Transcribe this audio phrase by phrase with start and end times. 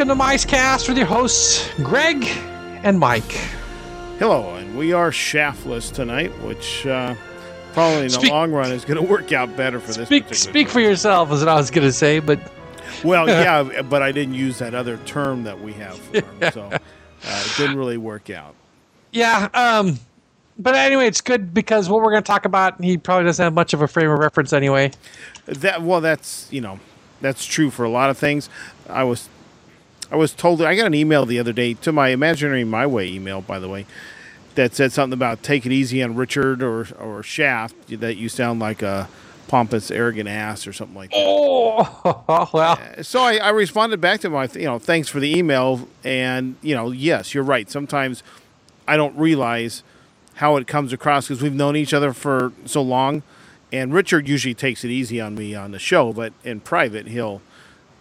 [0.00, 2.24] welcome to Micecast with your hosts, Greg
[2.84, 3.32] and Mike.
[4.18, 7.14] Hello, and we are shaftless tonight, which uh,
[7.74, 10.06] probably in the long run is going to work out better for this.
[10.06, 12.40] Speak, particular speak for yourself, is what I was going to say, but
[13.04, 16.62] Well, yeah, but I didn't use that other term that we have, for him, so
[16.62, 16.78] uh,
[17.22, 18.54] it didn't really work out.
[19.12, 19.50] yeah.
[19.52, 19.98] Um,
[20.58, 23.52] but anyway, it's good because what we're going to talk about, he probably doesn't have
[23.52, 24.92] much of a frame of reference anyway.
[25.44, 26.80] That well, that's you know,
[27.20, 28.48] that's true for a lot of things.
[28.88, 29.28] I was,
[30.10, 33.08] I was told I got an email the other day to my imaginary my way
[33.08, 33.86] email, by the way,
[34.54, 38.60] that said something about take it easy on Richard or or Shaft that you sound
[38.60, 39.08] like a
[39.50, 41.16] pompous, arrogant ass or something like that.
[41.18, 45.88] Oh, well, so I, I responded back to my, you know, thanks for the email,
[46.04, 47.68] and you know, yes, you're right.
[47.68, 48.22] Sometimes
[48.86, 49.82] I don't realize
[50.34, 53.22] how it comes across because we've known each other for so long,
[53.72, 57.42] and Richard usually takes it easy on me on the show, but in private, he'll,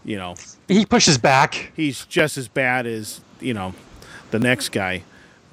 [0.09, 0.33] you know,
[0.67, 1.71] he pushes back.
[1.75, 3.73] he's just as bad as you know,
[4.31, 5.03] the next guy.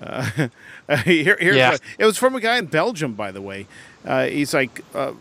[0.03, 0.49] Uh,
[1.05, 1.77] here, here's Yeah.
[1.99, 3.67] it was from a guy in Belgium, by the way.
[4.05, 5.13] Uh, he's like, uh,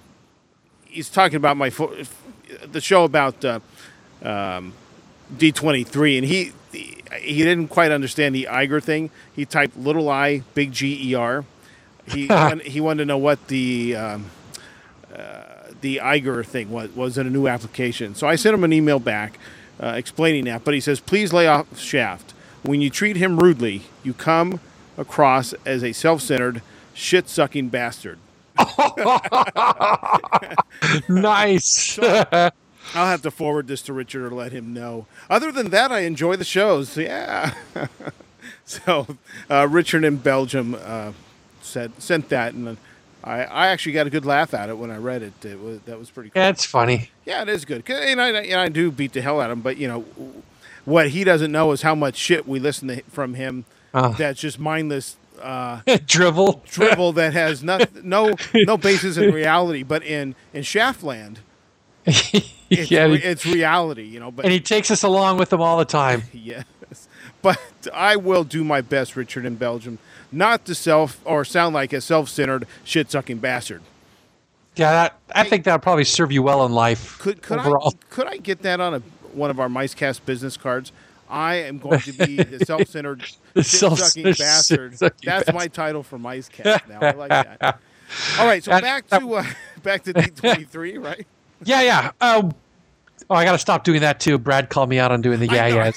[0.86, 1.94] he's talking about my fo-
[2.72, 3.60] the show about uh,
[4.24, 4.72] um,
[5.36, 6.54] D23, and he
[7.20, 9.10] he didn't quite understand the Iger thing.
[9.36, 11.44] He typed little I, big G E R.
[12.08, 12.28] He
[12.66, 14.30] he wanted to know what the um,
[15.86, 16.90] the Iger thing was.
[16.96, 18.16] Was it a new application?
[18.16, 19.38] So I sent him an email back
[19.80, 20.64] uh, explaining that.
[20.64, 22.34] But he says, please lay off Shaft.
[22.64, 24.60] When you treat him rudely, you come
[24.98, 26.64] across as a self-centered,
[26.96, 28.18] shit-sucking bastard.
[31.08, 32.00] nice.
[32.00, 32.52] I'll
[32.94, 35.06] have to forward this to Richard or let him know.
[35.30, 36.98] Other than that, I enjoy the shows.
[36.98, 37.54] Yeah.
[38.66, 39.06] so
[39.52, 41.12] uh, Richard in Belgium uh,
[41.62, 42.78] said sent that, and
[43.26, 45.44] I, I actually got a good laugh at it when I read it.
[45.44, 46.30] It was that was pretty.
[46.30, 46.42] cool.
[46.42, 47.10] yeah, funny.
[47.26, 47.90] Yeah, it is good.
[47.90, 50.06] And I, and I do beat the hell out of him, but you know
[50.86, 53.66] what he doesn't know is how much shit we listen to from him.
[53.94, 54.14] Oh.
[54.18, 56.62] That's just mindless uh, Drivel.
[56.66, 59.84] drivel that has no no no basis in reality.
[59.84, 61.38] But in in Shaftland,
[62.06, 64.04] it's, yeah, re- it's reality.
[64.04, 66.24] You know, but and he takes us along with him all the time.
[66.32, 66.64] Yes.
[67.42, 67.60] But
[67.94, 70.00] I will do my best, Richard in Belgium,
[70.36, 73.82] not to self or sound like a self centered, shit sucking bastard.
[74.76, 77.18] Yeah, that, I think that'll probably serve you well in life.
[77.20, 77.94] Could could overall.
[77.96, 79.00] I could I get that on a
[79.34, 80.92] one of our Micecast business cards?
[81.30, 83.24] I am going to be the self centered,
[83.54, 84.92] The shit sucking self-centered, bastard.
[84.92, 87.00] shit-sucking That's my title for Micecast now.
[87.02, 87.60] I like that.
[88.40, 89.46] All right, so That- back to uh,
[89.82, 91.26] back to D twenty three, right?
[91.64, 92.12] Yeah, yeah.
[92.22, 92.52] Oh,
[93.30, 94.38] oh, I got to stop doing that too.
[94.38, 95.92] Brad called me out on doing the yeah, yeah.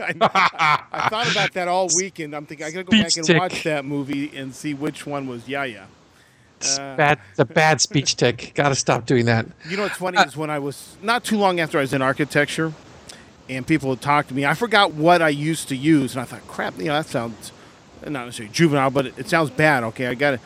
[0.20, 2.34] I, I thought about that all weekend.
[2.34, 3.38] I'm thinking I gotta go back Speech and tic.
[3.38, 5.86] watch that movie and see which one was Yaya.
[6.58, 7.18] It's Uh, bad.
[7.30, 8.52] It's a bad speech tic.
[8.54, 9.46] Got to stop doing that.
[9.68, 12.02] You know what's funny is when I was not too long after I was in
[12.02, 12.72] architecture,
[13.48, 14.44] and people would talk to me.
[14.44, 17.52] I forgot what I used to use, and I thought, crap, you know, that sounds
[18.06, 19.84] not necessarily juvenile, but it, it sounds bad.
[19.84, 20.40] Okay, I got to,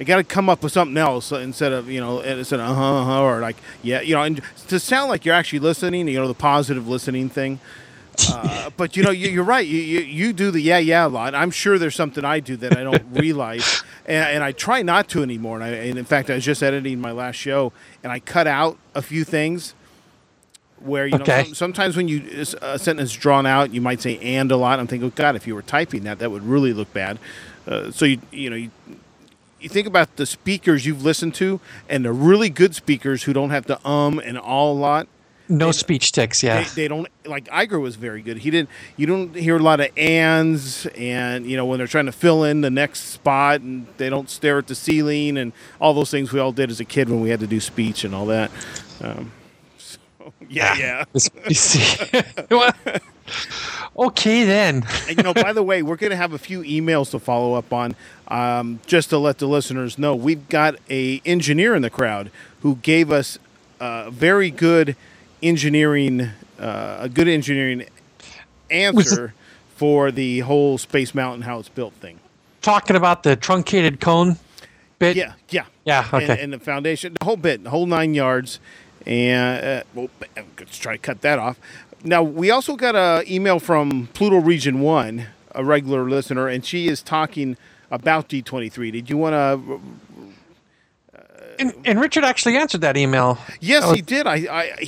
[0.00, 2.74] I got to come up with something else instead of you know instead of uh
[2.74, 6.08] huh uh-huh, or like yeah you know and to sound like you're actually listening.
[6.08, 7.60] You know the positive listening thing.
[8.26, 9.66] Uh, but you know you, you're right.
[9.66, 11.34] You, you you do the yeah yeah a lot.
[11.34, 13.72] I'm sure there's something I do that I don't realize,
[14.06, 15.56] and, and I try not to anymore.
[15.56, 17.72] And, I, and in fact, I was just editing my last show,
[18.02, 19.74] and I cut out a few things
[20.80, 21.44] where you know Okay.
[21.44, 24.78] some, sometimes when you a sentence drawn out, you might say and a lot.
[24.78, 27.18] I'm thinking, oh God, if you were typing that, that would really look bad.
[27.66, 28.70] Uh, so you you know you.
[29.60, 33.50] You think about the speakers you've listened to, and the really good speakers who don't
[33.50, 35.06] have to um and all a lot
[35.50, 36.42] No speech tics.
[36.42, 36.62] Yeah.
[36.62, 38.38] they, they don't like Iger was very good.
[38.38, 38.70] He didn't.
[38.96, 42.44] You don't hear a lot of ands, and you know when they're trying to fill
[42.44, 46.32] in the next spot, and they don't stare at the ceiling, and all those things
[46.32, 48.50] we all did as a kid when we had to do speech and all that.
[49.02, 49.32] Um,
[49.76, 49.98] so,
[50.48, 51.04] yeah, yeah.
[51.18, 52.06] See.
[53.96, 54.86] Okay then.
[55.08, 57.54] And, you know, by the way, we're going to have a few emails to follow
[57.54, 57.94] up on,
[58.28, 60.14] um, just to let the listeners know.
[60.14, 62.30] We've got a engineer in the crowd
[62.62, 63.38] who gave us
[63.78, 64.96] a very good
[65.42, 67.86] engineering, uh, a good engineering
[68.70, 69.34] answer
[69.76, 72.20] for the whole Space Mountain how it's built thing.
[72.62, 74.36] Talking about the truncated cone
[74.98, 75.16] bit.
[75.16, 76.42] Yeah, yeah, Yeah, And, okay.
[76.42, 78.60] and the foundation, the whole bit, the whole nine yards.
[79.06, 80.10] And uh, well,
[80.58, 81.58] let's try to cut that off.
[82.04, 86.86] Now we also got an email from Pluto Region One, a regular listener, and she
[86.88, 87.56] is talking
[87.90, 88.90] about D twenty three.
[88.90, 89.80] Did you want to?
[91.58, 93.38] And, and Richard actually answered that email.
[93.60, 93.92] Yes, Oh.
[93.92, 94.26] he did.
[94.26, 94.86] I, I,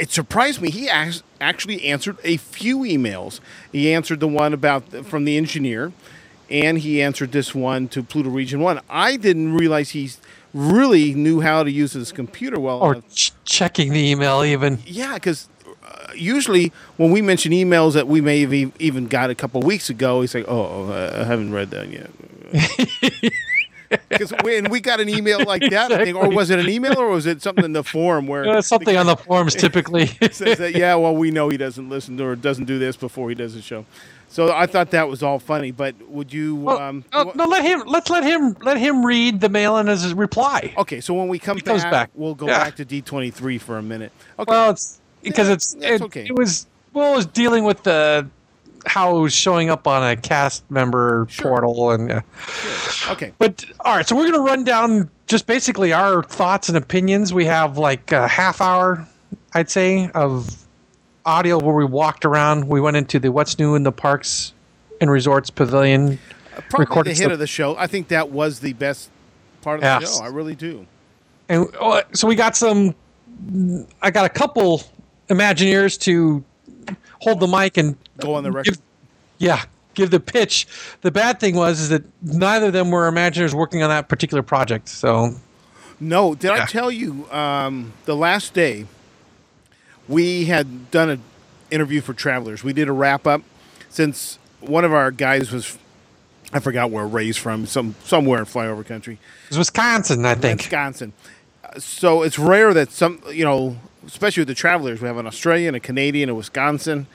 [0.00, 0.70] it surprised me.
[0.70, 3.40] He act- actually answered a few emails.
[3.70, 5.92] He answered the one about from the engineer,
[6.50, 8.80] and he answered this one to Pluto Region One.
[8.88, 10.10] I didn't realize he
[10.52, 14.78] really knew how to use his computer well Or ch- checking the email even.
[14.84, 15.48] Yeah, because
[15.86, 19.60] uh, usually when we mention emails that we may have e- even got a couple
[19.62, 22.10] weeks ago, he's like, "Oh, I haven't read that yet."
[24.08, 26.98] Because when we got an email like that, I think, or was it an email
[26.98, 30.06] or was it something in the forum where Uh, something on the forums typically.
[30.30, 33.28] says that, yeah, well, we know he doesn't listen to or doesn't do this before
[33.28, 33.84] he does the show.
[34.28, 35.72] So I thought that was all funny.
[35.72, 36.54] But would you?
[36.54, 37.82] Well, um, oh, no, let him.
[37.84, 38.56] Let's let him.
[38.62, 40.72] Let him read the mail and his reply.
[40.78, 42.10] okay, so when we come back, back.
[42.14, 42.62] we'll go Yeah.
[42.62, 44.12] back to D twenty three for a minute.
[44.38, 44.48] Okay.
[44.52, 46.26] Well, it's because Yeah, it's it, okay.
[46.26, 48.28] it was well, it was dealing with the
[48.86, 51.48] how it was showing up on a cast member Sure.
[51.50, 52.10] portal and.
[52.12, 52.20] Uh,
[53.10, 53.32] okay.
[53.38, 57.32] But all right, so we're gonna run down just basically our thoughts and opinions.
[57.34, 59.06] We have like a half hour,
[59.54, 60.64] I'd say, of
[61.26, 62.68] audio where we walked around.
[62.68, 64.52] We went into the what's new in the parks
[65.00, 66.18] and resorts pavilion.
[66.68, 67.32] Probably recorded the hit stuff.
[67.32, 67.76] of the show.
[67.76, 69.08] I think that was the best
[69.62, 70.18] part of the Yes.
[70.18, 70.24] show.
[70.24, 70.86] I really do.
[71.48, 72.94] And oh, so we got some.
[74.02, 74.82] I got a couple
[75.28, 76.44] Imagineers to
[77.20, 78.74] hold the mic and Go on the record.
[78.74, 78.82] Give,
[79.38, 80.66] yeah, give the pitch.
[81.00, 84.42] The bad thing was is that neither of them were Imagineers working on that particular
[84.42, 84.88] project.
[84.88, 85.34] So
[85.98, 88.86] No, did I tell you um, the last day
[90.08, 91.22] we had done an
[91.70, 92.62] interview for Travelers?
[92.64, 93.42] We did a wrap up
[93.88, 95.78] since one of our guys was
[96.52, 100.60] I forgot where Ray's from, some somewhere in flyover country, it was Wisconsin, I think.
[100.60, 101.12] Wisconsin.
[101.78, 105.74] So it's rare that some you know, especially with the Travelers, we have an Australian,
[105.74, 107.06] a Canadian, a Wisconsin,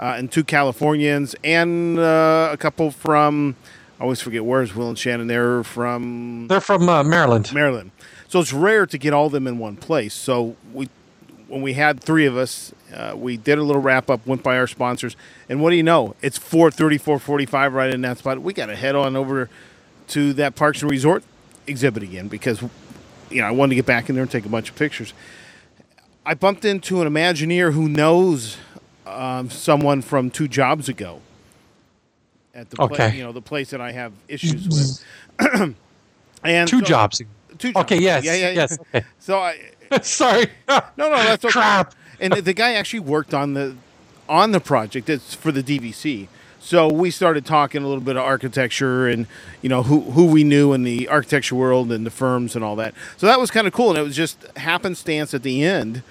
[0.00, 3.56] uh, and two Californians, and uh, a couple from.
[4.00, 5.28] I always forget where's Will and Shannon.
[5.28, 7.52] They're from They're from uh, Maryland.
[7.54, 7.92] Maryland.
[8.28, 10.14] So it's rare to get all of them in one place.
[10.14, 10.88] So we,
[11.46, 14.56] when we had three of us, uh, we did a little wrap up, went by
[14.56, 15.14] our sponsors,
[15.48, 16.16] and what do you know?
[16.20, 18.40] It's 4:30, 4:45 right in that spot.
[18.40, 19.48] We got to head on over
[20.08, 21.22] to that Parks and Resort
[21.66, 22.60] exhibit again because
[23.30, 25.12] you know I wanted to get back in there and take a bunch of pictures.
[26.24, 28.56] I bumped into an Imagineer who knows
[29.06, 31.20] um, someone from two jobs ago.
[32.54, 33.16] At the pla- Okay.
[33.16, 35.04] you know the place that I have issues with,
[36.44, 37.22] and Two so- jobs.
[37.58, 37.84] Two jobs.
[37.84, 38.00] Okay.
[38.00, 38.24] Yes.
[38.24, 38.54] Yeah, yeah, yeah.
[38.54, 38.78] Yes.
[38.80, 39.04] Okay.
[39.18, 39.58] So I
[40.02, 40.46] Sorry.
[40.68, 41.52] no, no, that's okay.
[41.52, 41.94] Crap.
[42.20, 43.76] And the guy actually worked on the
[44.28, 45.08] on the project.
[45.10, 46.28] It's for the DVC.
[46.62, 49.26] So we started talking a little bit of architecture and
[49.62, 52.76] you know who who we knew in the architecture world and the firms and all
[52.76, 52.94] that.
[53.16, 56.02] So that was kind of cool, and it was just happenstance at the end.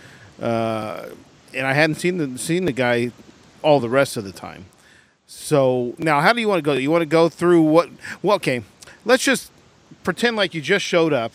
[0.41, 1.09] Uh,
[1.53, 3.11] and I hadn't seen the seen the guy
[3.61, 4.65] all the rest of the time.
[5.25, 6.73] So now, how do you want to go?
[6.73, 7.89] You want to go through what?
[8.21, 8.63] Well, okay,
[9.05, 9.51] let's just
[10.03, 11.31] pretend like you just showed up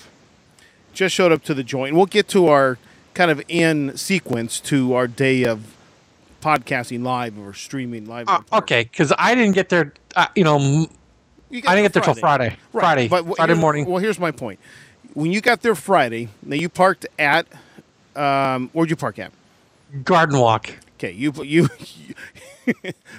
[0.96, 1.94] just showed up to the joint.
[1.94, 2.78] We'll get to our
[3.14, 5.75] kind of in sequence to our day of
[6.40, 8.28] podcasting live or streaming live.
[8.28, 9.92] Uh, okay, because I didn't get there.
[10.14, 12.56] Uh, you know, You I didn't get there till Friday.
[12.72, 12.82] Right.
[12.82, 13.08] Friday.
[13.08, 13.86] But Friday morning.
[13.86, 14.60] Well, here's my point.
[15.14, 17.46] When you got there Friday, now you parked at
[18.16, 19.32] um, where'd you park at?
[20.04, 20.70] Garden walk.
[20.96, 21.68] Okay, you you,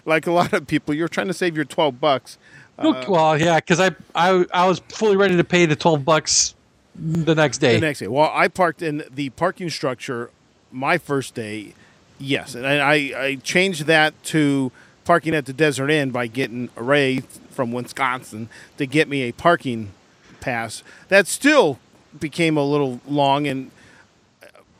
[0.05, 2.37] like a lot of people, you're trying to save your twelve bucks.
[2.77, 6.55] Uh, well, yeah, because I, I I was fully ready to pay the twelve bucks
[6.95, 7.75] the next day.
[7.75, 8.07] The next day.
[8.07, 10.31] Well, I parked in the parking structure
[10.71, 11.73] my first day.
[12.19, 14.71] Yes, and I, I, changed that to
[15.05, 17.19] parking at the Desert Inn by getting a Ray
[17.51, 19.91] from Wisconsin to get me a parking
[20.39, 20.81] pass.
[21.09, 21.79] That still
[22.19, 23.69] became a little long, and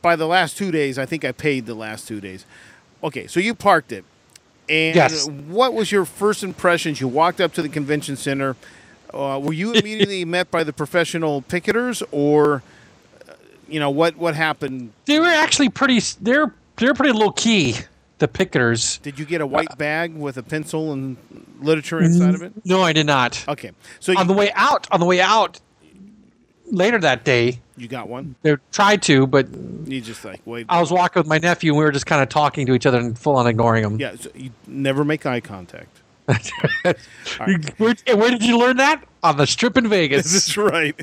[0.02, 2.44] by the last two days, I think I paid the last two days.
[3.04, 4.04] Okay, so you parked it.
[4.68, 5.28] And Yes.
[5.28, 7.00] what was your first impressions?
[7.00, 8.56] You walked up to the convention center.
[9.14, 12.62] Uh, were you immediately met by the professional picketers, or
[13.28, 13.32] uh,
[13.68, 14.92] you know what what happened?
[15.06, 16.00] they were actually pretty.
[16.20, 17.76] They're they're pretty low key.
[18.18, 19.00] The picketers.
[19.02, 21.16] Did you get a white bag with a pencil and
[21.60, 22.52] literature inside of it?
[22.64, 23.44] No, I did not.
[23.46, 23.70] Okay,
[24.00, 25.60] so On you, the way out, on the way out,
[26.66, 28.34] later that day, you got one.
[28.42, 29.46] they tried to, but
[29.86, 30.40] You just like.
[30.68, 32.86] I was walking with my nephew, and we were just kind of talking to each
[32.86, 34.00] other and full on ignoring him.
[34.00, 36.00] yeah, so you never make eye contact.
[37.46, 39.04] You- where, where did you learn that?
[39.22, 40.32] On the strip in Vegas.
[40.32, 41.00] That's right.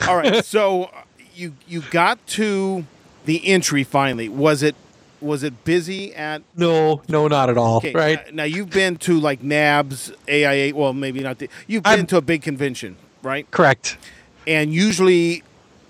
[0.08, 1.02] All right, so uh,
[1.34, 2.84] you you got to
[3.28, 4.26] the entry finally.
[4.26, 4.74] Was it
[5.20, 7.76] was it busy at no, no, not at all.
[7.76, 8.24] Okay, right?
[8.28, 10.74] Now, now you've been to like NABS, AIA.
[10.74, 11.38] Well, maybe not.
[11.38, 13.48] The, you've been I'm- to a big convention, right?
[13.50, 13.98] Correct.
[14.46, 15.42] And usually,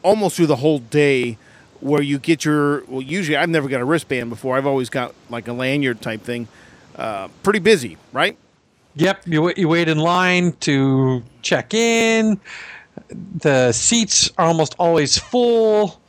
[0.02, 1.38] almost through the whole day,
[1.80, 4.56] where you get your well, usually I've never got a wristband before.
[4.56, 6.48] I've always got like a lanyard type thing.
[6.96, 8.36] Uh, pretty busy, right?
[8.96, 12.40] Yep, you, you wait in line to check in.
[13.36, 16.00] The seats are almost always full.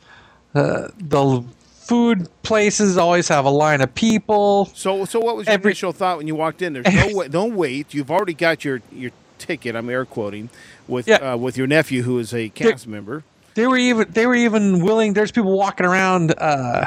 [0.54, 4.66] Uh, the food places always have a line of people.
[4.74, 6.72] So, so what was your Every- initial thought when you walked in?
[6.74, 7.94] There's no wait, no wait.
[7.94, 9.74] You've already got your your ticket.
[9.76, 10.50] I'm air quoting
[10.88, 11.32] with Yeah.
[11.32, 13.22] uh, with your nephew who is a cast member.
[13.54, 15.12] They were even they were even willing.
[15.14, 16.34] There's people walking around.
[16.38, 16.86] Uh,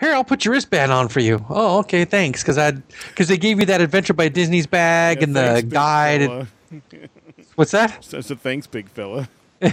[0.00, 1.44] here, I'll put your wristband on for you.
[1.48, 2.42] Oh, okay, thanks.
[2.42, 2.72] Because I
[3.08, 6.22] because they gave you that Adventure by Disney's bag Yeah, and the thanks, big guide.
[6.22, 6.48] And,
[7.54, 8.02] what's that?
[8.10, 9.28] That's a thanks, big fella.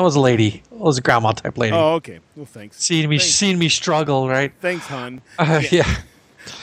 [0.00, 0.62] that was a lady.
[0.72, 1.76] It was a grandma type lady.
[1.76, 2.20] Oh, okay.
[2.34, 2.82] Well, thanks.
[2.82, 3.34] seeing me thanks.
[3.34, 4.50] seeing me struggle, right?
[4.62, 5.20] Thanks, hon.
[5.38, 5.86] Uh, yeah.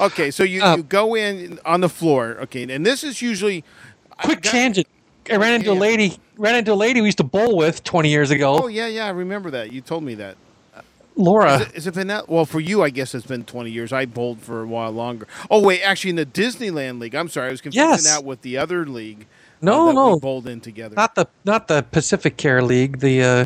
[0.02, 2.38] Okay, so you, Uh, you go in on the floor.
[2.42, 3.64] Okay, and this is usually
[4.24, 4.88] Quick got- tangent.
[5.30, 6.18] I ran into a lady.
[6.38, 8.60] Ran into a lady we used to bowl with 20 years ago.
[8.64, 9.72] Oh yeah, yeah, I remember that.
[9.72, 10.36] You told me that.
[11.16, 11.68] Laura.
[11.74, 12.30] Is it, it been that?
[12.30, 13.92] Well, for you, I guess it's been 20 years.
[13.94, 15.28] I bowled for a while longer.
[15.52, 17.14] Oh wait, actually, in the Disneyland League.
[17.16, 18.04] I'm sorry, I was confusing Yes.
[18.06, 19.26] that with the other league.
[19.62, 20.20] No, that no.
[20.20, 20.96] bowled in together.
[20.96, 23.00] not the not the Pacific Care League.
[23.00, 23.46] The uh,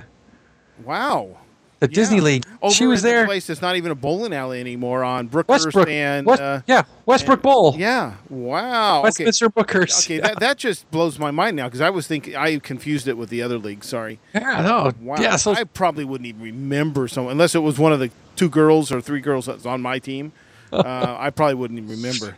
[0.84, 1.38] wow.
[1.80, 2.44] the Disney League.
[2.62, 3.26] Over she was the there.
[3.26, 5.88] place that's not even a bowling alley anymore on Brookhurst Westbrook.
[5.88, 7.76] and West, uh, yeah, Westbrook Bowl.
[7.78, 8.16] yeah.
[8.30, 9.00] Wow.
[9.00, 9.04] Okay.
[9.04, 10.06] Westminster Bookers.
[10.06, 13.18] Okay, that, that just blows my mind now because I was thinking I confused it
[13.18, 13.84] with the other league.
[13.84, 14.20] Sorry.
[14.34, 14.92] Yeah, no.
[15.02, 15.16] Wow.
[15.20, 18.50] Yeah, so I probably wouldn't even remember someone unless it was one of the two
[18.50, 20.34] girls or three girls that's on my team.
[20.72, 22.38] Uh, I probably wouldn't even remember.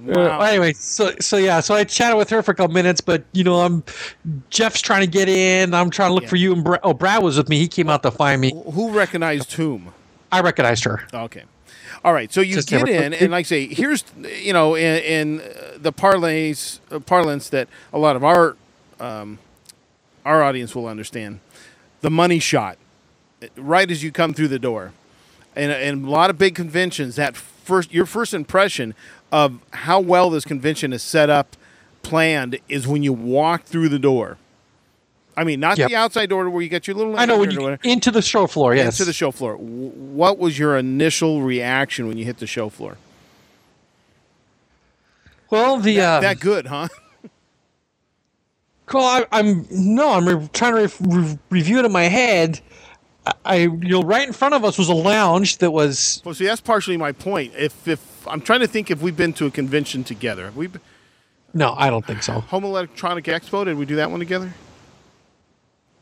[0.00, 0.40] Uh, Wow.
[0.40, 3.44] anyway, so so yeah, so I chatted with her for a couple minutes, but you
[3.44, 3.84] know, I'm
[4.50, 5.72] Jeff's trying to get in.
[5.72, 6.30] I'm trying to look Yeah.
[6.30, 7.58] for you, and Bra- oh, Brad was with me.
[7.58, 8.52] He came out to find me.
[8.72, 9.92] Who recognized whom?
[10.32, 11.06] I recognized her.
[11.14, 11.44] Okay.
[12.04, 12.30] All right.
[12.32, 14.04] So you Just get never in, and like I say, here's
[14.42, 18.56] you know in, in uh, the parlays uh, parlance that a lot of our
[19.00, 19.38] um,
[20.24, 21.38] our audience will understand.
[22.02, 22.76] The money shot,
[23.42, 24.92] uh, right as you come through the door,
[25.56, 27.16] and and a lot of big conventions.
[27.16, 28.94] That first your first impression
[29.34, 31.56] of how well this convention is set up,
[32.04, 34.38] planned, is when you walk through the door.
[35.36, 35.88] I mean, not Yep.
[35.90, 37.18] the outside door where you get your little.
[37.18, 38.76] I know when you into the show floor.
[38.76, 39.56] Yes, into the show floor.
[39.56, 42.96] What was your initial reaction when you hit the show floor?
[45.50, 46.86] well, the uh, that good, huh?
[48.92, 52.60] Well, I, I'm no, I'm re- trying to re- re- review it in my head.
[53.44, 56.44] I, you know, right in front of us was a lounge that was Well, see,
[56.44, 57.52] that's partially my point.
[57.56, 60.68] If if I'm trying to think if we've been to a convention together, we
[61.54, 62.40] no, I don't think so.
[62.40, 63.64] Home Electronic Expo.
[63.64, 64.52] Did we do that one together?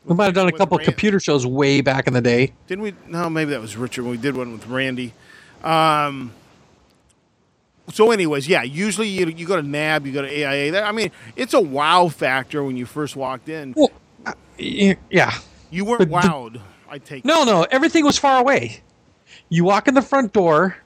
[0.05, 2.51] We might have done a couple Rand- computer shows way back in the day.
[2.67, 2.93] Didn't we?
[3.07, 5.13] No, maybe that was Richard when we did one with Randy.
[5.63, 6.33] Um,
[7.89, 8.63] so, anyways, yeah.
[8.63, 10.71] Usually, you, you go to NAB, you go to AIA.
[10.73, 13.73] That- I mean, it's a wow factor when you first walked in.
[13.77, 13.91] Well,
[14.25, 15.33] uh, yeah,
[15.69, 16.61] You weren't but the- wowed.
[16.93, 18.79] I take no, no, everything was far away.
[19.49, 20.77] You walk in the front door,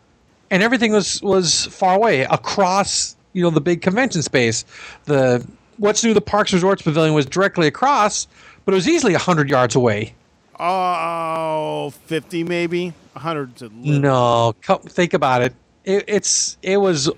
[0.50, 3.18] and everything was was far away across.
[3.34, 4.64] You know, the big convention space.
[5.04, 5.46] The
[5.76, 8.26] what's new, the Parks Resorts Pavilion was directly across,
[8.64, 10.16] but it was easily hundred yards away.
[10.58, 12.94] Oh, 50 maybe.
[13.18, 14.00] 100's a little.
[14.00, 15.54] No, think about it.
[15.84, 16.06] it.
[16.08, 17.12] It's it was.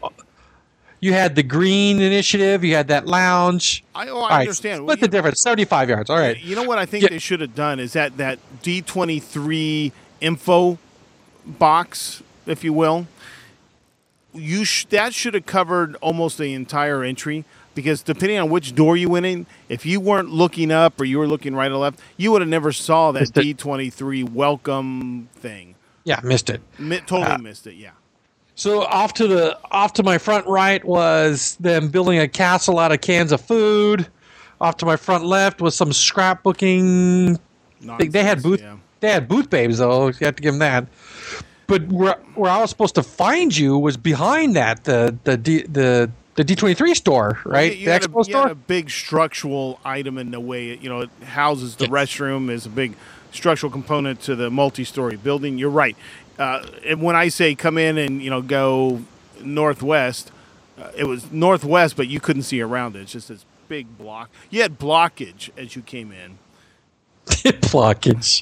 [1.01, 2.63] You had the green initiative.
[2.63, 3.83] You had that lounge.
[3.95, 4.77] I, oh, I All right, understand.
[4.77, 5.41] Split Well, the you- difference.
[5.41, 6.09] Seventy-five yards.
[6.09, 6.37] All right.
[6.41, 7.09] You know what I think Yeah.
[7.09, 9.91] they should have done is that that D23
[10.21, 10.77] info
[11.45, 13.07] box, if you will.
[14.33, 18.95] You sh- that should have covered almost the entire entry because depending on which door
[18.97, 21.99] you went in, if you weren't looking up or you were looking right or left,
[22.17, 25.75] you would have never saw that D23 welcome thing.
[26.03, 26.61] Yeah, missed it.
[26.77, 27.75] Mi- totally Uh, missed it.
[27.75, 27.91] Yeah.
[28.59, 32.91] So off to the off to my front right was them building a castle out
[32.91, 34.05] of cans of food.
[34.59, 37.39] Off to my front left was some scrapbooking.
[37.97, 38.59] They, they had booth.
[38.59, 38.75] yeah.
[38.99, 40.07] They had booth babes though.
[40.07, 40.87] You have to give them that.
[41.67, 45.61] But where where I was supposed to find you was behind that the the D,
[45.61, 47.71] the the D twenty three store, right?
[47.71, 48.47] The a, expo you had store.
[48.49, 50.75] a big structural item in the way.
[50.75, 52.97] You know, it houses the restroom is a big
[53.31, 55.57] structural component to the multi-story building.
[55.57, 55.95] You're right.
[56.39, 59.01] Uh, and when I say come in and you know go
[59.43, 60.31] northwest,
[60.79, 63.01] uh, it was northwest, but you couldn't see around it.
[63.01, 64.29] It's just this big block.
[64.49, 66.39] You had blockage as you came in.
[67.69, 68.41] Blockage.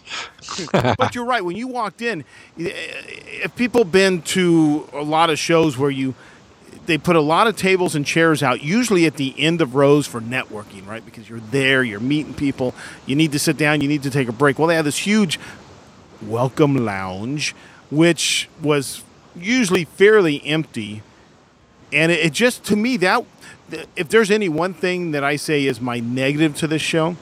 [0.97, 1.43] but you're right.
[1.43, 2.23] When you walked in,
[2.55, 6.15] if people been to a lot of shows where you
[6.85, 10.07] they put a lot of tables and chairs out, usually at the end of rows
[10.07, 11.05] for networking, right?
[11.05, 12.73] Because you're there, you're meeting people.
[13.05, 14.57] You need to sit down, you need to take a break.
[14.57, 15.37] Well, they have this huge
[16.21, 17.53] welcome lounge,
[17.89, 19.03] which was
[19.35, 21.03] usually fairly empty,
[21.91, 23.25] and it, it just to me that
[23.95, 27.15] if there's any one thing that I say is my negative to this show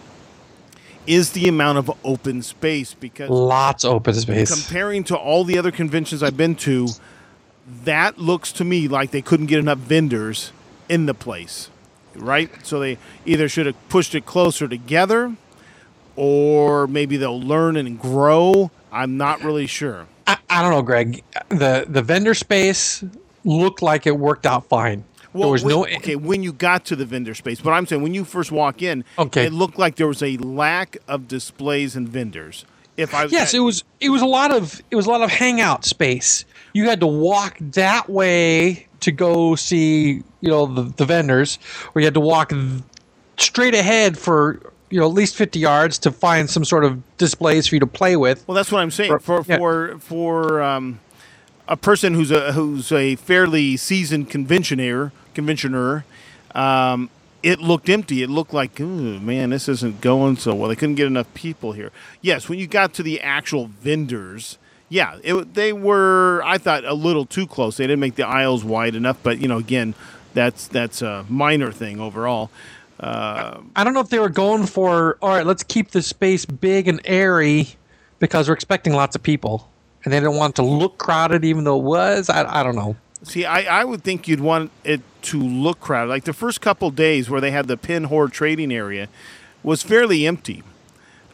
[1.07, 4.63] is the amount of open space because Lots open space.
[4.63, 6.87] comparing to all the other conventions I've been to,
[7.83, 10.51] that looks to me like they couldn't get enough vendors
[10.89, 11.69] in the place,
[12.15, 12.49] right?
[12.65, 15.35] So they either should have pushed it closer together,
[16.15, 18.71] or maybe they'll learn and grow.
[18.91, 20.07] I'm not really sure.
[20.27, 21.23] I, I don't know, Greg.
[21.49, 23.03] The the vendor space
[23.45, 25.05] looked like it worked out fine.
[25.39, 28.03] there was when, no okay when you got to the vendor space, but I'm saying
[28.03, 29.45] when you first walk in, Okay.
[29.45, 32.65] it looked like there was a lack of displays and vendors
[32.97, 35.31] If I Yes, it was it was a lot of it was a lot of
[35.31, 36.45] hangout space.
[36.73, 41.59] You had to walk that way to go see you know the, the vendors,
[41.95, 42.83] or you had to walk th-
[43.37, 44.61] straight ahead for
[44.95, 47.87] you know at least fifty yards to find some sort of displays for you to
[47.87, 48.47] play with.
[48.47, 49.19] Well, that's what I'm saying.
[49.19, 49.57] For yeah.
[49.57, 51.01] for for um,
[51.67, 56.05] a person who's a who's a fairly seasoned conventioner conventioner,
[56.51, 57.09] um,
[57.43, 58.23] it looked empty.
[58.23, 60.69] It looked like, "Ooh, man, this isn't going so well.
[60.69, 61.91] They couldn't get enough people here.
[62.21, 66.41] Yes, when you got to the actual vendors, yeah, it, they were.
[66.45, 67.75] I thought a little too close.
[67.75, 69.17] They didn't make the aisles wide enough.
[69.21, 69.93] But you know, again,
[70.33, 72.49] that's that's a minor thing overall.
[73.05, 75.45] Uh, I don't know if they were going for all right.
[75.45, 77.67] Let's keep the space big and airy
[78.17, 79.69] because we're expecting lots of people,
[80.03, 82.31] and they didn't want it to look crowded, even though it was.
[82.31, 82.95] I, I don't know.
[83.21, 86.09] See, I, I would think you'd want it to look crowded.
[86.09, 89.07] Like the first couple days where they had the pin horde trading area
[89.61, 90.63] was fairly empty.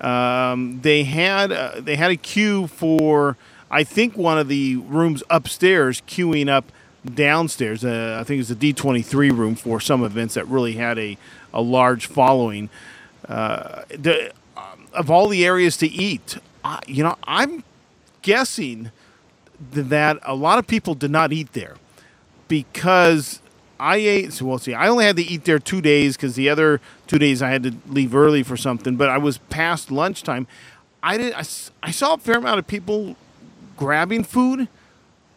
[0.02, 3.38] Um, they had uh, they had a queue for
[3.70, 6.70] I think one of the rooms upstairs queuing up
[7.06, 7.86] downstairs.
[7.86, 11.00] Uh, I think it's the D twenty three room for some events that really had
[11.00, 11.18] a
[11.54, 12.70] a large following.
[13.28, 16.38] Uh, the, um, of all the areas to eat,
[16.88, 17.64] you know, I'm
[18.22, 18.92] guessing
[19.72, 21.76] that a lot of people did not eat there
[22.48, 23.42] because
[23.80, 24.34] I ate.
[24.34, 24.74] So we'll see.
[24.74, 27.64] I only had to eat there two days because the other two days I had
[27.64, 28.96] to leave early for something.
[28.96, 30.48] But I was past lunchtime.
[31.04, 31.34] I did.
[31.34, 31.44] I,
[31.82, 33.16] I saw a fair amount of people
[33.78, 34.68] grabbing food,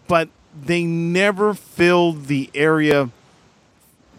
[0.09, 0.29] but
[0.59, 3.11] they never filled the area,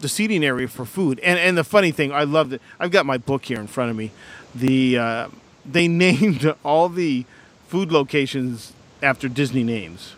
[0.00, 1.18] the seating area for food.
[1.20, 2.62] And and the funny thing, I loved it.
[2.78, 4.10] I've got my book here in front of me.
[4.54, 5.28] The uh,
[5.64, 7.24] they named all the
[7.68, 8.72] food locations
[9.02, 10.14] after Disney names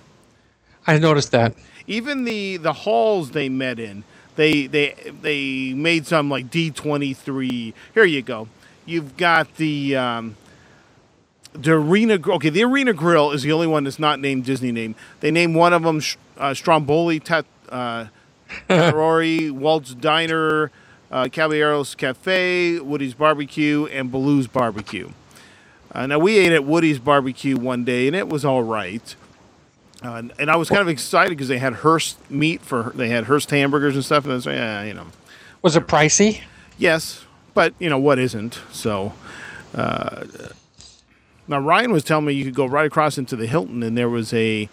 [0.86, 1.54] I noticed that.
[1.86, 4.04] even the the halls they met in
[4.36, 8.48] they they they made some like d23 here you go
[8.86, 10.36] you've got the um
[11.52, 14.94] the arena okay the arena grill is the only one that's not named disney name
[15.20, 16.00] they named one of them
[16.36, 18.06] uh, stromboli tat uh
[18.66, 20.70] Ferrari, Walt's Diner,
[21.10, 25.10] uh, Caballeros Cafe, Woody's Barbecue, and Baloo's Barbecue.
[25.92, 29.14] Uh, now we ate at Woody's Barbecue one day, and it was all right.
[30.04, 33.08] Uh, and, and I was kind of excited because they had Hearst meat for they
[33.08, 35.06] had Hearst hamburgers and stuff, and I was like, yeah, you know,
[35.62, 36.42] Was it pricey?
[36.76, 38.60] yes, but you know what isn't?
[38.70, 39.14] So
[39.74, 40.24] uh,
[41.48, 44.08] now Ryan was telling me you could go right across into the Hilton, and there
[44.08, 44.68] was a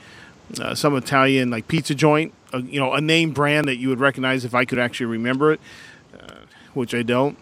[0.59, 3.99] uh, some Italian like pizza joint, uh, you know, a name brand that you would
[3.99, 5.59] recognize if I could actually remember it,
[6.19, 6.35] uh,
[6.73, 7.37] which I don't.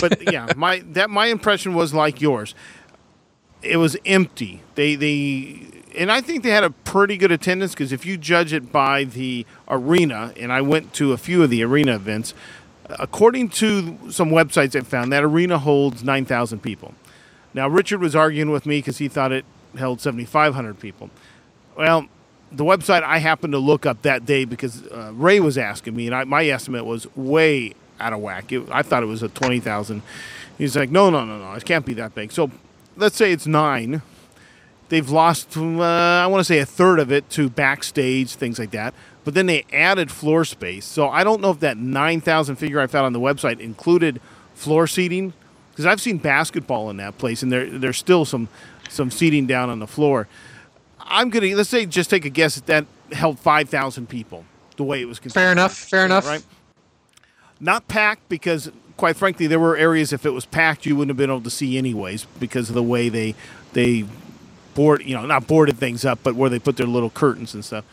[0.00, 2.54] But yeah, my that my impression was like yours.
[3.62, 4.62] It was empty.
[4.74, 8.52] They they and I think they had a pretty good attendance because if you judge
[8.52, 12.34] it by the arena, and I went to a few of the arena events,
[12.90, 16.94] according to some websites I found, that arena holds nine thousand people.
[17.54, 19.44] Now Richard was arguing with me because he thought it
[19.76, 21.10] held seventy five hundred people.
[21.76, 22.06] Well,
[22.50, 26.06] the website I happened to look up that day because uh, Ray was asking me,
[26.06, 28.50] and I, my estimate was way out of whack.
[28.52, 30.02] It, I thought it was a twenty thousand.
[30.56, 32.32] He's like, no, no, no, no, it can't be that big.
[32.32, 32.50] So
[32.96, 34.00] let's say it's nine.
[34.88, 38.70] They've lost, uh, I want to say, a third of it to backstage, things like
[38.70, 38.94] that.
[39.24, 40.84] But then they added floor space.
[40.84, 44.20] So I don't know if that 9,000 figure I found on the website included
[44.54, 45.32] floor seating.
[45.72, 48.48] Because I've seen basketball in that place, and there, there's still some,
[48.88, 50.28] some seating down on the floor.
[51.08, 54.44] I'm going to, let's say, just take a guess that that held 5,000 people,
[54.76, 55.32] the way it was configured.
[55.32, 55.74] Fair enough.
[55.74, 56.26] Fair enough.
[56.26, 56.44] Right?
[57.60, 61.16] Not packed because, quite frankly, there were areas if it was packed you wouldn't have
[61.16, 63.34] been able to see anyways because of the way they
[63.72, 64.04] they
[64.74, 67.64] board you know not boarded things up, but where they put their little curtains and
[67.64, 67.84] stuff.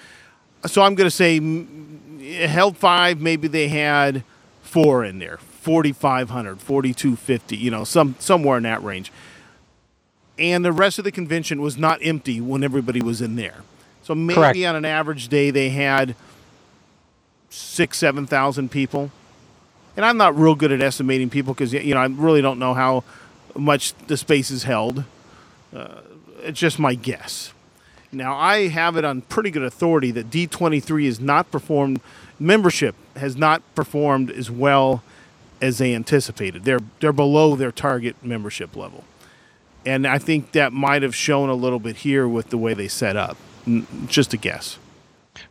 [0.66, 3.22] So I'm going to say mm, it held five.
[3.22, 4.24] Maybe they had
[4.62, 9.12] four in there, 4,500, 4,250, you know, some somewhere in that range.
[10.38, 13.62] And the rest of the convention was not empty when everybody was in there.
[14.02, 14.58] So maybe Correct.
[14.58, 16.16] on an average day they had
[17.50, 19.12] six, seven thousand people.
[19.96, 22.74] And I'm not real good at estimating people because you know I really don't know
[22.74, 23.04] how
[23.56, 25.04] much the space is held.
[25.74, 26.02] Uh,
[26.42, 27.54] it's just my guess.
[28.12, 32.02] Now I have it on pretty good authority that D23 has not performed.
[32.40, 35.04] Membership has not performed as well
[35.62, 36.66] as they anticipated.
[36.66, 39.04] They're they're below their target membership level,
[39.86, 42.88] and I think that might have shown a little bit here with the way they
[42.88, 43.38] set up.
[44.08, 44.78] Just a guess.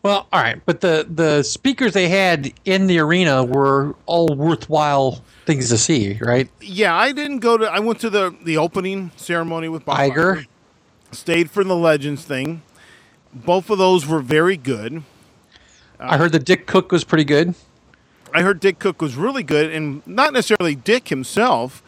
[0.03, 5.23] Well, all right, but the the speakers they had in the arena were all worthwhile
[5.45, 6.49] things to see, right?
[6.61, 7.67] Yeah, I didn't go to.
[7.67, 10.13] I went to the the opening ceremony with Bob Iger.
[10.13, 10.47] Iger.
[11.11, 12.63] Stayed for the Legends thing.
[13.35, 15.03] Both of those were very good.
[15.99, 17.55] I heard that Dick Cook was pretty good.
[18.35, 21.83] I heard Dick Cook was really good, and not necessarily Dick himself,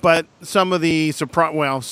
[0.00, 1.54] but some of the surprise.
[1.54, 1.82] Well,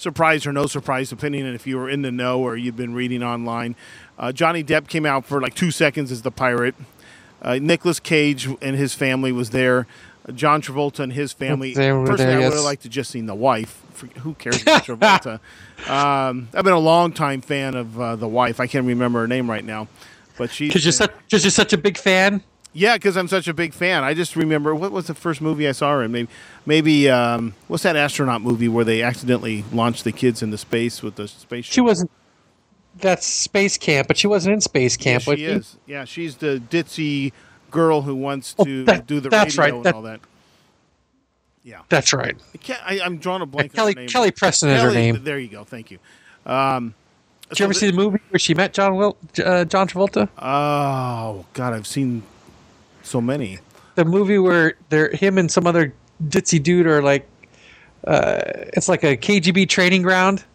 [0.00, 2.94] surprise or no surprise, depending on if you were in the know or you've been
[2.94, 3.76] reading online.
[4.18, 6.74] Uh, Johnny Depp came out for like two seconds as the pirate.
[7.42, 9.86] Uh, Nicolas Cage and his family was there.
[10.28, 11.74] Uh, John Travolta and his family.
[11.74, 13.82] They were Personally, there, I would have liked to just seen the wife.
[14.20, 15.40] Who cares about Travolta?
[15.88, 18.60] Um, I've been a long time fan of uh, the wife.
[18.60, 19.88] I can't remember her name right now,
[20.36, 22.42] but she's Because you're such, you're such a big fan.
[22.72, 24.04] Yeah, because I'm such a big fan.
[24.04, 26.12] I just remember what was the first movie I saw her in?
[26.12, 26.28] Maybe,
[26.66, 31.16] maybe um, what's that astronaut movie where they accidentally launched the kids into space with
[31.16, 31.72] the spaceship?
[31.72, 32.10] She wasn't.
[32.98, 35.26] That's space camp, but she wasn't in space camp.
[35.26, 35.76] was she is.
[35.86, 37.32] Yeah, she's the ditzy
[37.70, 39.76] girl who wants Oh, to that- do the that's radio right.
[39.76, 40.20] and That- all that.
[41.62, 42.36] Yeah, That's right.
[42.86, 43.74] I I'm drawing a blank.
[43.74, 44.08] Kelly her name.
[44.08, 45.22] Kelly Preston is her name.
[45.22, 45.62] There you go.
[45.62, 45.98] Thank you.
[46.46, 46.94] Um,
[47.50, 50.28] Did you ever see the movie where she met John Wil- uh, John Travolta?
[50.38, 52.22] Oh God, I've seen
[53.02, 53.58] so many.
[53.96, 55.92] The movie where they're him and some other
[56.24, 57.28] ditzy dude are like,
[58.06, 58.40] uh,
[58.74, 60.44] it's like a KGB training ground.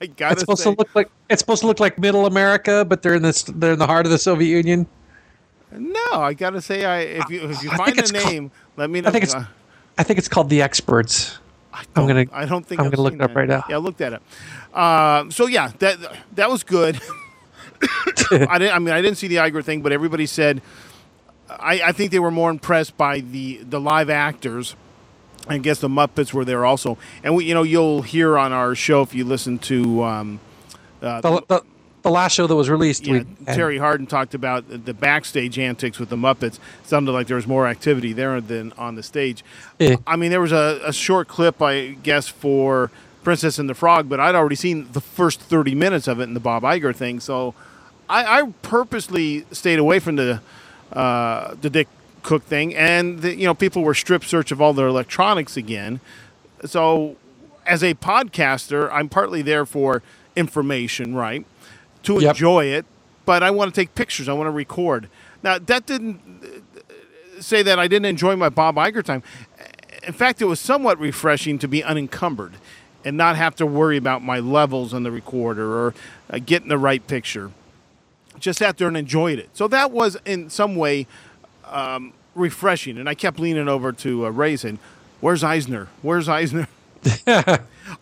[0.00, 2.84] I gotta It's supposed say, to look like it's supposed to look like Middle America,
[2.84, 4.86] but they're in this they're in the heart of the Soviet Union.
[5.72, 8.50] no, I gotta say, I if you if you I find the it's called- name,
[8.76, 9.08] let me know.
[9.08, 9.34] I think it's
[9.96, 11.38] I think it's called The Experts.
[11.72, 13.36] I I'm gonna- I don't think I'm I've gonna look it up that.
[13.36, 13.64] right now.
[13.68, 14.22] Yeah, look that up.
[14.72, 15.98] Uh, so yeah, that
[16.34, 17.00] that was good.
[18.30, 18.74] I didn't.
[18.74, 20.62] I mean, I didn't see the Iger thing, but everybody said.
[21.48, 24.76] I, I think they were more impressed by the the live actors.
[25.46, 28.74] I guess the Muppets were there also, and we, you know, you'll hear on our
[28.74, 30.40] show if you listen to um,
[31.02, 31.62] uh, The, the,
[32.02, 35.98] the last show that was released, yeah, we, Terry Harden talked about the backstage antics
[35.98, 36.56] with the Muppets.
[36.56, 39.44] It Sounded like there was more activity there than on the stage.
[39.80, 39.96] Eh.
[40.06, 42.90] I mean, there was a, a short clip, I guess, for
[43.22, 46.34] Princess and the Frog, but I'd already seen the first 30 minutes of it in
[46.34, 47.20] the Bob Iger thing.
[47.20, 47.54] So
[48.08, 50.40] I, I purposely stayed away from the
[50.92, 51.88] uh, the Dick
[52.22, 52.74] Cook thing.
[52.74, 56.00] And, the, you know, people were strip search of all their electronics again.
[56.64, 57.16] So
[57.66, 60.02] as a podcaster, I'm partly there for
[60.36, 61.44] information, right?
[62.04, 62.30] To Yep.
[62.30, 62.86] enjoy it,
[63.26, 64.28] but I want to take pictures.
[64.28, 65.08] I want to record.
[65.42, 69.22] Now, that didn't uh, say that I didn't enjoy my Bob Iger time.
[70.06, 72.52] In fact, it was somewhat refreshing to be unencumbered
[73.04, 75.94] and not have to worry about my levels on the recorder or
[76.30, 77.50] uh, getting the right picture.
[78.38, 79.50] Just sat there and enjoyed it.
[79.54, 81.06] So that was, in some way,
[81.66, 82.98] um, refreshing.
[82.98, 84.78] And I kept leaning over to uh, Ray saying,
[85.20, 85.88] Where's Eisner?
[86.02, 86.68] Where's Eisner?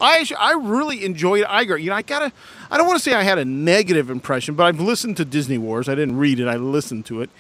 [0.01, 1.81] I I really enjoyed Iger.
[1.81, 2.33] You know, I gotta.
[2.71, 5.59] I don't want to say I had a negative impression, but I've listened to Disney
[5.59, 5.89] Wars.
[5.89, 6.49] I didn't read it.
[6.49, 7.31] I listened to it,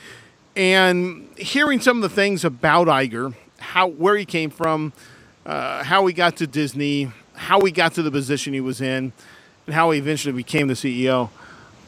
[0.56, 4.92] and hearing some of the things about Iger, how where he came from,
[5.46, 9.12] uh, how he got to Disney, how he got to the position he was in,
[9.66, 11.30] and how he eventually became the CEO.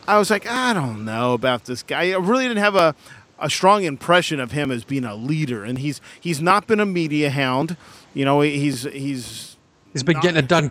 [0.06, 2.10] I was like, I don't know about this guy.
[2.10, 2.94] I really didn't have a,
[3.38, 6.86] a strong impression of him as being a leader, and he's he's not been a
[6.86, 7.76] media hound.
[8.12, 9.56] You know, he's he's
[9.92, 10.70] he's been not- getting it done.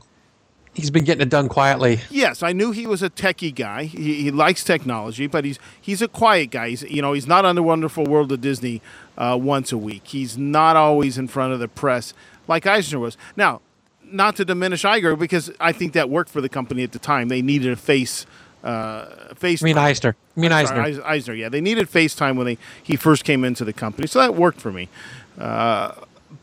[0.75, 1.99] He's been getting it done quietly.
[2.09, 3.83] Yes, I knew he was a techie guy.
[3.83, 6.69] He, he likes technology, but he's he's a quiet guy.
[6.69, 8.81] He's, you know, he's not on the Wonderful World of Disney
[9.15, 10.07] uh, once a week.
[10.07, 12.15] He's not always in front of the press
[12.47, 13.17] like Eisner was.
[13.37, 13.61] Now,
[14.03, 17.27] not to diminish Iger, because I think that worked for the company at the time.
[17.27, 18.25] They needed a face.
[18.63, 19.61] Uh, face.
[19.61, 20.15] I mean Eisner.
[20.35, 20.75] Mean Eisner.
[20.75, 24.19] Sorry, Eisner, yeah, they needed FaceTime when they he first came into the company, so
[24.19, 24.87] that worked for me.
[25.37, 25.93] Uh,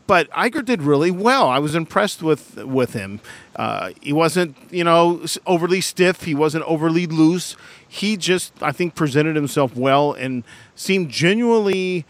[0.07, 1.47] but Iger did really well.
[1.47, 3.21] I was impressed with with him.
[3.55, 6.23] Uh, he wasn't, you know, overly stiff.
[6.23, 7.55] He wasn't overly loose.
[7.87, 10.43] He just, I think, presented himself well and
[10.75, 12.05] seemed genuinely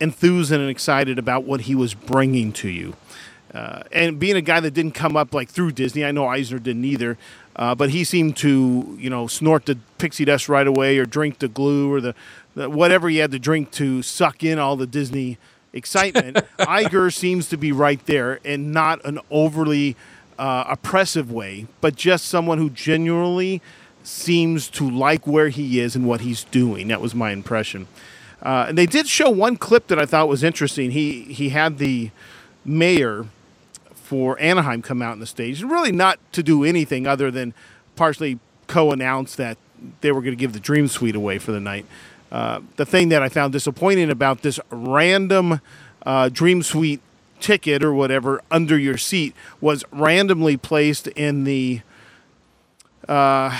[0.00, 2.94] enthused and excited about what he was bringing to you.
[3.52, 6.58] Uh, and being a guy that didn't come up like through Disney, I know Eisner
[6.58, 7.16] didn't either,
[7.56, 11.38] uh, but he seemed to, you know, snort the pixie dust right away or drink
[11.38, 12.14] the glue or the,
[12.54, 15.38] the whatever he had to drink to suck in all the Disney
[15.72, 16.38] excitement.
[16.58, 19.96] Iger seems to be right there and not an overly
[20.38, 23.62] uh, oppressive way, but just someone who genuinely
[24.02, 26.88] seems to like where he is and what he's doing.
[26.88, 27.86] That was my impression.
[28.42, 30.90] Uh, and they did show one clip that I thought was interesting.
[30.90, 32.10] He he had the
[32.64, 33.26] mayor
[34.14, 37.52] for Anaheim come out on the stage, really not to do anything other than
[37.96, 39.58] partially co-announce that
[40.02, 41.84] they were going to give the Dream Suite away for the night.
[42.30, 45.60] Uh, the thing that I found disappointing about this random
[46.06, 47.00] uh, Dream Suite
[47.40, 51.80] ticket or whatever under your seat was randomly placed in the
[53.08, 53.58] uh,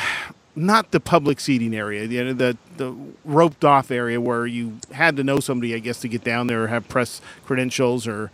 [0.54, 5.24] not the public seating area, the, the the roped off area where you had to
[5.24, 8.30] know somebody, I guess, to get down there or have press credentials or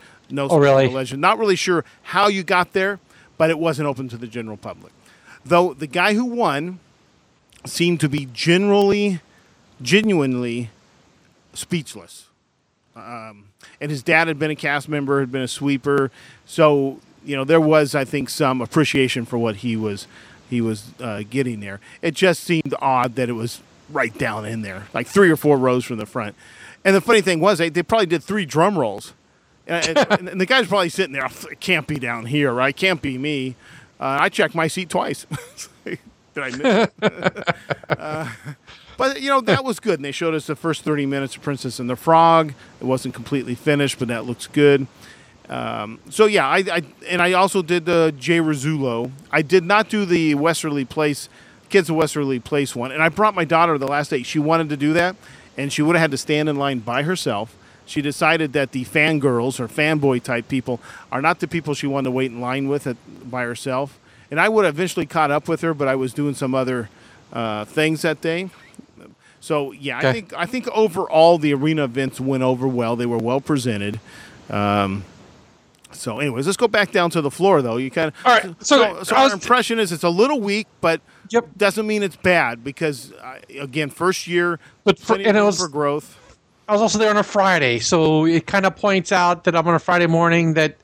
[0.48, 0.88] some Oh, really?
[0.88, 1.20] legend.
[1.20, 2.98] Not really sure how you got there,
[3.38, 4.92] but it wasn't open to the general public.
[5.44, 6.78] Though the guy who won
[7.66, 9.20] seemed to be generally,
[9.82, 10.70] genuinely
[11.54, 12.26] speechless.
[12.96, 13.46] Um,
[13.80, 16.10] and his dad had been a cast member, had been a sweeper.
[16.46, 20.06] So you know, there was I think some appreciation for what he was
[20.48, 21.80] he was uh, getting there.
[22.02, 25.56] It just seemed odd that it was right down in there, like three or four
[25.58, 26.34] rows from the front.
[26.84, 29.12] And the funny thing was, they, they probably did three drum rolls.
[29.70, 32.76] And, and, and the guy's probably sitting there, it can't be down here, right?
[32.76, 33.54] Can't be me.
[33.98, 35.26] Uh, I checked my seat twice.
[35.85, 35.98] Did
[36.37, 37.54] I miss it?
[37.98, 38.30] uh,
[38.96, 39.94] but, you know, that was good.
[39.94, 42.52] And they showed us the first 30 minutes of Princess and the Frog.
[42.80, 44.87] It wasn't completely finished, but that looks good.
[45.48, 49.11] Um, so yeah, I, I, and I also did the Jay Rasulo.
[49.33, 51.28] I did not do the Waverly Place
[51.70, 54.22] Kids of Waverly Place one, and I brought my daughter the last day.
[54.22, 55.16] She wanted to do that,
[55.56, 57.56] and she would have had to stand in line by herself.
[57.90, 62.05] She decided that the fangirls or fanboy type people are not the people she wanted
[62.05, 62.96] to wait in line with at,
[63.29, 63.98] by herself.
[64.31, 66.88] And I would have eventually caught up with her, but I was doing some other
[67.33, 68.50] uh, things that day.
[69.40, 70.09] So yeah, okay.
[70.09, 72.94] I think I think overall the arena events went over well.
[72.94, 73.98] They were well presented.
[74.50, 75.05] Um,
[75.92, 77.76] so, anyways, let's go back down to the floor, though.
[77.76, 78.44] You kind of all right.
[78.64, 81.00] So, so, so our impression is it's a little weak, but
[81.31, 81.48] yep.
[81.57, 85.68] doesn't mean it's bad because uh, again, first year, but for, and it was for
[85.68, 86.19] growth.
[86.70, 89.66] I was also there on a Friday, so it kind of points out that I'm
[89.66, 90.76] on a Friday morning that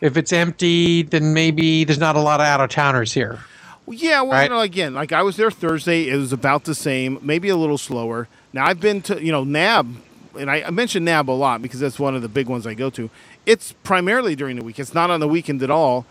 [0.00, 3.40] if it's empty, then maybe there's not a lot of out of towners here.
[3.88, 4.44] Yeah, well, right?
[4.44, 7.56] you know, again, like I was there Thursday, it was about the same, maybe a
[7.56, 8.28] little slower.
[8.52, 9.96] Now I've been to, you know, NAB,
[10.38, 12.74] and I, I mentioned NAB a lot because that's one of the big ones I
[12.74, 13.10] go to
[13.44, 14.78] it's primarily during the week.
[14.78, 16.06] It's not on the weekend at all.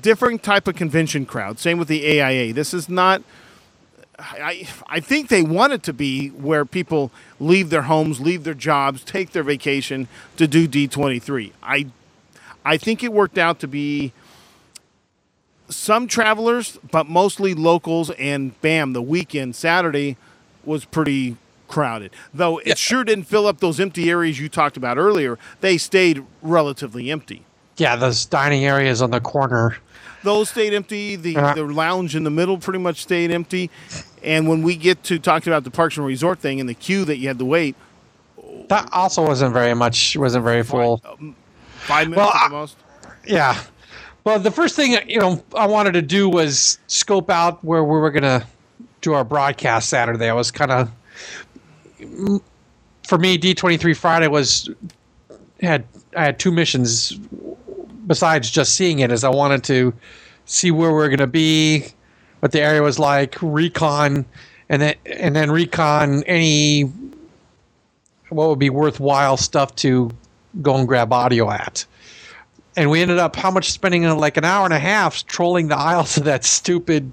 [0.00, 1.58] Different type of convention crowd.
[1.58, 2.52] Same with the AIA.
[2.52, 3.22] This is not.
[4.18, 8.54] I I think they want it to be where people leave their homes, leave their
[8.54, 11.52] jobs, take their vacation to do D23.
[11.62, 11.86] I
[12.64, 14.12] I think it worked out to be
[15.68, 18.10] some travelers, but mostly locals.
[18.10, 20.16] And bam, the weekend Saturday
[20.64, 21.36] was pretty
[21.68, 22.12] crowded.
[22.32, 22.74] Though it yeah.
[22.74, 25.38] sure didn't fill up those empty areas you talked about earlier.
[25.60, 27.44] They stayed relatively empty.
[27.76, 29.76] Yeah, those dining areas on the corner.
[30.24, 31.16] Those stayed empty.
[31.16, 31.54] The uh-huh.
[31.54, 33.70] the lounge in the middle pretty much stayed empty.
[34.22, 37.04] And when we get to talking about the Parks and Resort thing and the queue
[37.04, 37.76] that you had to wait,
[38.68, 40.16] that also wasn't very much.
[40.16, 40.98] wasn't very full.
[40.98, 41.36] Five, um,
[41.76, 42.76] five minutes well, at the most.
[43.26, 43.62] Yeah.
[44.24, 47.98] Well, the first thing you know I wanted to do was scope out where we
[47.98, 48.46] were gonna
[49.02, 50.28] do our broadcast Saturday.
[50.28, 50.90] I was kind of
[53.06, 54.70] for me, D23 Friday was
[55.60, 55.84] had
[56.16, 57.18] I had two missions
[58.06, 59.10] besides just seeing it.
[59.10, 59.94] As I wanted to
[60.46, 61.86] see where we are going to be,
[62.40, 64.24] what the area was like, recon,
[64.68, 66.92] and then and then recon any
[68.30, 70.10] what would be worthwhile stuff to
[70.62, 71.84] go and grab audio at.
[72.76, 75.76] And we ended up how much spending like an hour and a half trolling the
[75.76, 77.12] aisles of that stupid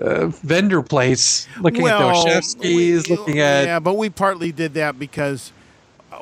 [0.00, 3.78] uh, vendor place, looking well, at those chef skis, we, looking at yeah.
[3.78, 5.52] But we partly did that because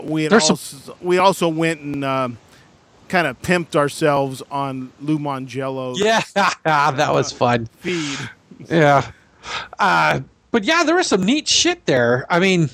[0.02, 2.38] we also some, we also went and um,
[3.10, 5.94] kind of pimped ourselves on Lou Mongello.
[5.96, 6.22] Yeah,
[6.64, 7.66] that was fun.
[7.78, 8.18] Feed.
[8.70, 9.10] Yeah,
[9.78, 10.20] uh,
[10.50, 12.24] but yeah, there was some neat shit there.
[12.30, 12.70] I mean,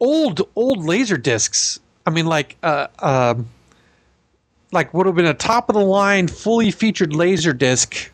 [0.00, 1.78] old old laser discs.
[2.06, 3.48] I mean, like uh, um,
[4.72, 8.10] like would have been a top of the line, fully featured laser disc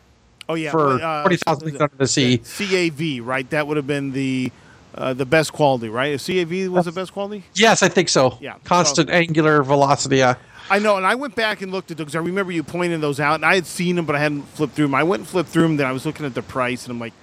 [0.49, 2.37] Oh yeah, for uh, forty thousand leagues under the sea.
[2.37, 3.49] CAV, right?
[3.49, 4.51] That would have been the
[4.95, 6.13] uh, the best quality, right?
[6.13, 7.43] If CAV was the best quality.
[7.53, 8.37] Yes, I think so.
[8.39, 10.17] Yeah, constant so, angular velocity.
[10.17, 10.35] Yeah.
[10.69, 12.15] I know, and I went back and looked at those.
[12.15, 14.73] I remember you pointing those out, and I had seen them, but I hadn't flipped
[14.73, 14.95] through them.
[14.95, 15.77] I went and flipped through them.
[15.77, 17.13] Then I was looking at the price, and I'm like,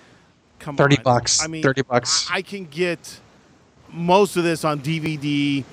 [0.58, 2.30] "Come 30 on, bucks." I mean, thirty bucks.
[2.30, 3.20] I, I can get
[3.92, 5.64] most of this on DVD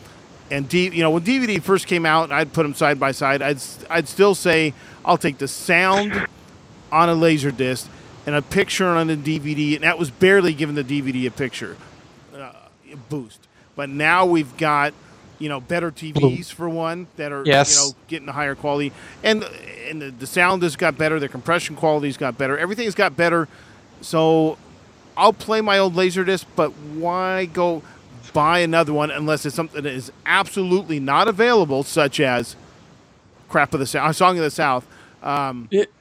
[0.51, 3.13] and D, you know when DVD first came out and I'd put them side by
[3.13, 4.73] side, I'd I'd still say
[5.05, 6.27] I'll take the sound
[6.91, 7.89] on a laser disc
[8.25, 11.77] and a picture on a DVD, and that was barely giving the DVD a picture
[12.35, 12.51] uh,
[13.09, 13.47] boost.
[13.75, 14.93] But now we've got
[15.41, 17.75] you know better TVs for one that are yes.
[17.75, 18.91] you know getting a higher quality,
[19.23, 19.43] and
[19.89, 23.47] and the, the sound has got better, the compression quality's got better, everything's got better.
[24.01, 24.57] So
[25.17, 27.81] I'll play my old Laserdisc but why go
[28.33, 32.55] buy another one unless it's something that is absolutely not available, such as
[33.49, 34.87] crap of the South, Song of the South.
[35.21, 35.91] Um, it,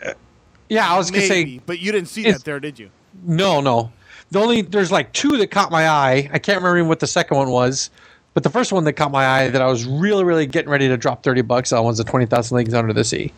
[0.69, 2.91] yeah, I was gonna say, but you didn't see that there, did you?
[3.25, 3.93] No, no.
[4.31, 6.31] The only there's like two that caught my eye.
[6.33, 7.91] I can't remember what the second one was,
[8.35, 10.89] but the first one that caught my eye that I was really, really getting ready
[10.89, 13.33] to drop thirty bucks on was the Twenty Thousand Leagues Under the Sea.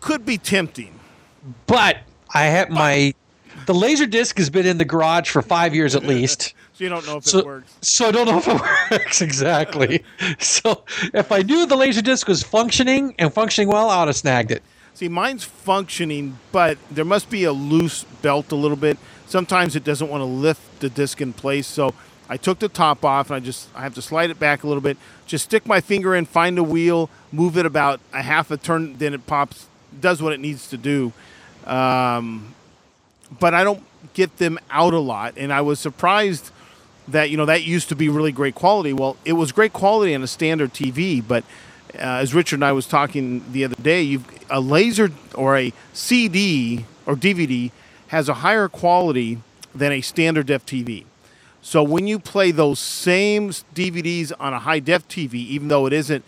[0.00, 0.98] Could be tempting,
[1.66, 1.98] but
[2.34, 3.14] I have my
[3.66, 6.54] the laser disc has been in the garage for five years at least.
[6.72, 7.76] so you don't know if so, it works.
[7.82, 10.02] So I don't know if it works exactly.
[10.38, 14.16] so if I knew the laser disc was functioning and functioning well, I would have
[14.16, 14.62] snagged it.
[14.94, 18.98] See, mine's functioning, but there must be a loose belt a little bit.
[19.26, 21.66] Sometimes it doesn't want to lift the disc in place.
[21.66, 21.94] So
[22.28, 24.66] I took the top off and I just I have to slide it back a
[24.66, 24.96] little bit.
[25.26, 28.96] Just stick my finger in, find the wheel, move it about a half a turn,
[28.98, 29.66] then it pops
[30.00, 31.12] does what it needs to do.
[31.66, 32.54] Um,
[33.38, 33.82] but I don't
[34.14, 36.50] get them out a lot, and I was surprised
[37.08, 38.92] that you know that used to be really great quality.
[38.92, 41.44] Well, it was great quality on a standard TV, but
[41.94, 45.72] uh, as Richard and I was talking the other day, you've a laser or a
[45.92, 47.70] CD or DVD
[48.08, 49.38] has a higher quality
[49.74, 51.04] than a standard def TV.
[51.62, 55.92] So when you play those same DVDs on a high def TV, even though it
[55.92, 56.24] isn't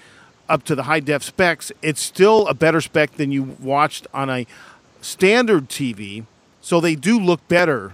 [0.49, 4.29] up to the high def specs, it's still a better spec than you watched on
[4.29, 4.47] a
[5.01, 6.25] standard TV.
[6.61, 7.93] So they do look better,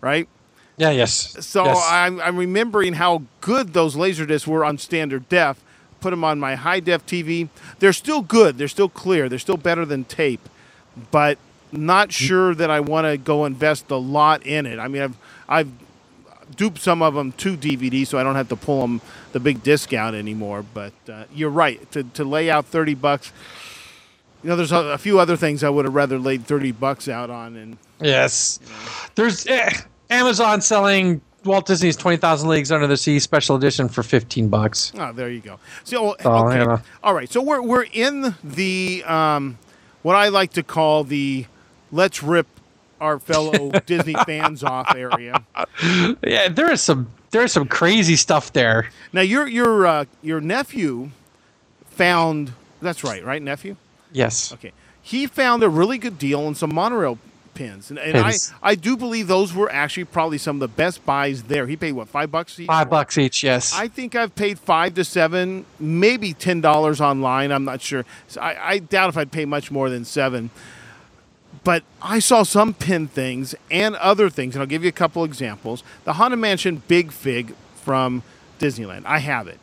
[0.00, 0.28] right?
[0.76, 1.44] Yeah, yes.
[1.44, 1.88] So yes.
[1.90, 5.62] I'm, I'm remembering how good those Laserdiscs were on standard def.
[6.00, 7.48] Put them on my high def TV.
[7.78, 8.58] They're still good.
[8.58, 9.28] They're still clear.
[9.28, 10.48] They're still better than tape,
[11.10, 11.38] but
[11.72, 12.12] not mm.
[12.12, 14.78] sure that I want to go invest a lot in it.
[14.78, 15.16] I mean, I've
[15.48, 15.70] I've
[16.54, 19.00] duped some of them to DVD, so I don't have to pull them
[19.32, 20.64] the big discount anymore.
[20.74, 23.32] But uh, you're right to to lay out thirty bucks.
[24.42, 27.08] You know, there's a, a few other things I would have rather laid thirty bucks
[27.08, 28.60] out on, and yes,
[29.14, 29.70] there's eh,
[30.10, 34.92] Amazon selling Walt Disney's Twenty Thousand Leagues Under the Sea special edition for fifteen bucks.
[34.98, 35.58] Oh, there you go.
[35.84, 36.62] So, okay.
[36.62, 37.30] you all right.
[37.30, 39.58] So we're we're in the um,
[40.02, 41.46] what I like to call the
[41.90, 42.46] let's rip
[43.00, 45.44] our fellow Disney fans off area.
[46.26, 48.90] Yeah, there is some there is some crazy stuff there.
[49.12, 51.10] Now your your uh, your nephew
[51.86, 53.76] found that's right, right nephew.
[54.12, 54.52] Yes.
[54.52, 57.18] Okay, he found a really good deal on some monorail
[57.56, 58.52] pins, and, and I Pins.
[58.62, 61.66] I do believe those were actually probably some of the best buys there.
[61.66, 62.66] He paid what five bucks each.
[62.68, 63.42] Five bucks each.
[63.42, 63.74] Yes.
[63.74, 67.50] I think I've paid five to seven, maybe ten dollars online.
[67.50, 68.04] I'm not sure.
[68.28, 70.50] So I, I doubt if I'd pay much more than seven.
[71.66, 75.24] But I saw some pin things and other things, and I'll give you a couple
[75.24, 75.82] examples.
[76.04, 78.22] The Haunted Mansion Big Fig from
[78.60, 79.02] Disneyland.
[79.04, 79.58] I have it.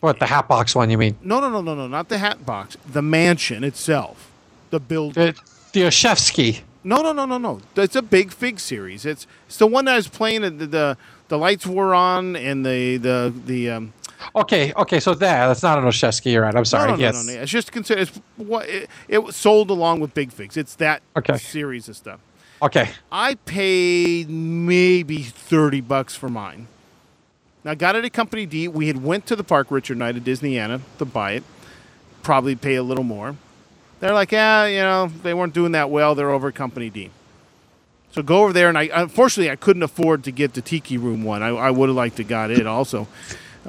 [0.00, 0.90] what the hat box one?
[0.90, 2.76] You mean No, no, no, no, no, not the hat box.
[2.86, 4.30] The mansion itself,
[4.68, 5.14] the build.
[5.14, 5.32] the
[5.72, 6.60] Olszewski?
[6.84, 7.62] No, no, no, no, no.
[7.74, 9.06] It's a Big Fig series.
[9.06, 10.42] It's it's the one that was playing.
[10.42, 10.96] The the,
[11.28, 13.94] the lights were on, and the the the um,
[14.34, 14.72] Okay.
[14.76, 15.00] Okay.
[15.00, 16.32] So that that's not an Olszewski.
[16.32, 16.54] You're right.
[16.54, 16.88] I'm sorry.
[16.90, 17.14] No, no, yes.
[17.14, 17.42] no, no, no.
[17.42, 20.56] It's just consider it's what it, it was sold along with Big Figs.
[20.56, 21.36] It's that Okay.
[21.38, 22.20] series of stuff.
[22.60, 22.90] Okay.
[23.12, 26.66] I paid maybe thirty bucks for mine.
[27.64, 28.66] Now I got it at Company D.
[28.68, 31.44] We had went to the park Richard Night at Disneyana to buy it.
[32.22, 33.36] Probably pay a little more.
[34.00, 36.14] They're like, yeah, you know, they weren't doing that well.
[36.14, 37.10] They're over at Company D.
[38.10, 41.22] So go over there, and I unfortunately I couldn't afford to get the Tiki Room
[41.24, 41.42] one.
[41.42, 43.06] I, I would have liked to got it also.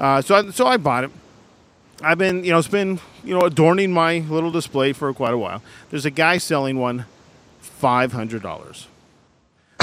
[0.00, 1.10] Uh, so I, so I bought it.
[2.02, 5.38] I've been, you know, it's been, you know, adorning my little display for quite a
[5.38, 5.62] while.
[5.90, 7.04] There's a guy selling one,
[7.60, 8.88] five hundred dollars.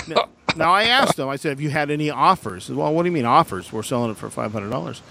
[0.07, 1.29] Now, now I asked him.
[1.29, 3.71] I said, "Have you had any offers?" He said, well, what do you mean offers?
[3.71, 5.03] We're selling it for five hundred dollars.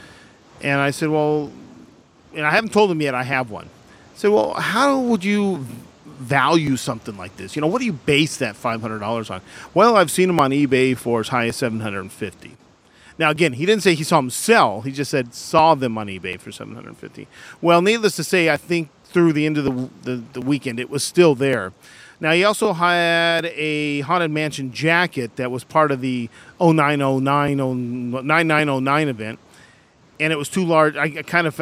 [0.61, 1.53] And I said, "Well,"
[2.35, 3.15] and I haven't told him yet.
[3.15, 3.67] I have one.
[3.67, 5.65] I said, "Well, how would you
[6.05, 7.55] value something like this?
[7.55, 9.41] You know, what do you base that five hundred dollars on?"
[9.73, 12.57] Well, I've seen them on eBay for as high as seven hundred and fifty.
[13.19, 14.83] Now, again, he didn't say he saw them sell.
[14.83, 17.27] He just said saw them on eBay for 750.
[17.63, 20.91] Well, needless to say, I think through the end of the, the, the weekend, it
[20.91, 21.73] was still there.
[22.21, 26.29] Now, he also had a Haunted Mansion jacket that was part of the
[26.61, 29.39] 0909, 9909 event,
[30.19, 30.97] and it was too large.
[30.97, 31.61] I, kind of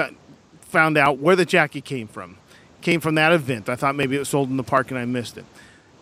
[0.60, 2.36] found out where the jacket came from.
[2.82, 3.68] Came from that event.
[3.68, 5.44] I thought maybe it was sold in the park and I missed it.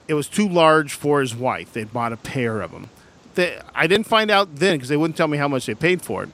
[0.08, 1.72] It was too large for his wife.
[1.72, 2.90] They'd bought a pair of them
[3.34, 6.02] they, I didn't find out then because they wouldn't tell me how much they paid
[6.02, 6.30] for it.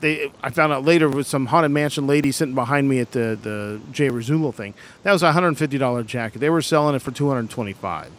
[0.00, 3.38] They, I found out later with some haunted mansion lady sitting behind me at the
[3.40, 4.74] the Jay Rasulo thing.
[5.04, 6.38] That was a hundred and fifty dollar jacket.
[6.38, 8.10] They were selling it for two hundred twenty five.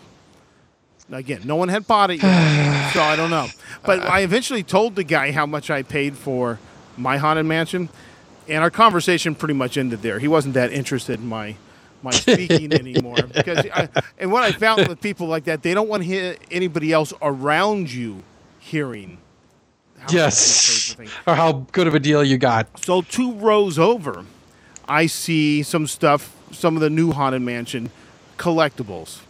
[1.12, 3.48] Again, no one had bought it yet, so I don't know.
[3.86, 6.60] But I eventually told the guy how much I paid for
[6.98, 7.90] my haunted mansion,
[8.48, 10.20] and our conversation pretty much ended there.
[10.20, 11.56] He wasn't that interested in my
[12.04, 15.88] my speaking anymore because I, and what I found with people like that, they don't
[15.88, 18.24] want to hear anybody else around you
[18.60, 19.18] hearing.
[19.98, 20.96] how much they paid Yes.
[21.26, 22.84] Or how good of a deal you got.
[22.84, 24.26] So two rows over,
[24.88, 27.92] I see some stuff, some of the new Haunted Mansion
[28.38, 29.22] collectibles.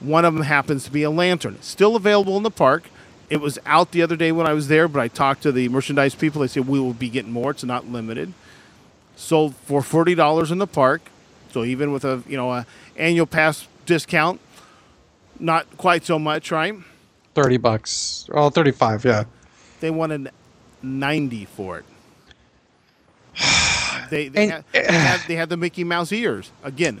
[0.00, 2.90] One of them happens to be a lantern, still available in the park.
[3.30, 5.68] It was out the other day when I was there, but I talked to the
[5.68, 6.42] merchandise people.
[6.42, 7.50] They said we will be getting more.
[7.52, 8.32] It's not limited.
[9.16, 11.02] Sold for forty dollars in the park.
[11.56, 12.66] So even with a you know a
[12.98, 14.42] annual pass discount,
[15.40, 16.74] not quite so much, right?
[17.34, 18.28] Thirty bucks.
[18.30, 19.06] Well, thirty-five.
[19.06, 19.24] Yeah.
[19.80, 20.28] They wanted
[20.82, 21.84] ninety for it.
[24.10, 27.00] They they, And- had, they, had, they had the Mickey Mouse ears again.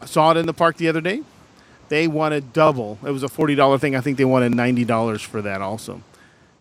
[0.00, 1.20] I saw it in the park the other day.
[1.90, 2.98] They wanted double.
[3.04, 3.94] It was a forty dollar thing.
[3.94, 6.00] I think they wanted ninety dollars for that also.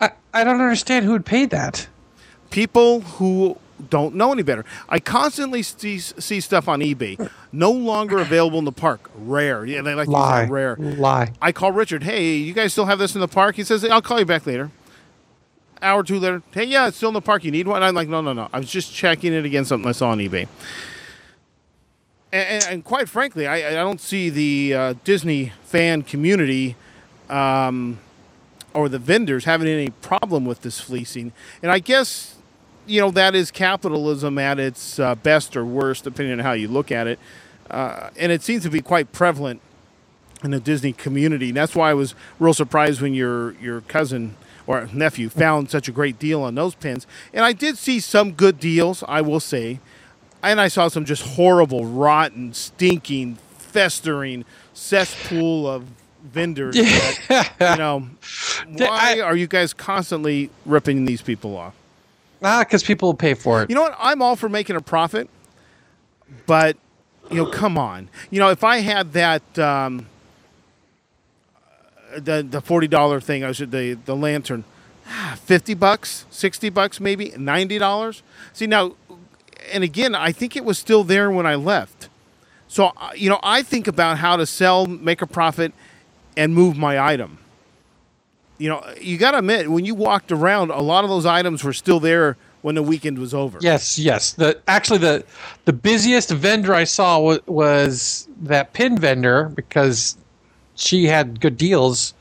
[0.01, 1.87] I, I don't understand who would pay that.
[2.49, 3.57] People who
[3.89, 4.65] don't know any better.
[4.87, 9.09] I constantly see, see stuff on eBay, no longer available in the park.
[9.15, 9.65] Rare.
[9.65, 10.47] Yeah, they like Lie.
[10.47, 10.75] rare.
[10.77, 11.33] Lie.
[11.41, 12.03] I call Richard.
[12.03, 13.55] Hey, you guys still have this in the park?
[13.55, 14.71] He says, I'll call you back later.
[15.81, 16.41] Hour or two later.
[16.51, 17.43] Hey, yeah, it's still in the park.
[17.43, 17.83] You need one?
[17.83, 18.49] I'm like, no, no, no.
[18.53, 20.47] I was just checking it against something I saw on eBay.
[22.31, 26.75] And, and, and quite frankly, I, I don't see the uh, Disney fan community
[27.29, 27.99] um,
[28.73, 31.33] or the vendors having any problem with this fleecing.
[31.61, 32.34] And I guess,
[32.87, 36.67] you know, that is capitalism at its uh, best or worst, depending on how you
[36.67, 37.19] look at it.
[37.69, 39.61] Uh, and it seems to be quite prevalent
[40.43, 41.49] in the Disney community.
[41.49, 44.35] And that's why I was real surprised when your your cousin
[44.67, 47.05] or nephew found such a great deal on those pins.
[47.33, 49.79] And I did see some good deals, I will say.
[50.41, 55.85] And I saw some just horrible, rotten, stinking, festering cesspool of
[56.23, 56.75] vendors.
[57.29, 58.07] that, you know,
[58.77, 61.73] why are you guys constantly ripping these people off?
[62.41, 63.69] Ah, because people pay for it.
[63.69, 63.95] You know what?
[63.99, 65.29] I'm all for making a profit,
[66.45, 66.77] but
[67.29, 68.09] you know, come on.
[68.29, 70.07] You know, if I had that um,
[72.15, 74.63] the the forty dollar thing, I should the the lantern,
[75.07, 78.21] ah, fifty bucks, sixty bucks, maybe ninety dollars.
[78.53, 78.95] See now,
[79.71, 82.09] and again, I think it was still there when I left.
[82.67, 85.73] So uh, you know, I think about how to sell, make a profit,
[86.37, 87.39] and move my item.
[88.57, 91.63] You know, you got to admit when you walked around, a lot of those items
[91.63, 93.59] were still there when the weekend was over.
[93.61, 94.33] Yes, yes.
[94.33, 95.23] The actually the
[95.65, 100.17] the busiest vendor I saw was, was that pin vendor because
[100.75, 102.13] she had good deals.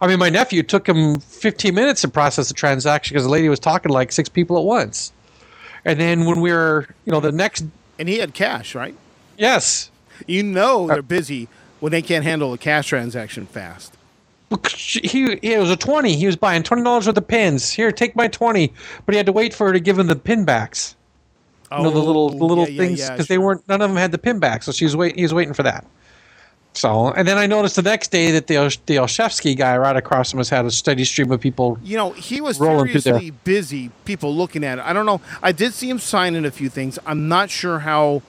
[0.00, 3.48] I mean, my nephew took him 15 minutes to process the transaction because the lady
[3.48, 5.12] was talking to like six people at once.
[5.84, 7.64] And then when we were, you know, the next
[7.98, 8.94] And he had cash, right?
[9.36, 9.90] yes,
[10.26, 11.48] You know uh, they're busy
[11.80, 13.96] when they can't handle a cash transaction fast.
[14.74, 16.16] He it was a 20.
[16.16, 17.70] He was buying $20 worth of pins.
[17.70, 18.72] Here, take my 20,
[19.06, 20.96] but he had to wait for her to give him the pin backs.
[21.70, 23.44] you know the oh, little the little Oh, yeah, yeah, things yeah, because they sure.
[23.44, 25.54] weren't none of them had the pin back, so she was wait he was waiting
[25.54, 25.86] for that.
[26.72, 29.96] So and then I noticed the next day that the Osh- the Olszewski guy right
[29.96, 31.78] across from us had a steady stream of people.
[31.82, 33.90] You know, he was seriously busy.
[34.04, 34.84] People looking at it.
[34.84, 35.20] I don't know.
[35.42, 36.98] I did see him signing a few things.
[37.06, 38.22] I'm not sure how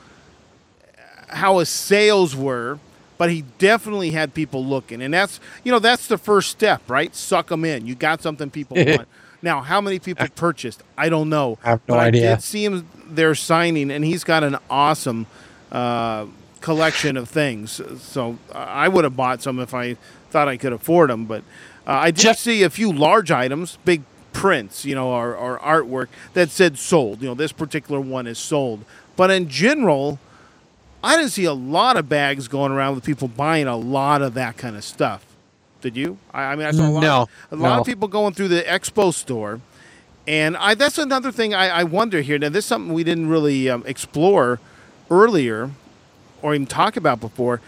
[1.30, 2.78] how his sales were,
[3.22, 7.16] but he definitely had people looking, and that's you know that's the first step, right?
[7.16, 7.86] Suck them in.
[7.86, 9.08] You got something people want.
[9.44, 10.82] Now, how many people purchased?
[10.98, 11.60] I don't know.
[11.64, 12.36] I have no but I idea.
[12.38, 15.28] did see him there signing, and he's got an awesome
[15.72, 16.26] uh,
[16.62, 17.80] collection of things.
[18.02, 19.98] So uh, I would have bought some if I
[20.32, 21.26] thought I could afford them.
[21.26, 21.44] But
[21.86, 24.02] uh, I did Jeff- see a few large items, big
[24.34, 27.22] prints, you know, or, or artwork that said sold.
[27.22, 28.84] You know, this particular one is sold.
[29.16, 30.18] But in general,
[31.04, 34.34] I didn't see a lot of bags going around with people buying a lot of
[34.36, 35.26] that kind of stuff.
[35.82, 36.18] Did you?
[36.34, 37.82] I, I mean, I saw a lot, No, a lot no.
[37.82, 39.62] of people going through the expo store,
[40.28, 42.38] and I that's another thing I, I wonder here.
[42.38, 44.60] Now, this is something we didn't really um, explore
[45.10, 45.72] earlier,
[46.44, 47.62] or even talk about before.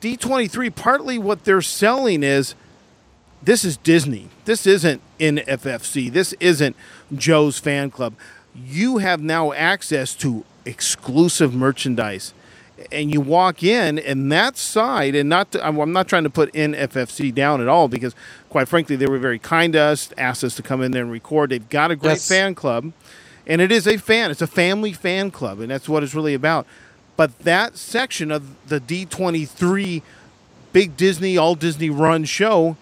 [0.00, 0.70] D twenty three.
[0.70, 2.54] Partly what they're selling is
[3.42, 4.28] this is Disney.
[4.46, 6.10] This isn't NFFC.
[6.10, 6.74] This isn't
[7.14, 8.14] Joe's fan club.
[8.54, 12.32] You have now access to exclusive merchandise.
[12.92, 16.52] And you walk in, and that side, and not to, I'm not trying to put
[16.52, 18.14] NFFC down at all because,
[18.50, 21.10] quite frankly, they were very kind to us, asked us to come in there and
[21.10, 21.50] record.
[21.50, 22.28] They've got a great Yes.
[22.28, 22.92] fan club,
[23.48, 24.30] and it is a fan.
[24.30, 26.66] It's a family fan club, and that's what it's really about.
[27.16, 30.02] But that section of the D23
[30.72, 32.76] big Disney, all Disney run show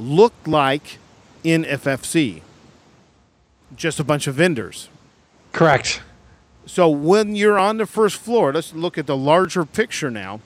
[0.00, 0.98] looked like
[1.44, 2.42] NFFC.
[3.76, 4.88] Just a bunch of vendors.
[5.52, 6.00] Correct.
[6.68, 10.40] So when you're on the first floor, let's look at the larger picture now.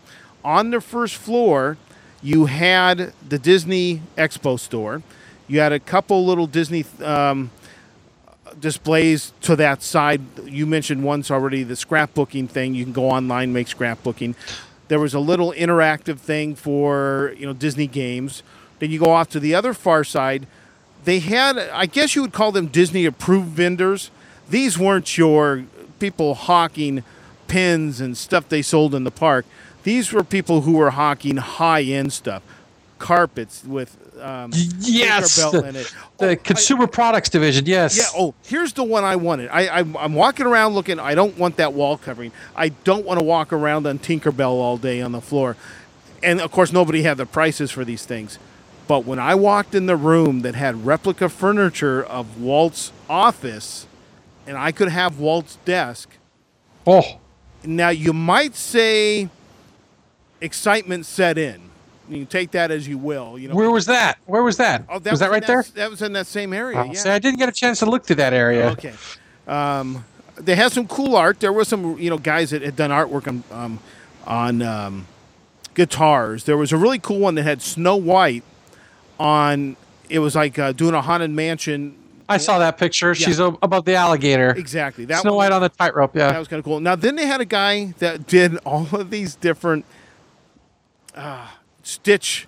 [0.44, 1.76] On the first floor,
[2.22, 5.02] you had the Disney Expo store.
[5.48, 7.50] You had a couple little Disney um,
[8.60, 10.20] displays to that side.
[10.44, 12.74] You mentioned once already the scrapbooking thing.
[12.74, 14.36] You can go online, make scrapbooking.
[14.86, 18.44] There was a little interactive thing for you know Disney games.
[18.78, 20.46] Then you go off to the other far side.
[21.04, 24.12] They had, I guess you would call them Disney approved vendors.
[24.48, 25.64] These weren't your
[26.02, 27.04] people hawking
[27.46, 29.46] pins and stuff they sold in the park.
[29.84, 32.42] These were people who were hawking high end stuff,
[32.98, 34.50] carpets with um,
[34.80, 35.94] Yes, the, in it.
[36.18, 37.66] the Oh, I- consumer products division.
[37.66, 37.96] Yes.
[37.96, 38.04] yeah.
[38.20, 39.48] Oh, here's the one I wanted.
[39.50, 40.98] I, I I'm walking around looking.
[40.98, 42.32] I don't want that wall covering.
[42.56, 45.56] I don't want to walk around on Tinkerbell all day on the floor.
[46.22, 48.38] And of course, nobody had the prices for these things.
[48.88, 53.86] But when I walked in the room that had replica furniture of Walt's office,
[54.46, 56.08] and I could have Walt's desk.
[56.86, 57.18] Oh,
[57.64, 59.28] Now you might say
[60.40, 61.70] excitement set in.
[62.08, 63.38] You can take that as you will.
[63.38, 63.54] You know.
[63.54, 64.18] where was that?
[64.26, 64.84] Where was that?
[64.88, 65.64] Oh, was that in right there?
[65.74, 66.78] That was in that same area.
[66.78, 66.92] Oh, yeah.
[66.94, 68.70] See, I didn't get a chance to look through that area.
[68.70, 68.92] Okay.
[69.46, 70.04] Um,
[70.36, 71.40] they had some cool art.
[71.40, 73.78] There was some you know guys that had done artwork on um,
[74.26, 75.06] on um,
[75.74, 76.44] guitars.
[76.44, 78.44] There was a really cool one that had Snow White
[79.18, 79.76] on.
[80.08, 81.96] It was like uh, doing a haunted mansion.
[82.28, 83.14] I saw that picture.
[83.14, 84.50] She's a- above the alligator.
[84.50, 85.04] Exactly.
[85.06, 86.14] That Snow one- White on the tightrope.
[86.16, 86.80] Yeah, that was kind of cool.
[86.80, 89.84] Now, then they had a guy that did all of these different
[91.14, 91.46] uh,
[91.82, 92.46] Stitch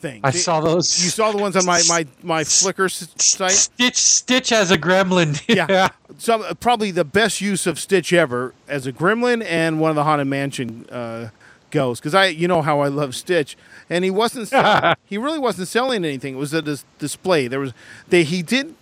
[0.00, 0.20] things.
[0.22, 1.02] I saw those.
[1.02, 2.88] You saw the ones on my my my Flickr
[3.20, 3.50] site.
[3.50, 5.42] Stitch Stitch as a gremlin.
[5.48, 9.96] Yeah, some probably the best use of Stitch ever as a Gremlin and one of
[9.96, 11.28] the Haunted Mansion uh,
[11.70, 12.00] ghosts.
[12.00, 13.56] Because I, you know how I love Stitch,
[13.90, 14.48] and he wasn't.
[14.48, 16.34] sell- he really wasn't selling anything.
[16.34, 17.48] It was a dis- display.
[17.48, 17.72] There was
[18.08, 18.24] they.
[18.24, 18.74] He did.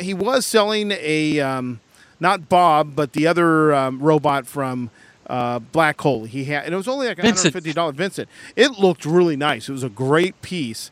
[0.00, 1.80] He was selling a um,
[2.20, 4.90] not Bob, but the other um, robot from.
[5.30, 6.24] Uh, Black Hole.
[6.24, 7.52] He had, and it was only like one hundred Vincent.
[7.52, 7.96] fifty dollars.
[7.96, 8.30] Vincent.
[8.56, 9.68] It looked really nice.
[9.68, 10.90] It was a great piece,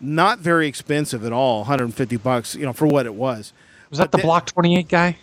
[0.00, 1.58] not very expensive at all.
[1.58, 3.52] One hundred and fifty bucks, you know, for what it was.
[3.90, 5.18] Was that But the- Block 28 guy?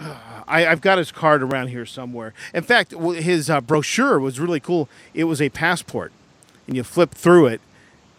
[0.00, 2.34] I, I've got his card around here somewhere.
[2.52, 4.88] In fact, his uh, brochure was really cool.
[5.14, 6.12] It was a passport,
[6.66, 7.60] and you flip through it.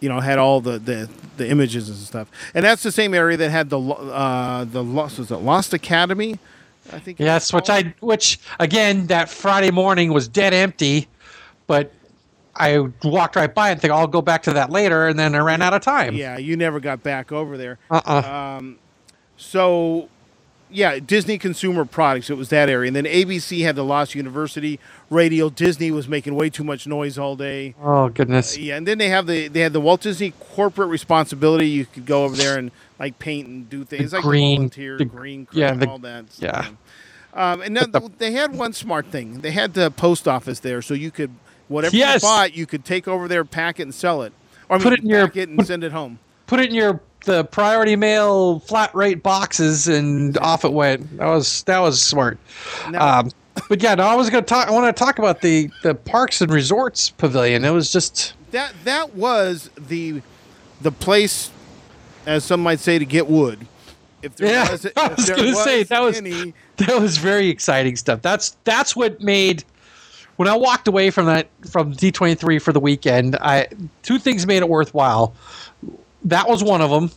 [0.00, 1.08] You know, had all the, the,
[1.38, 2.30] the images and stuff.
[2.54, 6.38] And that's the same area that had the uh, the lost was it Lost Academy,
[6.92, 7.18] I think.
[7.18, 7.70] Yes, which?
[7.70, 11.08] I which again that Friday morning was dead empty,
[11.66, 11.92] but
[12.54, 15.38] I walked right by and think I'll go back to that later, and then I
[15.38, 16.14] ran out of time.
[16.14, 17.78] Yeah, you never got back over there.
[17.90, 18.60] Uh-uh.
[19.38, 20.08] So,
[20.70, 22.28] yeah, Disney Consumer Products.
[22.30, 24.78] It was that area, and then ABC had the Lost University
[25.10, 25.48] Radio.
[25.48, 27.74] Disney was making way too much noise all day.
[27.82, 28.56] oh goodness.
[28.58, 31.68] Yeah, and then they have the they had the Walt Disney Corporate Responsibility.
[31.68, 34.98] You could go over there and like paint and do things like green- the volunteer,
[34.98, 36.24] the- green, yeah, crew, the- all that.
[36.38, 36.62] yeah.
[36.62, 36.72] stuff.
[37.34, 39.40] Um, and then they had one smart thing.
[39.42, 41.30] They had the post office there, so you could
[41.68, 42.22] whatever Yes.
[42.22, 44.32] you bought, you could take over there, pack it, and sell it,
[44.68, 46.18] or I Put it in your- pack it and put- send it home.
[46.46, 51.18] Put it in your the priority mail flat rate boxes, and off it went.
[51.18, 52.38] That was that was smart.
[52.90, 53.30] Now- Um,
[53.68, 54.68] but yeah, no, I was going to talk.
[54.68, 57.64] I want to talk about the the parks and resorts pavilion.
[57.64, 60.22] It was just That that was the
[60.80, 61.50] the place,
[62.26, 63.66] as some might say, to get wood.
[64.22, 67.16] If there Yeah, was, if I was there gonna say, that was- any, that was
[67.18, 68.20] very exciting stuff.
[68.22, 69.64] That's that's what made
[70.36, 73.36] when I walked away from that from D23 for the weekend.
[73.36, 73.68] I
[74.02, 75.34] two things made it worthwhile.
[76.26, 77.10] That was one of them,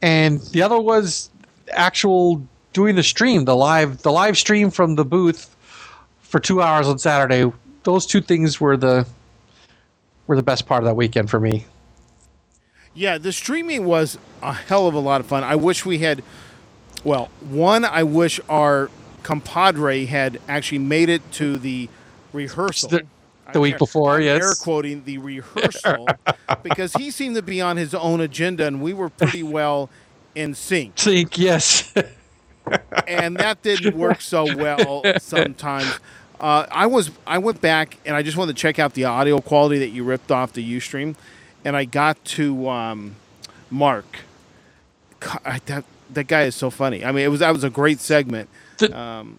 [0.00, 1.28] and the other was
[1.72, 5.54] actual doing the stream, the live the live stream from the booth
[6.20, 7.52] for two hours on Saturday.
[7.82, 9.06] Those two things were the
[10.28, 11.66] were the best part of that weekend for me.
[12.94, 15.42] Yeah, the streaming was a hell of a lot of fun.
[15.42, 16.22] I wish we had,
[17.02, 18.90] well, one, I wish our
[19.22, 21.88] compadre had actually made it to the
[22.32, 22.90] rehearsal.
[22.90, 23.06] The-
[23.52, 24.42] the week I'm- before, I'm yes.
[24.42, 26.08] Air quoting the rehearsal
[26.62, 29.90] because he seemed to be on his own agenda and we were pretty well
[30.34, 30.92] in sync.
[30.98, 31.92] Sync, yes,
[33.06, 35.98] and that didn't work so well sometimes.
[36.40, 39.40] Uh, I was I went back and I just wanted to check out the audio
[39.40, 41.14] quality that you ripped off the UStream,
[41.64, 43.14] and I got to um,
[43.70, 44.06] Mark.
[45.20, 45.84] God, that
[46.14, 47.04] that guy is so funny.
[47.04, 48.48] I mean, it was that was a great segment.
[48.78, 49.38] the, Um,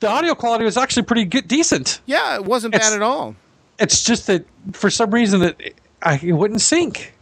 [0.00, 2.00] the audio quality was actually pretty good, decent.
[2.06, 3.36] yeah, it wasn't It's- bad at all.
[3.80, 5.60] It's just that for some reason that
[6.02, 7.14] I it wouldn't sync.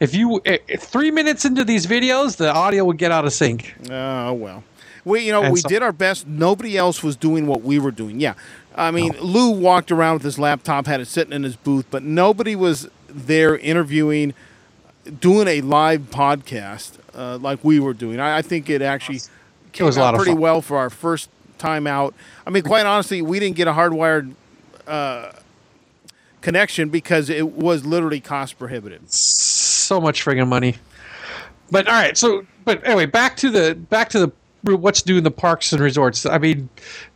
[0.00, 3.74] If you if three minutes into these videos, the audio would get out of sync.
[3.90, 4.62] Oh well.
[5.04, 6.26] We you know And we so- did our best.
[6.26, 8.20] Nobody else was doing what we were doing.
[8.20, 8.34] Yeah,
[8.76, 12.02] I mean Lou walked around with his laptop, had it sitting in his booth, but
[12.02, 14.34] nobody was there interviewing,
[15.20, 18.20] doing a live podcast uh, like we were doing.
[18.20, 19.20] I, I think it actually
[19.72, 22.14] came was a out pretty well for our first time out.
[22.46, 24.34] I mean, quite honestly, we didn't get a hardwired.
[24.86, 25.32] Uh,
[26.40, 29.02] connection because it was literally cost prohibitive.
[29.10, 30.76] So much friggin' money.
[31.70, 34.32] But all right, so but anyway, back to the back to the
[34.76, 36.26] what's new in the parks and resorts.
[36.26, 36.68] I mean,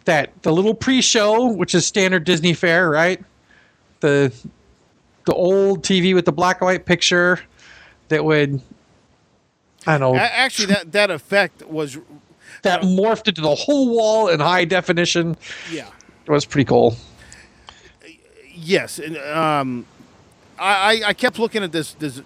[0.04, 3.22] that the little pre-show, which is standard Disney fare, right?
[4.00, 4.32] The
[5.24, 7.40] the old TV with the black and white picture
[8.08, 8.60] that would
[9.86, 11.98] I don't know Actually, that that effect was
[12.62, 15.36] that morphed into the whole wall in high definition.
[15.70, 15.88] yeah.
[16.24, 16.94] It was pretty cool.
[18.62, 19.86] Yes, and um,
[20.58, 22.22] I, I kept looking at this this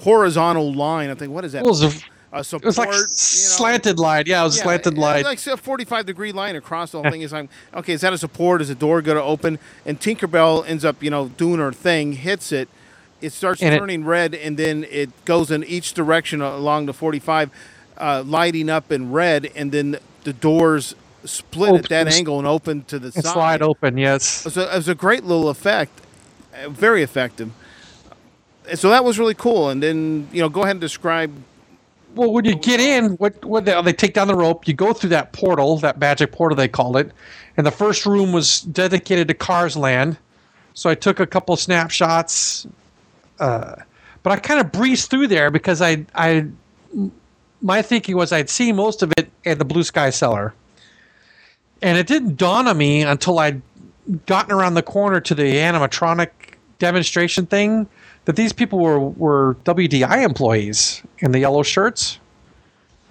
[0.00, 1.10] horizontal line.
[1.10, 1.64] I think, what is that?
[1.64, 1.88] It was a,
[2.32, 3.04] a it was like you know?
[3.06, 4.24] slanted line.
[4.26, 5.24] Yeah, it was Yeah, slanted it- line.
[5.24, 7.22] Like a forty-five degree line across the whole thing.
[7.22, 8.60] Is like, okay, is that a support?
[8.60, 9.58] Is a door going to open?
[9.86, 12.68] And Tinkerbell ends up, you know, doing her thing, hits it.
[13.20, 16.92] It starts And it- turning red, and then it goes in each direction along the
[16.92, 17.50] forty-five,
[17.96, 20.94] uh, lighting up in red, and then the doors
[21.24, 23.32] split at that angle and open to the and side.
[23.32, 23.98] slide open.
[23.98, 24.40] Yes.
[24.40, 26.00] It was, a, it was a great little effect,
[26.54, 27.50] uh, very effective.
[28.68, 29.68] And so that was really cool.
[29.70, 31.32] And then you know, go ahead and describe
[32.14, 34.92] Well, when you get in, what what they, they take down the rope, you go
[34.92, 37.10] through that portal, that magic portal they called it,
[37.56, 40.16] and the first room was dedicated to Cars Land.
[40.74, 42.66] So I took a couple snapshots,
[43.38, 43.76] uh,
[44.22, 46.46] but I kind of breezed through there because I I
[47.60, 50.54] my thinking was I'd seen most of it at the Blue Sky Cellar,
[51.84, 53.62] and it didn't dawn on me until I'd
[54.26, 56.30] gotten around the corner to the animatronic
[56.78, 57.86] demonstration thing
[58.24, 62.18] that these people were were WDI employees in the yellow shirts.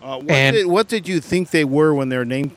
[0.01, 2.51] Uh, what, And- did, what did you think they were when their name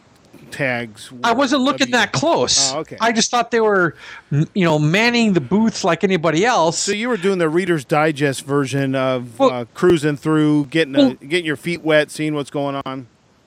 [0.51, 1.13] tags?
[1.13, 1.93] Were I wasn't looking W?
[1.93, 2.73] that close.
[2.73, 2.97] Oh, okay.
[3.01, 3.95] I just thought they were,
[4.31, 6.79] you know, manning the booths like anybody else.
[6.79, 10.99] So you were doing the Reader's Digest version of Well- uh, cruising through, getting a,
[10.99, 13.07] Well- getting your feet wet, seeing what's going on.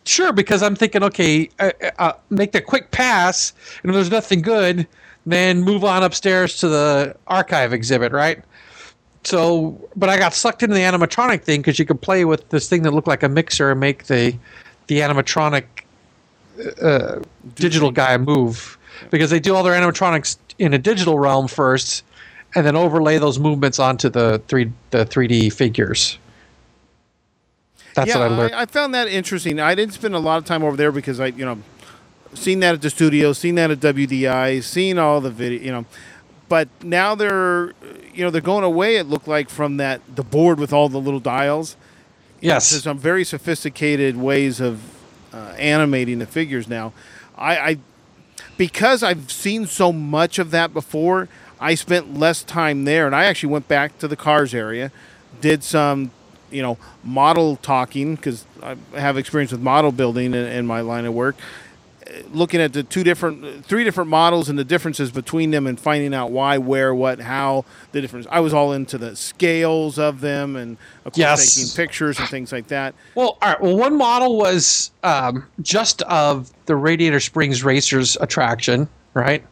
[0.10, 3.54] Sure, because I'm thinking, okay, uh, uh, make the quick pass,
[3.84, 4.88] and if there's nothing good,
[5.28, 8.44] then move on upstairs to the archive exhibit, right?
[9.24, 12.68] So, but I got sucked into the animatronic thing because you could play with this
[12.68, 14.36] thing that looked like a mixer and make the
[14.88, 15.66] the animatronic
[16.82, 17.20] uh,
[17.54, 18.80] digital guy move
[19.12, 22.04] because they do all their animatronics in a digital realm first,
[22.56, 26.18] and then overlay those movements onto the three the 3D figures.
[28.00, 28.56] That's yeah, what I learned.
[28.56, 29.60] I, found that interesting.
[29.60, 31.60] I didn't spend a lot of time over there because I, you know,
[32.34, 35.86] seen that at the studio, seen that at WDI, seen all the video, you know.
[36.48, 37.74] But now they're,
[38.14, 38.96] you know, they're going away.
[38.96, 41.76] It looked like from that the board with all the little dials.
[42.40, 42.70] yes.
[42.70, 44.82] There's some very sophisticated ways of
[45.34, 46.94] uh, animating the figures now.
[47.38, 47.78] I, I
[48.58, 51.30] because I've seen so much of that before.
[51.60, 54.92] I spent less time there, and I actually went back to the cars area,
[55.42, 56.12] did some,
[56.52, 61.06] you know, model talking because I have experience with model building in, in my line
[61.06, 61.36] of work.
[62.32, 66.12] Looking at the two different, three different models and the differences between them, and finding
[66.16, 68.26] out why, where, what, how the difference.
[68.32, 71.56] I was all into the scales of them, and of course Yes.
[71.56, 72.96] taking pictures and things like that.
[73.14, 73.62] Well, all right.
[73.62, 79.44] Well, one model was um, just of the Radiator Springs Racers attraction, right?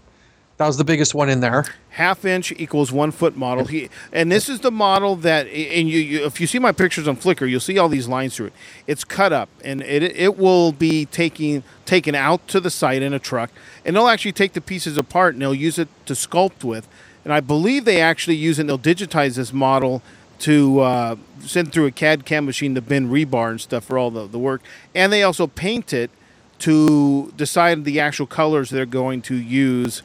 [0.58, 1.66] That was the biggest one in there.
[1.90, 3.66] half inch equals one foot model.
[3.66, 7.08] He and this is the model that and you, you if you see my pictures
[7.08, 8.54] on Flickr, you'll see all these lines through it.
[8.88, 13.14] It's cut up and it it will be taking taken out to the site in
[13.14, 13.52] a truck,
[13.86, 16.88] and they'll actually take the pieces apart and they'll use it to sculpt with.
[17.24, 18.64] And I believe they actually use it.
[18.64, 20.02] and They'll digitize this model
[20.40, 24.12] to uh, send through a CAD CAM machine to bend rebar and stuff for all
[24.12, 24.62] the, the work.
[24.96, 26.10] And they also paint it
[26.60, 30.02] to decide the actual colors they're going to use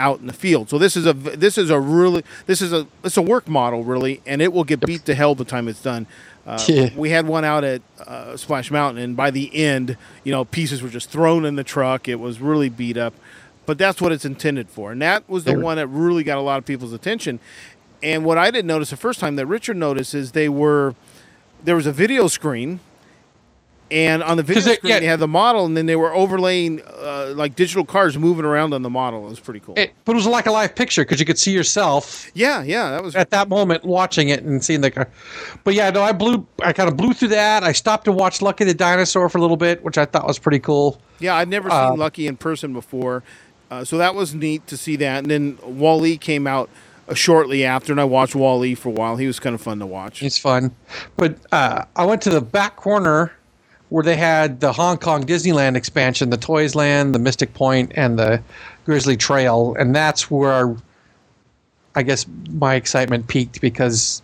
[0.00, 0.68] out in the field.
[0.70, 3.84] So this is a this is a really this is a it's a work model
[3.84, 6.06] really, and it will get beat to hell the time it's done.
[6.46, 6.88] Uh, Yeah.
[6.96, 10.82] We had one out at uh, Splash Mountain, and by the end, you know, pieces
[10.82, 12.08] were just thrown in the truck.
[12.08, 13.14] It was really beat up,
[13.66, 16.40] but that's what it's intended for, and that was the one that really got a
[16.40, 17.38] lot of people's attention.
[18.02, 20.94] And what I didn't notice the first time that Richard noticed is they were
[21.62, 22.80] there was a video screen.
[23.90, 25.00] And on the video screen, yeah.
[25.00, 28.72] they had the model, and then they were overlaying uh, like digital cars moving around
[28.72, 29.26] on the model.
[29.26, 29.74] It was pretty cool.
[29.76, 32.90] It, but it was like a live picture because you could see yourself Yeah, yeah,
[32.90, 35.08] that was at that moment watching it and seeing the car.
[35.64, 36.46] But yeah, no, I blew.
[36.62, 37.64] I kind of blew through that.
[37.64, 40.38] I stopped and watched Lucky the Dinosaur for a little bit, which I thought was
[40.38, 41.00] pretty cool.
[41.18, 41.34] yeah.
[41.34, 43.24] I'd never Uh, seen Lucky in person before,
[43.72, 45.18] uh, so that was neat to see that.
[45.24, 46.70] And then WALL-E came out
[47.08, 49.16] uh, shortly after, and I watched WALL-E for a while.
[49.16, 50.20] He was kind of fun to watch.
[50.20, 50.74] He's fun.
[51.16, 53.32] But uh, I went to the back corner
[53.90, 58.18] where they had the Hong Kong Disneyland expansion, the Toys Land, the Mystic Point, and
[58.18, 58.42] the
[58.86, 60.74] Grizzly Trail, and that's where
[61.94, 64.22] I guess my excitement peaked because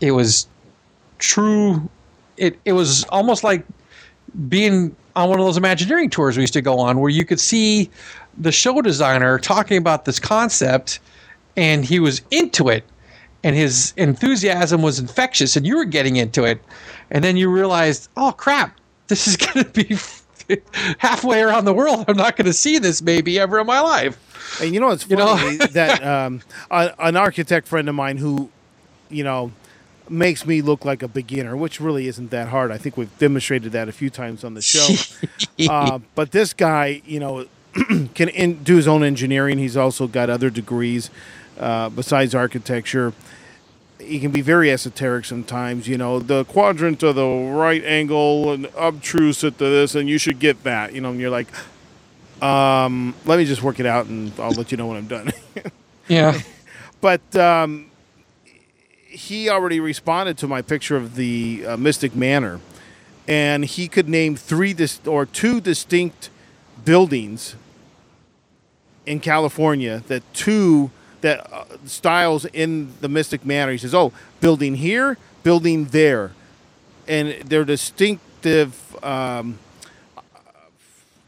[0.00, 0.46] it was
[1.18, 1.88] true.
[2.36, 3.64] It it was almost like
[4.48, 7.40] being on one of those Imagineering tours we used to go on, where you could
[7.40, 7.90] see
[8.38, 11.00] the show designer talking about this concept,
[11.56, 12.84] and he was into it,
[13.42, 16.62] and his enthusiasm was infectious, and you were getting into it,
[17.10, 18.79] and then you realized, oh crap,
[19.10, 19.98] this is going to be
[20.98, 22.06] halfway around the world.
[22.08, 24.16] I'm not going to see this maybe ever in my life.
[24.62, 25.36] And you know what's You know?
[25.36, 26.40] funny that um,
[26.70, 28.50] a, an architect friend of mine who,
[29.10, 29.52] you know,
[30.08, 32.72] makes me look like a beginner, which really isn't that hard.
[32.72, 34.88] I think we've demonstrated that a few times on the show.
[35.70, 37.46] uh, but this guy, you know,
[38.14, 39.58] can in, do his own engineering.
[39.58, 41.10] He's also got other degrees
[41.58, 43.12] uh, besides architecture.
[44.00, 45.86] He can be very esoteric sometimes.
[45.86, 50.38] You know, the quadrant of the right angle and obtruse at this, and you should
[50.38, 50.94] get that.
[50.94, 51.48] You know, and you're like,
[52.42, 55.32] um, let me just work it out, and I'll let you know when I'm done.
[56.08, 56.40] yeah.
[57.00, 57.90] but um,
[59.10, 62.60] he already responded to my picture of the uh, Mystic Manor,
[63.28, 66.30] and he could name three dis- or two distinct
[66.84, 67.56] buildings
[69.06, 70.90] in California that two
[71.20, 73.72] that uh, styles in the Mystic Manor.
[73.72, 76.32] He says, "Oh, building here, building there."
[77.08, 79.58] and their distinctive um,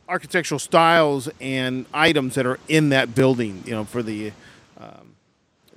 [0.09, 3.65] architectural styles and items that are in that building.
[3.67, 4.33] You know, for the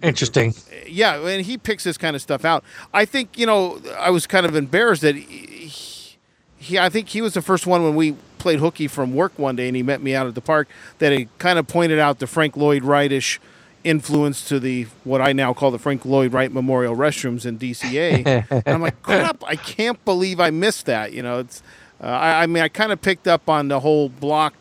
[0.03, 0.53] Interesting.
[0.86, 2.63] yeah, and he picks this kind of stuff out.
[2.93, 6.18] I think you know I was kind of embarrassed that he,
[6.57, 9.55] he I think he was the first one when we played hooky from work one
[9.55, 10.68] day, and he met me out at the park
[10.99, 13.39] that he kind of pointed out the Frank Lloyd Wrightish
[13.86, 18.46] influence to the what I now call the Frank Lloyd Wright Memorial restrooms in DCA.
[18.52, 19.44] and I'm like, crap!
[19.46, 21.14] I can't believe I missed that.
[21.14, 21.64] You know, it's
[22.02, 24.54] uh, I, I mean I kind of picked up on the whole block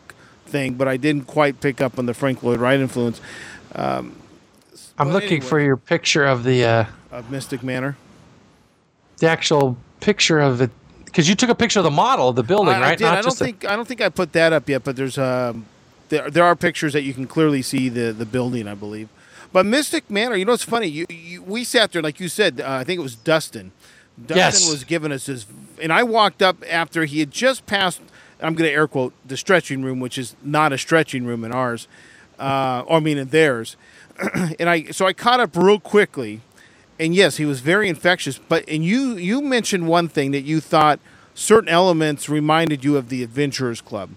[0.45, 3.19] thing, but I didn't quite pick up on the Frank Lloyd Wright influence.
[4.97, 5.45] I'm looking anyway.
[5.45, 7.97] for your picture of the uh, of Mystic Manor.
[9.17, 10.71] the actual picture of it
[11.05, 12.91] because you took a picture of the model of the building, I, right?
[12.91, 13.07] I did.
[13.07, 15.65] I don't think I don't think I put that up yet, but there's um,
[16.09, 19.09] there there are pictures that you can clearly see the the building, I believe.
[19.55, 20.87] But Mystic Manor, you know, it's funny.
[20.87, 22.59] You, you we sat there, like you said.
[22.59, 23.71] Uh, I think it was Dustin.
[24.19, 24.69] Dustin Yes.
[24.69, 25.45] was giving us this,
[25.81, 28.01] and I walked up after he had just passed.
[28.41, 31.53] I'm going to air quote the stretching room, which is not a stretching room in
[31.53, 31.87] ours,
[32.37, 33.77] uh, or I mean in theirs.
[34.59, 36.41] and I so I caught up real quickly,
[36.99, 38.37] and yes, he was very infectious.
[38.37, 40.99] But and you you mentioned one thing that you thought
[41.33, 44.09] certain elements reminded you of the Adventurers Club.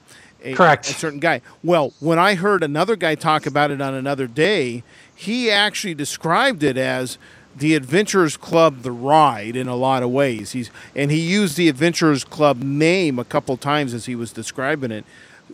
[0.43, 0.89] A, Correct.
[0.89, 1.43] A certain guy.
[1.65, 4.85] Well, when I heard another guy talk about it on another day,
[5.19, 7.19] he actually described it as
[7.57, 10.53] the Adventurers Club, the ride, in a lot of ways.
[10.53, 14.93] He's and he used the Adventurers Club name a couple times as he was describing
[14.93, 15.05] it,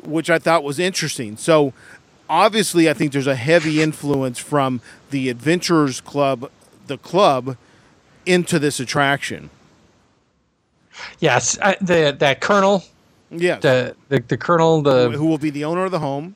[0.03, 1.39] which I thought was interesting.
[1.39, 1.73] So
[2.29, 6.51] obviously, I think there's a heavy influence from the Adventurers Club,
[6.87, 7.57] the club,
[8.27, 9.49] into this attraction.
[11.21, 12.85] yes, I, the that colonel,
[13.31, 13.63] Yes.
[13.63, 16.35] the the, the colonel, the who will be the owner of the home?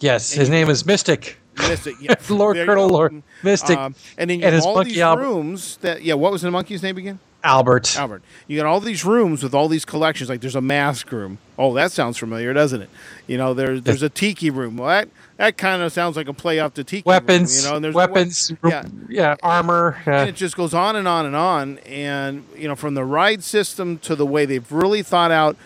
[0.00, 1.38] yes, his name is Mystic.
[1.58, 2.14] Mystic, yeah.
[2.30, 2.88] Lord There Colonel.
[2.88, 5.22] Lord Mystic Um, and then you and have all these Albert.
[5.22, 6.14] rooms that yeah.
[6.14, 7.18] What was the monkey's name again?
[7.44, 7.98] Albert.
[7.98, 8.22] Albert.
[8.46, 10.30] You got all these rooms with all these collections.
[10.30, 11.38] Like there's a mask room.
[11.58, 12.90] Oh, that sounds familiar, doesn't it?
[13.26, 14.76] You know, there's there's a tiki room.
[14.76, 16.98] Well, that that kind of sounds like a play off the tiki.
[16.98, 18.84] room, Weapons, you know, and there's weapons, yeah.
[19.08, 19.98] yeah, armor.
[20.06, 21.78] and Uh, it just goes on and on and on.
[21.78, 25.56] And you know, from the ride system to the way they've really thought out,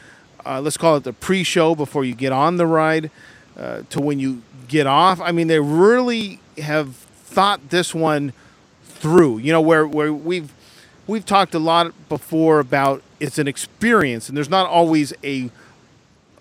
[0.47, 3.11] uh, let's call it the pre-show before you get on the ride,
[3.59, 5.21] uh, to when you get off.
[5.21, 8.33] I mean, they really have thought this one
[8.85, 9.39] through.
[9.39, 10.53] You know, where where we've
[11.07, 15.51] we've talked a lot before about it's an experience, and there's not always a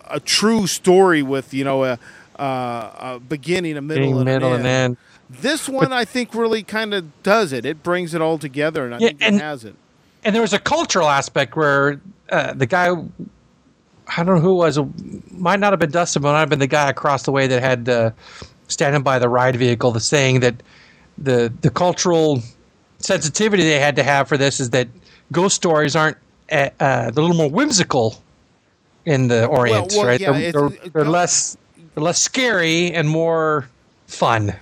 [0.08, 1.98] a true story with you know a,
[2.36, 4.84] a, a beginning, a middle, and middle an and end.
[4.84, 4.96] end.
[5.28, 7.64] This one, I think, really kind of does it.
[7.66, 9.74] It brings it all together, and I Yeah, think and- it has it.
[10.22, 12.00] and there was a cultural aspect where
[12.30, 12.94] uh, the guy
[14.08, 14.78] I don't know who it was
[15.32, 17.62] might not have been Dustin, but might have been the guy across the way that
[17.62, 18.10] had uh,
[18.68, 19.90] standing by the ride vehicle.
[19.92, 20.62] The saying that
[21.18, 22.42] the the cultural
[22.98, 24.88] sensitivity they had to have for this is that
[25.32, 26.16] ghost stories aren't
[26.50, 28.22] uh, uh, they're a little more whimsical
[29.04, 30.20] in the Orient, well, right?
[30.20, 31.56] yeah, they're, they're, they're less
[31.94, 33.68] they're less scary and more
[34.06, 34.54] fun.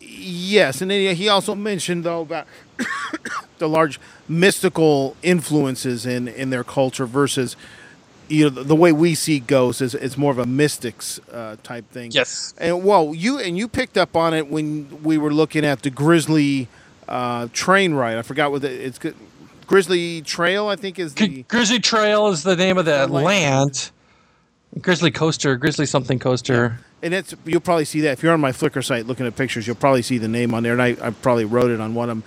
[0.00, 2.46] Yes, and then he- he also mentioned though about
[3.58, 7.56] the large mystical influences in in their culture versus
[8.28, 11.56] you know the, the way we see ghosts is it's more of a mystics uh,
[11.62, 12.10] type thing.
[12.12, 12.54] Yes.
[12.58, 15.90] And well, you and you picked up on it when we were looking at the
[15.90, 16.68] Grizzly
[17.08, 18.18] uh, train ride.
[18.18, 18.98] I forgot what the, it's.
[19.66, 23.24] Grizzly Trail, I think, is the Grizzly Trail is the name of the land.
[23.24, 23.90] land.
[24.80, 26.78] Grizzly Coaster, Grizzly something coaster.
[27.02, 29.66] and it's you'll probably see that if you're on my Flickr site looking at pictures,
[29.66, 32.10] you'll probably see the name on there, and I, I probably wrote it on one
[32.10, 32.24] of them.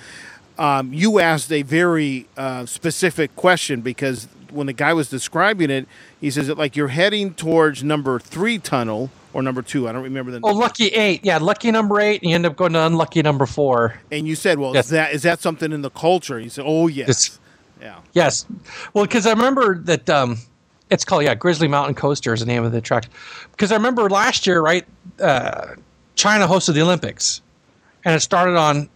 [0.57, 5.87] Um, you asked a very uh, specific question because when the guy was describing it,
[6.19, 9.87] he says that like you're heading towards number three tunnel or number two.
[9.87, 10.39] I don't remember the.
[10.43, 11.23] Oh, lucky eight.
[11.23, 13.99] Yeah, lucky number eight, and you end up going to unlucky number four.
[14.11, 14.85] and you said, well, Yes.
[14.85, 16.39] is that is that something in the culture?
[16.39, 17.39] He said, oh yes, Yes.
[17.81, 17.99] yeah.
[18.13, 18.45] Yes.
[18.93, 20.37] Well, because I remember that um,
[20.89, 23.11] it's called, yeah, Grizzly Mountain Coaster is the name of the attraction.
[23.51, 24.85] Because I remember last year, right,
[25.21, 25.75] uh,
[26.15, 27.41] China hosted the Olympics,
[28.03, 28.89] and it started on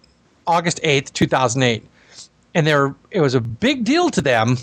[0.47, 1.86] August 8th, 2008.
[2.56, 4.58] And they were, it was a big deal to them.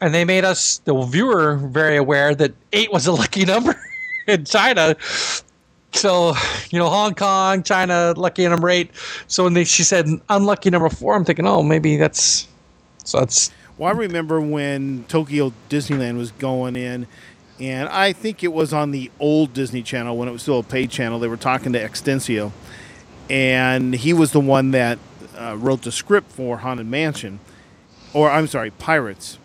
[0.00, 3.74] And they made us, the viewer, very aware that eight was a lucky number
[4.26, 4.96] in China.
[5.92, 6.34] So,
[6.70, 8.90] you know, Hong Kong, China, lucky number eight.
[9.26, 12.46] So when they, she said unlucky number four, I'm thinking, oh, maybe that's,
[13.04, 17.06] so that's Well, I remember when Tokyo Disneyland was going in,
[17.58, 20.62] and I think it was on the old Disney Channel when it was still a
[20.62, 21.18] paid channel.
[21.18, 22.52] They were talking to X Atencio,
[23.28, 24.98] and he was the one that
[25.36, 27.40] uh, wrote the script for Haunted Mansion,
[28.12, 29.38] or I'm sorry, Pirates.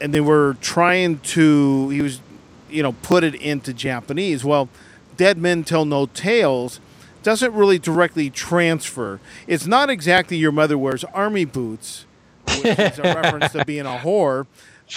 [0.00, 2.20] And they were trying to, he was,
[2.68, 4.44] you know, put it into Japanese.
[4.44, 4.68] Well,
[5.16, 6.80] Dead Men Tell No Tales
[7.22, 9.20] doesn't really directly transfer.
[9.46, 12.06] It's not exactly Your Mother Wears Army Boots
[12.46, 14.46] which is a reference to being a whore.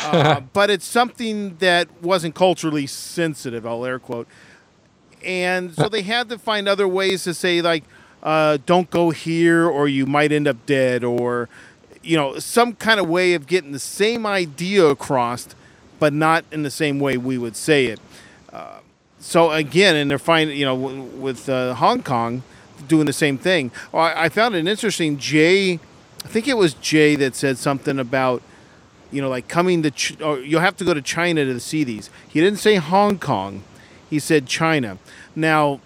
[0.03, 3.65] Uh, but it's something that wasn't culturally sensitive.
[3.65, 4.27] I'll air quote.
[5.23, 7.83] And so they had to find other ways to say like,
[8.23, 11.49] uh, "Don't go here, or you might end up dead," or
[12.01, 15.47] you know, some kind of way of getting the same idea across,
[15.99, 17.99] but not in the same way we would say it.
[18.51, 18.79] Uh,
[19.19, 22.43] so again, and they're finding, you know, w- with uh, Hong Kong
[22.87, 23.71] doing the same thing.
[23.91, 25.17] Well, I, I found it interesting.
[25.17, 25.73] Jay,
[26.23, 28.41] I think it was Jay that said something about,
[29.11, 31.83] you know, like coming to, Ch- or you'll have to go to China to see
[31.83, 32.09] these.
[32.27, 33.63] He didn't say Hong Kong.
[34.09, 34.97] He said China.
[35.35, 35.81] Now,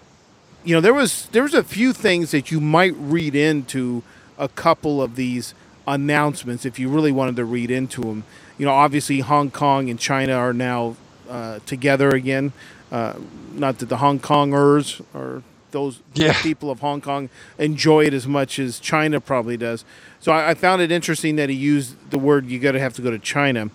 [0.64, 4.02] you know, there was there was a few things that you might read into
[4.38, 5.54] a couple of these
[5.86, 8.24] announcements if you really wanted to read into them.
[8.58, 10.96] You know, obviously Hong Kong and China are now
[11.28, 12.52] uh, together again.
[12.92, 13.14] Uh,
[13.52, 16.40] not that the Hong Kongers or those Yeah.
[16.42, 17.28] people of Hong Kong
[17.58, 19.84] enjoy it as much as China probably does.
[20.20, 22.94] So I, I found it interesting that he used the word "you got to have
[22.94, 23.70] to go to China,"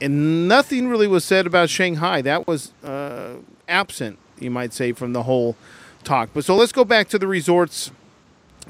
[0.00, 2.22] and nothing really was said about Shanghai.
[2.22, 3.36] That was uh,
[3.68, 5.56] absent, you might say, from the whole
[6.04, 6.30] talk.
[6.32, 7.90] But so let's go back to the resorts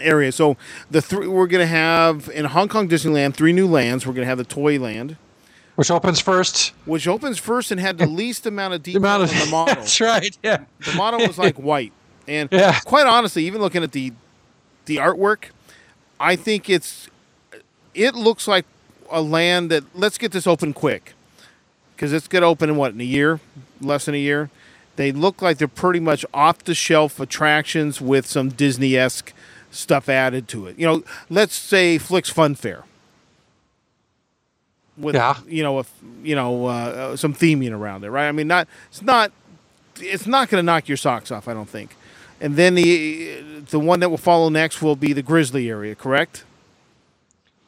[0.00, 0.32] area.
[0.32, 0.56] So
[0.90, 4.06] the three we're going to have in Hong Kong Disneyland three new lands.
[4.06, 5.16] We're going to have the Toy Land,
[5.76, 6.72] Which opens first.
[6.84, 9.46] which opens first and had the least amount of The detail amount of in the
[9.50, 9.74] model.
[9.76, 10.38] That's right.
[10.42, 10.64] Yeah.
[10.84, 11.92] The model was like white,
[12.28, 12.78] and Yeah.
[12.80, 14.12] quite honestly, even looking at the
[14.86, 15.46] the artwork,
[16.20, 17.08] I think it's
[17.94, 18.64] it looks like
[19.10, 21.14] a land that let's get this open quick
[21.94, 23.40] because it's to open in what in a year,
[23.80, 24.50] less than a year.
[24.96, 29.32] They look like they're pretty much off the shelf attractions with some Disney esque
[29.76, 30.78] stuff added to it.
[30.78, 32.84] You know, let's say Flik's Fun Fair.
[34.98, 35.36] With Yeah.
[35.46, 35.90] you know, if
[36.22, 38.28] you know, uh, some theming around it, right?
[38.28, 39.30] I mean, not it's not
[40.00, 41.94] it's not going to knock your socks off, I don't think.
[42.40, 46.44] And then the the one that will follow next will be the Grizzly area, correct?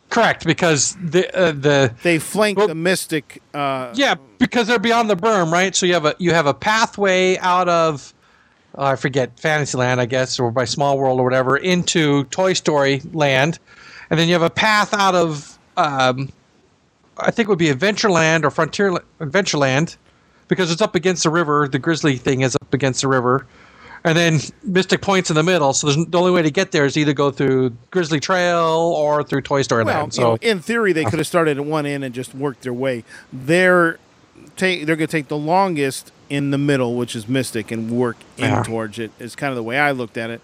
[0.08, 3.42] Correct, because the uh, the They flank Well- the Mystic.
[3.52, 5.76] Uh, yeah, because they're beyond the berm, right?
[5.76, 8.14] So you have a you have a pathway out of
[8.76, 13.00] uh, I forget Fantasyland, I guess, or by Small World or whatever, into Toy Story
[13.12, 13.58] Land,
[14.10, 16.30] and then you have a path out of um,
[17.16, 19.96] I think it would be Adventureland or Frontier Adventureland,
[20.48, 21.68] because it's up against the river.
[21.68, 23.46] The Grizzly thing is up against the river.
[24.04, 26.84] And then Mystic Point's in the middle, so there's, the only way to get there
[26.84, 30.16] is either go through Grizzly Trail or through Toy Story Well, Land.
[30.16, 32.62] you know, So in theory, they could have started at one end and just worked
[32.62, 33.02] their way.
[33.32, 33.98] They're
[34.56, 38.16] take they're going to take the longest in the middle, which is Mystic, and work
[38.36, 38.62] in Yeah.
[38.62, 39.10] towards it.
[39.18, 40.40] Is kind of the way I looked at it.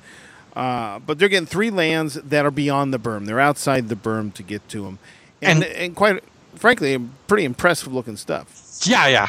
[0.57, 3.27] Uh, but they're getting three lands that are beyond the berm.
[3.27, 4.99] They're outside the berm to get to them,
[5.43, 6.23] and And- and, quite
[6.55, 8.47] frankly, pretty impressive looking stuff.
[8.85, 9.27] yeah, yeah.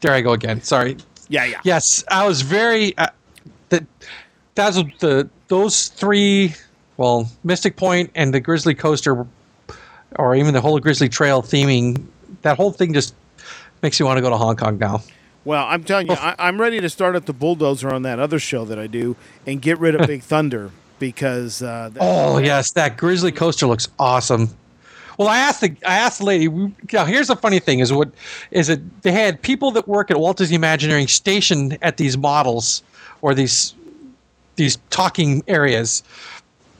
[0.00, 0.62] There I go again.
[0.62, 0.96] Sorry.
[1.28, 1.60] Yeah, yeah.
[1.64, 2.96] Yes, I was very.
[2.98, 3.08] Uh,
[3.70, 3.84] that
[4.54, 6.54] that's the those three.
[6.98, 9.26] Well, Mystic Point and the Grizzly Coaster,
[10.16, 12.04] or even the whole Grizzly Trail theming.
[12.42, 13.14] That whole thing just
[13.82, 15.02] makes you want to go to Hong Kong now.
[15.44, 18.38] Well, I'm telling you, I, I'm ready to start up the bulldozer on that other
[18.38, 19.16] show that I do
[19.46, 23.88] and get rid of Big Thunder because uh, th- Oh yes, that Grizzly Coaster looks
[23.98, 24.48] awesome.
[25.18, 26.48] Well, I asked the I asked the lady.
[26.92, 28.10] Now, here's the funny thing: is what
[28.50, 29.02] is it?
[29.02, 32.82] They had people that work at Walt Disney Imagineering stationed at these models
[33.22, 33.74] or these
[34.56, 36.02] these talking areas.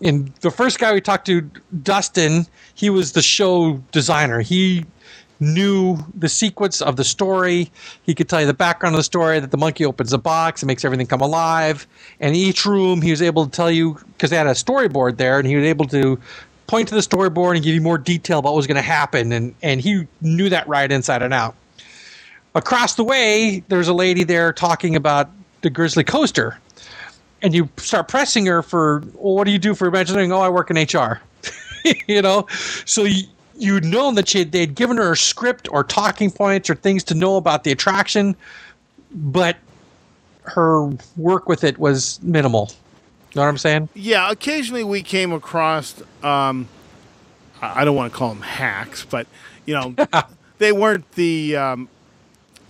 [0.02, 1.48] And the first guy we talked to,
[1.82, 4.40] Dustin, he was the show designer.
[4.40, 4.84] He
[5.44, 7.70] knew the sequence of the story.
[8.04, 10.62] He could tell you the background of the story that the monkey opens a box
[10.62, 11.86] and makes everything come alive.
[12.20, 15.38] And each room, he was able to tell you because they had a storyboard there,
[15.38, 16.18] and he was able to
[16.66, 19.32] point to the storyboard and give you more detail about what was going to happen.
[19.32, 21.54] And and he knew that right inside and out.
[22.54, 25.30] Across the way, there's a lady there talking about
[25.62, 26.58] the Grizzly coaster
[27.44, 30.48] and you start pressing her for well, what do you do for imagining oh i
[30.48, 31.20] work in hr
[32.08, 32.46] you know
[32.84, 33.24] so you,
[33.56, 37.14] you'd known that she they'd given her a script or talking points or things to
[37.14, 38.34] know about the attraction
[39.12, 39.56] but
[40.42, 42.70] her work with it was minimal
[43.30, 46.00] you know what i'm saying Yeah, occasionally we came across.
[46.22, 46.68] Um,
[47.62, 49.26] I I don't want to call them hacks, but
[49.66, 49.94] you know,
[50.58, 51.88] they weren't the um,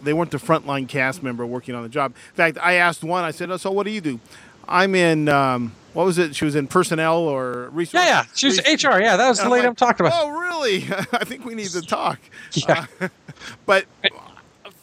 [0.03, 2.13] they weren't the frontline cast member working on the job.
[2.31, 3.25] In fact, I asked one.
[3.25, 4.21] I said, oh, "So what do you do?"
[4.69, 5.29] I'm in.
[5.29, 6.37] Um, what was it?
[6.37, 8.05] She was in personnel or resource.
[8.05, 10.25] yeah yeah she was res- hr yeah that was the lady like, i'm talking about
[10.25, 10.85] Oh, really?
[11.13, 12.21] I think we need to talk.
[12.53, 12.87] Yeah.
[13.01, 13.09] Uh,
[13.67, 13.87] but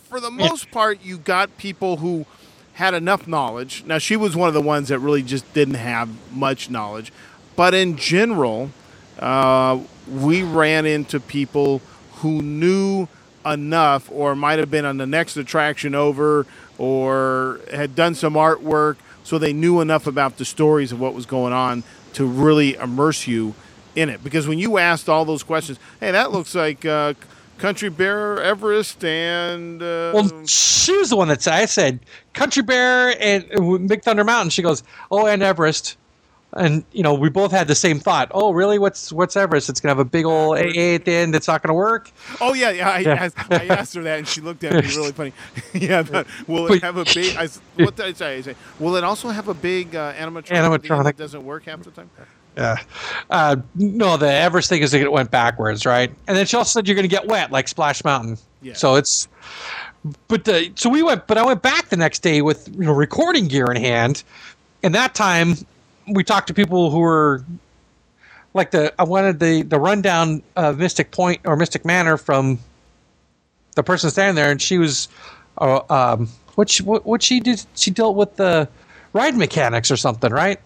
[0.09, 2.25] for the most part, you got people who
[2.73, 3.83] had enough knowledge.
[3.85, 7.13] Now, she was one of the ones that really just didn't have much knowledge.
[7.55, 8.71] But in general,
[9.19, 11.81] uh, we ran into people
[12.15, 13.07] who knew
[13.45, 16.45] enough or might have been on the next attraction over
[16.77, 18.97] or had done some artwork
[19.31, 23.27] so they knew enough about the stories of what was going on to really immerse
[23.27, 23.55] you
[23.95, 27.13] in it because when you asked all those questions, hey, that looks like uh,
[27.57, 32.01] Country Bear, Everest, and uh, Well, she was the one that said, I said
[32.33, 34.49] Country Bear and uh, Big Thunder Mountain.
[34.49, 35.95] She goes, oh, and Everest.
[36.53, 38.29] And you know, we both had the same thought.
[38.33, 38.77] Oh, really?
[38.77, 39.69] What's what's Everest?
[39.69, 41.33] It's gonna have a big old AA at the end.
[41.33, 42.11] That's not gonna work.
[42.41, 42.89] oh yeah, yeah.
[42.89, 43.13] I, Yeah.
[43.13, 45.33] Asked, I asked her that, and she looked at me really funny.
[45.73, 47.37] yeah, but will it have a big?
[47.37, 48.37] I, what did I say?
[48.37, 50.37] I say, will it also have a big uh, animatronic?
[50.37, 51.03] at the end Animatronic.
[51.05, 52.09] that doesn't work half the time.
[52.57, 52.77] Yeah.
[53.29, 56.11] Uh, no, the Everest thing is that it went backwards, right?
[56.27, 58.37] And then she also said you're going to get wet like Splash Mountain.
[58.61, 58.73] Yeah.
[58.73, 59.27] So it's,
[60.27, 62.91] but the, so we went, but I went back the next day with you know
[62.91, 64.23] recording gear in hand,
[64.83, 65.55] and that time
[66.07, 67.43] we talked to people who were
[68.53, 72.59] like the I wanted the the rundown of Mystic Point or Mystic Manor from
[73.75, 75.07] the person standing there, and she was,
[75.57, 78.67] uh, um, what she what, what she did she dealt with the
[79.13, 80.59] ride mechanics or something, right?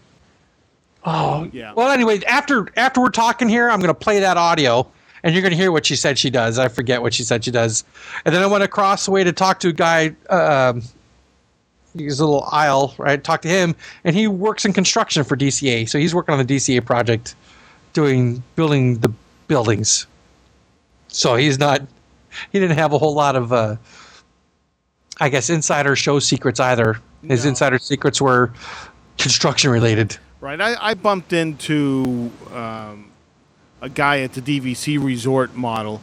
[1.04, 1.74] Oh Yeah.
[1.74, 4.88] Well, anyway, after after we're talking here, I'm going to play that audio,
[5.24, 6.58] and you're going to hear what she said she does.
[6.58, 7.84] I forget what she said she does,
[8.26, 10.16] and then I went across the way to talk to a guy.
[10.30, 10.82] Um,
[11.98, 13.24] he's a little aisle, right?
[13.24, 16.56] Talk to him, and he works in construction for DCA, so he's working on the
[16.56, 17.36] DCA project,
[17.94, 19.12] doing building the
[19.48, 20.08] buildings.
[21.08, 21.82] So he's not.
[22.52, 23.78] He didn't have a whole lot of, uh,
[25.22, 27.00] I guess, insider show secrets either.
[27.26, 27.50] His No.
[27.50, 28.52] insider secrets were
[29.18, 30.18] construction related.
[30.42, 30.60] Right.
[30.60, 33.10] I, I bumped into um,
[33.82, 36.02] a guy at the DVC resort model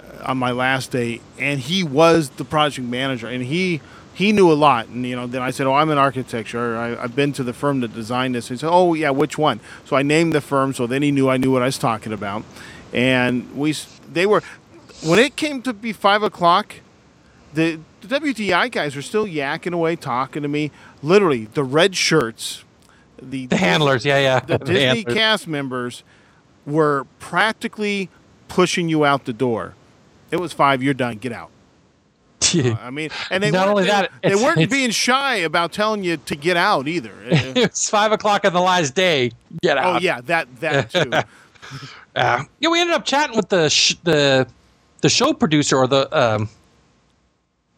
[0.00, 3.82] uh, on my last day, and he was the project manager, and he
[4.16, 4.88] he knew a lot.
[4.88, 6.76] And you know, then I said, "Oh, I'm an architecture.
[6.76, 9.60] I, I've been to the firm that designed this." He said, "Oh, yeah, which one?"
[9.84, 12.12] So I named the firm, so then he knew I knew what I was talking
[12.14, 12.42] about.
[12.94, 13.74] And we
[14.10, 14.42] they were
[15.04, 16.76] when it came to be five o'clock.
[17.52, 20.70] The, the WDI guys were still yakking away, talking to me.
[21.02, 22.64] Literally, the red shirts,
[23.20, 24.40] the The handlers, yeah, yeah.
[24.40, 25.14] the The Disney handlers.
[25.14, 26.04] cast members
[26.66, 28.08] were practically
[28.48, 29.74] pushing you out the door.
[30.30, 30.82] It was five.
[30.82, 31.16] You're done.
[31.18, 31.50] Get out.
[32.64, 35.72] I mean, and they Not weren't, only they, that, they weren't it's- being shy about
[35.72, 37.12] telling you to get out either.
[37.26, 39.30] Uh, it's five o'clock on the last day.
[39.62, 39.96] Get out.
[39.96, 41.10] oh yeah, that that too.
[42.14, 42.44] Yeah.
[42.60, 44.46] Yeah, we ended up chatting with the sh- the
[45.02, 46.48] the show producer or the um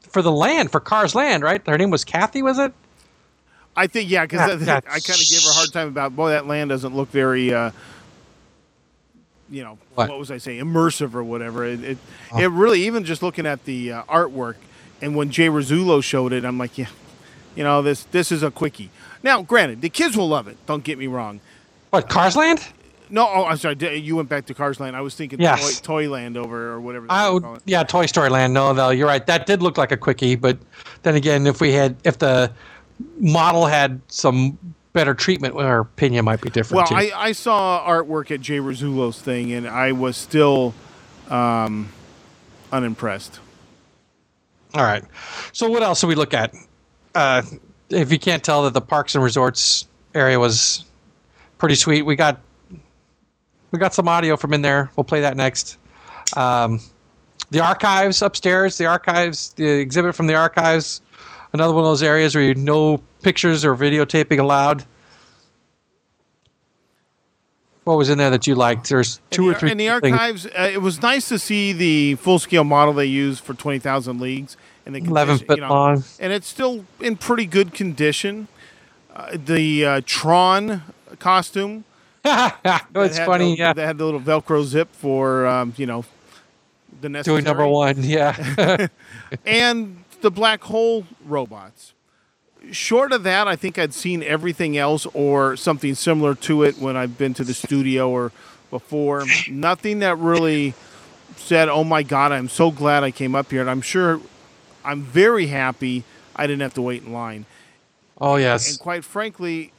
[0.03, 1.65] for the land for Cars Land, right?
[1.67, 2.73] Her name was Kathy, was it?
[3.77, 4.77] I think yeah, because I.
[4.77, 5.01] I kind of
[5.31, 7.53] gave her a hard time about boy that land doesn't look very.
[7.53, 7.71] Uh,
[9.51, 10.09] you know What?
[10.11, 10.19] what?
[10.19, 10.61] was I saying?
[10.61, 11.65] Immersive or whatever.
[11.65, 11.99] It it,
[12.33, 12.39] Oh.
[12.39, 14.57] it really even just looking at the uh, artwork
[15.01, 16.89] and when Jay Rasulo showed it, I'm like, yeah,
[17.55, 18.91] you know this this is a quickie.
[19.23, 20.57] Now, granted, the kids will love it.
[20.67, 21.41] Don't get me wrong.
[21.91, 22.67] What Cars Land?
[23.11, 23.99] No, oh, I'm sorry.
[23.99, 24.95] You went back to Cars Land.
[24.95, 25.81] I was thinking Yes.
[25.81, 27.07] Toy, Toyland over or whatever.
[27.09, 28.53] Oh, yeah, Toy Story Land.
[28.53, 29.25] No, no, you're right.
[29.27, 30.59] That did look like a quickie, but
[31.03, 32.53] then again, if we had if the
[33.19, 34.59] model had some
[34.93, 36.91] better treatment, our opinion might be different.
[36.91, 37.01] Well.
[37.01, 40.75] I, I saw artwork at Jay Rasulo's thing, and I was still
[41.31, 41.91] um,
[42.73, 43.41] unimpressed.
[44.79, 45.03] All right.
[45.53, 46.55] So what else do we look at?
[47.13, 47.43] Uh,
[47.91, 50.85] if you can't tell that the parks and resorts area was
[51.59, 52.41] pretty sweet, we got
[53.73, 54.89] we got some audio from in there.
[54.95, 55.79] We'll play that next.
[56.37, 56.81] Um,
[57.51, 61.01] the archives upstairs, the archives, the exhibit from the archives,
[61.53, 64.85] another one of those areas where you no pictures or videotaping allowed.
[67.83, 68.91] What was in there that you liked?
[68.91, 70.45] There's two in or the, three in the archives.
[70.45, 74.21] Uh, it was nice to see the full scale model they used for twenty thousand
[74.21, 74.59] leagues,
[74.89, 76.03] and the 11 condition- foot long.
[76.19, 78.49] and it's still in pretty good condition.
[79.15, 80.83] Uh, the uh, Tron
[81.19, 81.85] costume.
[82.25, 83.73] it's funny, the, yeah.
[83.73, 86.05] They had the little Velcro zip for um, you know
[87.01, 87.43] the necessary.
[87.43, 88.89] Doing number one, yeah.
[89.47, 91.93] and the black hole robots.
[92.73, 96.97] Short of that, I think I'd seen everything else or something similar to it when
[96.97, 98.33] I've been to the studio or
[98.71, 99.25] before.
[99.49, 100.75] Nothing that really
[101.37, 104.21] said, "Oh my God, I'm so glad I came up here." And I'm sure
[104.89, 106.03] I'm very happy
[106.35, 107.45] I didn't have to wait in line.
[108.21, 108.71] oh yes.
[108.71, 109.73] And quite frankly,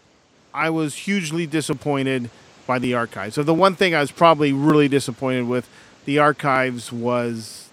[0.54, 2.30] I was hugely disappointed
[2.68, 3.34] by the archives.
[3.36, 5.68] So the one thing I was probably really disappointed with
[6.06, 7.70] the archives was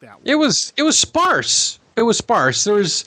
[0.00, 0.22] that one.
[0.24, 1.78] It was it was sparse.
[1.96, 2.64] It was sparse.
[2.64, 3.04] There was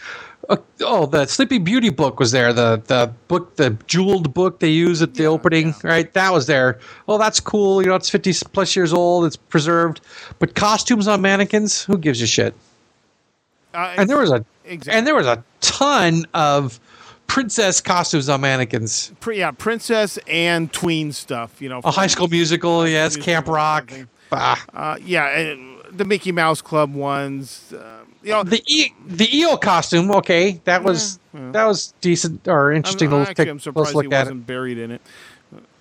[0.50, 2.54] a, oh the Sleepy Beauty book was there.
[2.54, 6.12] The the book the jeweled book they use at the opening, right?
[6.14, 6.80] That was there.
[7.06, 7.82] Well, that's cool.
[7.84, 9.26] You know, it's fifty plus years old.
[9.26, 10.02] It's preserved.
[10.40, 12.56] But costumes on mannequins, who gives a shit?
[13.78, 14.98] Uh, And there was a Exactly.
[14.98, 16.80] and there was a ton of
[17.28, 19.12] princess costumes on mannequins.
[19.32, 21.62] Yeah, princess and tween stuff.
[21.62, 23.94] You know, A High School Musical, yes, Musical, Camp Rock.
[24.32, 25.54] Uh, yeah,
[25.92, 27.72] the Mickey Mouse Club ones.
[27.74, 32.72] Uh, you know, The e- the eel costume, okay, that was that was decent or
[32.72, 35.02] I'm, interesting to actually, I'm surprised he wasn't buried in it.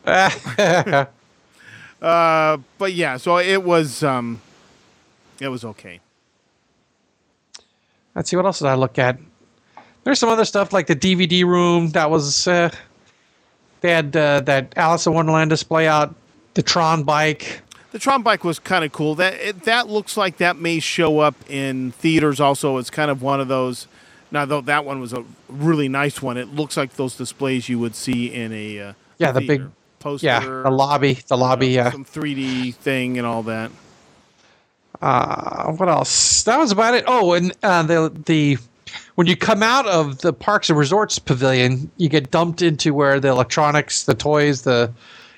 [0.06, 1.08] it.
[2.00, 4.40] Uh, but yeah, so it was um,
[5.40, 5.98] it was okay.
[8.16, 9.18] Let's see what else did I look at.
[10.04, 12.48] There's some other stuff like the DVD room that was.
[12.48, 12.70] Uh,
[13.82, 16.14] they had uh, that Alice in Wonderland display out,
[16.54, 17.60] the Tron bike.
[17.92, 19.14] The Tron bike was kind of cool.
[19.16, 22.40] That it, that looks like that may show up in theaters.
[22.40, 23.86] Also, it's kind of one of those.
[24.30, 27.78] Now, though that one was a really nice one, it looks like those displays you
[27.78, 30.26] would see in a uh, Yeah, the big- poster.
[30.26, 31.68] Yeah, the lobby, the lobby.
[31.68, 31.90] you know, Yeah.
[31.92, 33.70] some 3D thing and all that.
[35.02, 36.42] Uh, what else?
[36.44, 37.04] That was about it.
[37.06, 38.58] Oh, and uh, the the
[39.16, 43.20] when you come out of the Parks and Resorts Pavilion, you get dumped into where
[43.20, 44.92] the electronics, the toys, the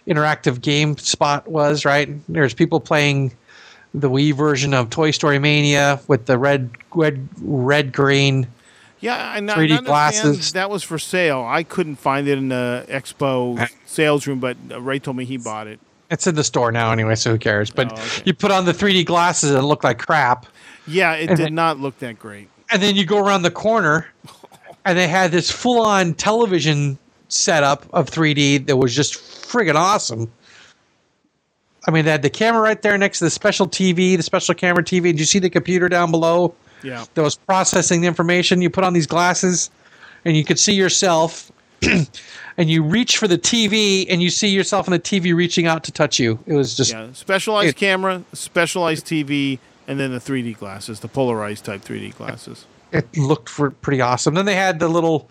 [0.07, 1.85] interactive game spot was.
[1.85, 3.33] Right there's people playing
[3.95, 8.47] the Wii version of Toy Story Mania with the red, red, red, green.
[9.01, 10.53] Yeah, and 3D I understand glasses.
[10.53, 11.45] that was for sale.
[11.47, 15.69] I couldn't find it in the expo sales room, but Ray told me he bought
[15.69, 15.79] it.
[16.11, 17.71] It's in the store now anyway, so who cares?
[17.71, 18.23] But Oh, okay.
[18.25, 20.47] you put on the 3D glasses and it looked like crap.
[20.87, 22.49] Yeah, it did then- not look that great.
[22.71, 24.07] and then you go around the corner
[24.87, 26.99] and they had this full-on television
[27.29, 30.31] setup of 3D that was just friggin' awesome.
[31.87, 34.55] I mean, they had the camera right there next to the special TV, the special
[34.55, 35.05] camera TV.
[35.05, 37.05] Did you see the computer down below Yeah.
[37.15, 38.61] that was processing the information?
[38.63, 39.71] You put on these glasses,
[40.25, 41.51] and you could see yourself,
[42.57, 45.85] and you reach for the TV, and you see yourself on the TV reaching out
[45.85, 46.39] to touch you.
[46.47, 51.09] It was just Yeah, specialized It- camera, specialized TV, and then the 3D glasses, the
[51.09, 52.65] polarized type 3D glasses.
[52.93, 54.35] it looked for pretty awesome.
[54.35, 55.29] Then they had the little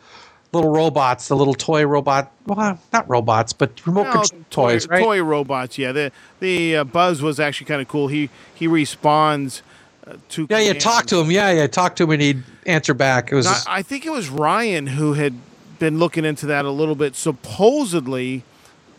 [0.53, 2.31] little robots, the little toy robot.
[2.45, 5.03] Well, not robots, but remote Well, control toys, right?
[5.03, 5.91] Toy robots, yeah.
[5.91, 8.07] The the uh, Buzz was actually kind of cool.
[8.07, 9.61] He he responds
[10.05, 10.83] uh, to Yeah, you commands.
[10.83, 11.29] talk to him.
[11.31, 13.31] Yeah, yeah, talk to him, and he'd answer back.
[13.31, 15.33] It was I think it was Ryan who had
[15.79, 17.15] been looking into that a little bit.
[17.15, 18.43] Supposedly,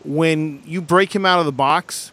[0.05, 2.13] when you break him out of the box,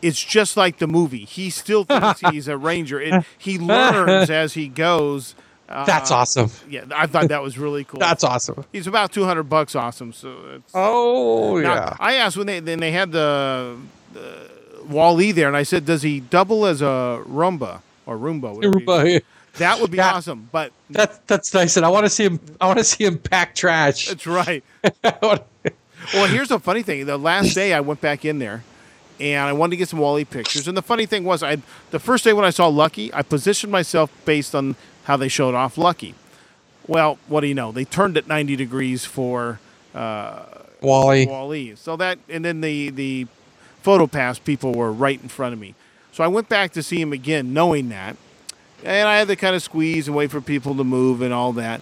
[0.00, 1.24] it's just like the movie.
[1.24, 3.00] He still thinks he's a ranger.
[3.00, 5.34] It, he learns as he goes.
[5.68, 6.50] Uh, that's awesome.
[6.68, 7.98] Yeah, I thought that was really cool.
[8.00, 8.64] That's awesome.
[8.72, 10.12] He's about two hundred bucks awesome.
[10.12, 11.96] So it's, Oh now, yeah.
[11.98, 13.78] I asked when they then they had the,
[14.12, 14.50] the
[14.86, 19.20] WALL-E there, and I said, "Does he double as a Roomba or Roomba?" Everybody-
[19.58, 20.48] That would be That- awesome.
[20.50, 21.76] But That that's nice.
[21.76, 22.40] And I want to see him.
[22.60, 24.06] I want to see him pack trash.
[24.08, 24.64] that's right.
[26.14, 27.06] Well, here's the funny thing.
[27.06, 28.64] The last day I went back in there,
[29.20, 30.66] and I wanted to get some WALL-E pictures.
[30.66, 31.58] And the funny thing was, I
[31.92, 34.74] the first day when I saw Lucky, I positioned myself based on
[35.04, 36.16] how they showed off Lucky.
[36.88, 37.70] Well, what do you know?
[37.70, 39.60] They turned it 90 degrees for
[39.94, 40.42] uh,
[40.80, 41.26] WALL-E.
[41.26, 41.76] WALL-E.
[41.76, 43.28] So that, and then the the
[43.82, 45.76] photo pass people were right in front of me.
[46.10, 48.16] So I went back to see him again, knowing that,
[48.84, 51.52] and I had to kind of squeeze and wait for people to move and all
[51.54, 51.80] that.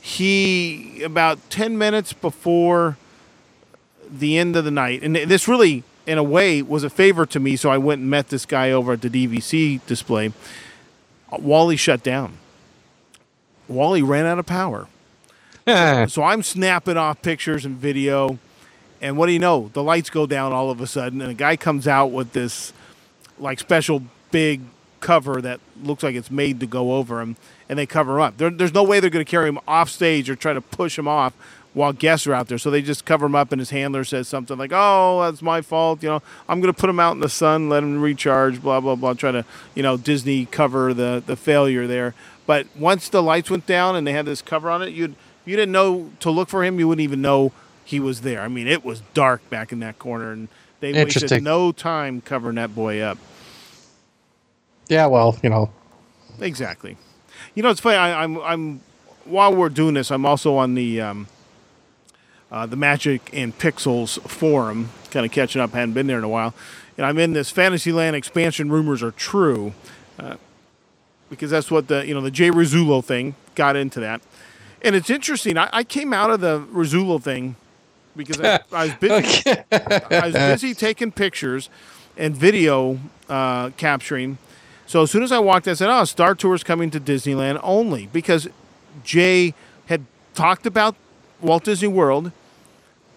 [0.00, 2.96] He about 10 minutes before
[4.08, 7.40] the end of the night, and this really, in a way, was a favor to
[7.40, 7.56] me.
[7.56, 10.32] So I went and met this guy over at the DVC display.
[11.32, 12.34] WALL-E shut down.
[13.66, 14.86] WALL-E ran out of power.
[15.66, 18.38] So I'm snapping off pictures and video,
[19.00, 19.68] and what do you know?
[19.72, 22.72] The lights go down all of a sudden, and a guy comes out with this
[23.36, 24.60] like special big
[25.00, 27.36] cover that looks like it's made to go over him,
[27.68, 28.36] and they cover him up.
[28.36, 30.98] There, there's no way they're going to carry him off stage or try to push
[30.98, 31.34] him off
[31.74, 32.56] while guests are out there.
[32.56, 35.60] So they just cover him up, and his handler says something like, "Oh, that's my
[35.60, 36.02] fault.
[36.02, 38.80] You know, I'm going to put him out in the sun, let him recharge, blah
[38.80, 39.44] blah blah." Try to,
[39.74, 42.14] you know, Disney cover the the failure there.
[42.46, 45.14] But once the lights went down and they had this cover on it, you'd
[45.44, 46.78] you didn't know to look for him.
[46.78, 47.52] You wouldn't even know
[47.84, 48.40] he was there.
[48.40, 50.48] I mean, it was dark back in that corner, and
[50.80, 53.18] they wasted no time covering that boy up.
[54.88, 55.06] Yeah.
[55.06, 55.70] Well, you know.
[56.40, 56.96] Exactly.
[57.54, 57.96] You know, it's funny.
[57.96, 58.80] I, I'm I'm
[59.26, 61.26] while we're doing this, I'm also on the um,
[62.50, 65.72] uh, the Magic and Pixels forum, kind of catching up.
[65.72, 66.54] hadn't been there in a while,
[66.96, 68.70] and I'm in this Fantasyland expansion.
[68.70, 69.74] Rumors are true,
[70.18, 70.36] uh,
[71.28, 74.20] because that's what the you know the Jay Rasulo thing got into that,
[74.82, 75.58] and it's interesting.
[75.58, 77.56] I, I came out of the Rasulo thing
[78.16, 79.50] because I, I was busy.
[79.72, 81.68] I was busy taking pictures
[82.16, 82.98] and video
[83.28, 84.38] uh, capturing.
[84.86, 88.06] So as soon as I walked, I said, "Oh, Star Tour's coming to Disneyland only,"
[88.12, 88.48] because
[89.04, 89.52] Jay
[89.86, 90.04] had
[90.34, 90.94] talked about
[91.40, 92.30] Walt Disney World,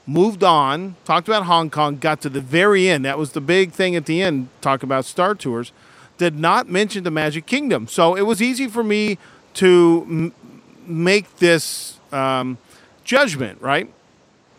[0.07, 3.05] moved on, talked about Hong Kong, got to the very end.
[3.05, 4.49] That was the big thing at the end.
[4.61, 5.71] Talk about Star Tours.
[6.17, 9.17] Did not mention the Magic Kingdom, so it was easy for me
[9.53, 10.33] to m-
[10.85, 12.57] make this um,
[13.03, 13.61] judgment.
[13.61, 13.93] Right,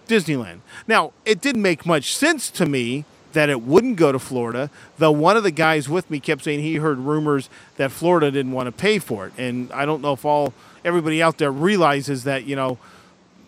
[0.08, 0.60] Disneyland.
[0.86, 5.10] Now, it didn't make much sense to me that it wouldn't go to Florida, though
[5.12, 8.66] one of the guys with me kept saying he heard rumors that Florida didn't want
[8.66, 9.32] to pay for it.
[9.38, 10.52] And I don't know if all
[10.84, 12.78] everybody out there realizes that, you know,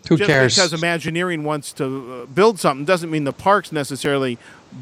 [0.09, 0.55] Who just cares?
[0.55, 4.37] because Imagineering wants to uh, build something doesn't mean the parks necessarily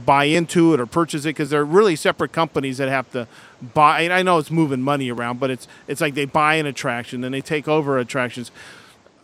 [0.06, 3.28] buy into it or purchase it because they're really separate companies that have to
[3.73, 4.02] buy.
[4.02, 7.23] And I know it's moving money around, but it's it's like they buy an attraction
[7.23, 8.52] and they take over attractions.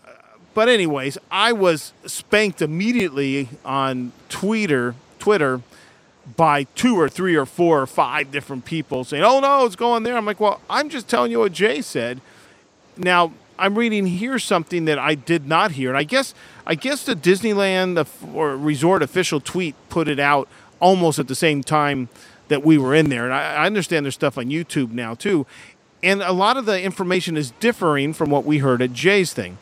[0.06, 0.10] Uh,
[0.54, 4.94] But anyways, I was spanked immediately on Twitter,
[5.28, 5.60] Twitter,
[6.38, 10.04] by two or three or four or five different people saying, "Oh no, it's going
[10.04, 12.22] there." I'm like, "Well, I'm just telling you what Jay said."
[12.96, 16.34] Now I'm reading here something that I did not hear, and I guess
[16.66, 20.48] I guess the Disneyland or resort official tweet put it out
[20.80, 22.08] almost at the same time
[22.48, 25.46] that we were in there, and I, understand there's stuff on YouTube now too,
[26.02, 29.58] and a lot of the information is differing from what we heard at Jay's thing.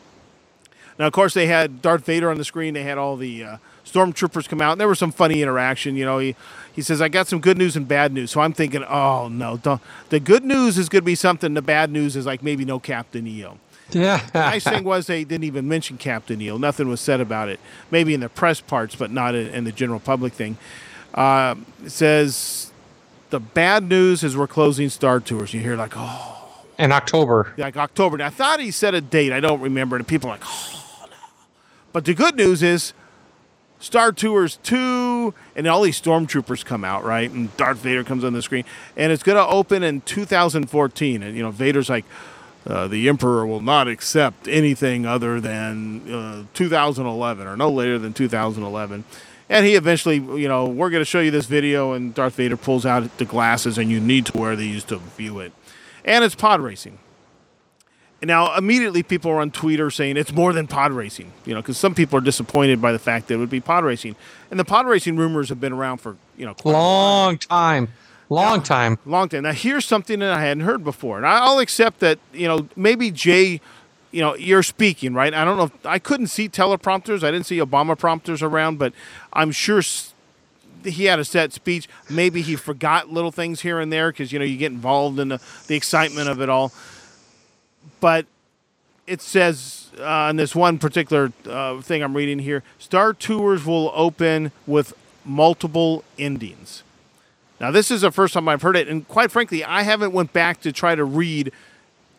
[0.96, 2.72] Now, of course, they had Darth Vader on the screen.
[2.74, 3.56] They had all the uh,
[3.86, 4.72] stormtroopers come out.
[4.72, 5.96] And there was some funny interaction.
[5.96, 6.34] You know, he,
[6.72, 8.30] he says, I got some good news and bad news.
[8.30, 9.56] So I'm thinking, oh, no.
[9.56, 9.80] Don't.
[10.10, 11.54] The good news is going to be something.
[11.54, 13.58] The bad news is like maybe no Captain EO.
[13.92, 14.28] yeah.
[14.34, 16.58] nice thing was they didn't even mention Captain EO.
[16.58, 17.60] Nothing was said about it.
[17.90, 20.58] Maybe in the press parts, but not in, in the general public thing.
[21.14, 21.54] Uh,
[21.84, 22.72] it says
[23.30, 25.54] the bad news is we're closing Star Tours.
[25.54, 27.52] You hear like, oh, In October.
[27.56, 28.18] like October.
[28.18, 29.32] Now, I thought he said a date.
[29.32, 29.96] I don't remember.
[29.96, 31.16] And people are like, oh, no.
[31.92, 32.92] But the good news is
[33.78, 37.30] Star Tours 2 and all these stormtroopers come out, right?
[37.30, 38.64] And Darth Vader comes on the screen.
[38.96, 41.22] And it's going to open in 2014.
[41.22, 42.04] And, you know, Vader's like,
[42.66, 48.12] uh, the Emperor will not accept anything other than uh, 2011 or no later than
[48.12, 49.04] 2011.
[49.48, 52.56] And he eventually, you know, we're going to show you this video, and Darth Vader
[52.56, 55.52] pulls out the glasses, and you need to wear these to view it.
[56.04, 56.98] And it's pod racing.
[58.26, 61.78] Now, immediately people are on Twitter saying it's more than pod racing, you know, because
[61.78, 64.16] some people are disappointed by the fact that it would be pod racing.
[64.50, 66.54] And the pod racing rumors have been around for, you know.
[66.64, 67.88] Long time.
[68.28, 68.98] Long time.
[69.06, 69.44] long time.
[69.44, 72.18] Now, here's something that I hadn't heard before, and I'll accept that.
[72.32, 73.60] You know, maybe Jay,
[74.10, 75.32] you know, you're speaking right.
[75.32, 75.64] I don't know.
[75.64, 77.22] If, I couldn't see teleprompters.
[77.22, 78.92] I didn't see Obama prompters around, but
[79.32, 79.80] I'm sure
[80.84, 81.88] he had a set speech.
[82.10, 85.28] Maybe he forgot little things here and there because you know you get involved in
[85.28, 86.72] the, the excitement of it all.
[88.00, 88.26] But
[89.06, 93.92] it says uh, in this one particular uh, thing I'm reading here, Star Tours will
[93.94, 94.92] open with
[95.24, 96.82] multiple endings.
[97.60, 100.32] Now, this is the first time I've heard it, and quite frankly, I haven't went
[100.32, 101.52] back to try to read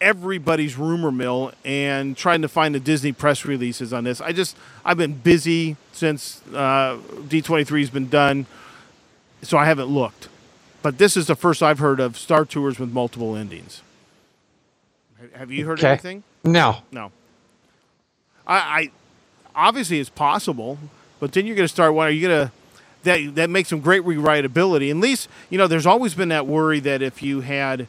[0.01, 4.21] everybody's rumor mill and trying to find the Disney press releases on this.
[4.21, 6.97] I just I've been busy since uh,
[7.27, 8.45] D23 has been done,
[9.41, 10.29] so I haven't looked.
[10.81, 13.81] But this is the first I've heard of Star Tours with multiple endings.
[15.19, 15.89] Ha- Have you heard Okay.
[15.89, 16.23] anything?
[16.43, 16.77] No.
[16.91, 17.11] No.
[18.45, 18.91] I, I
[19.55, 20.77] obviously it's possible,
[21.19, 21.93] but then you're going to start.
[21.93, 22.51] What are you going to?
[23.03, 24.89] That that makes some great rewritability.
[24.89, 27.87] At least you know there's always been that worry that if you had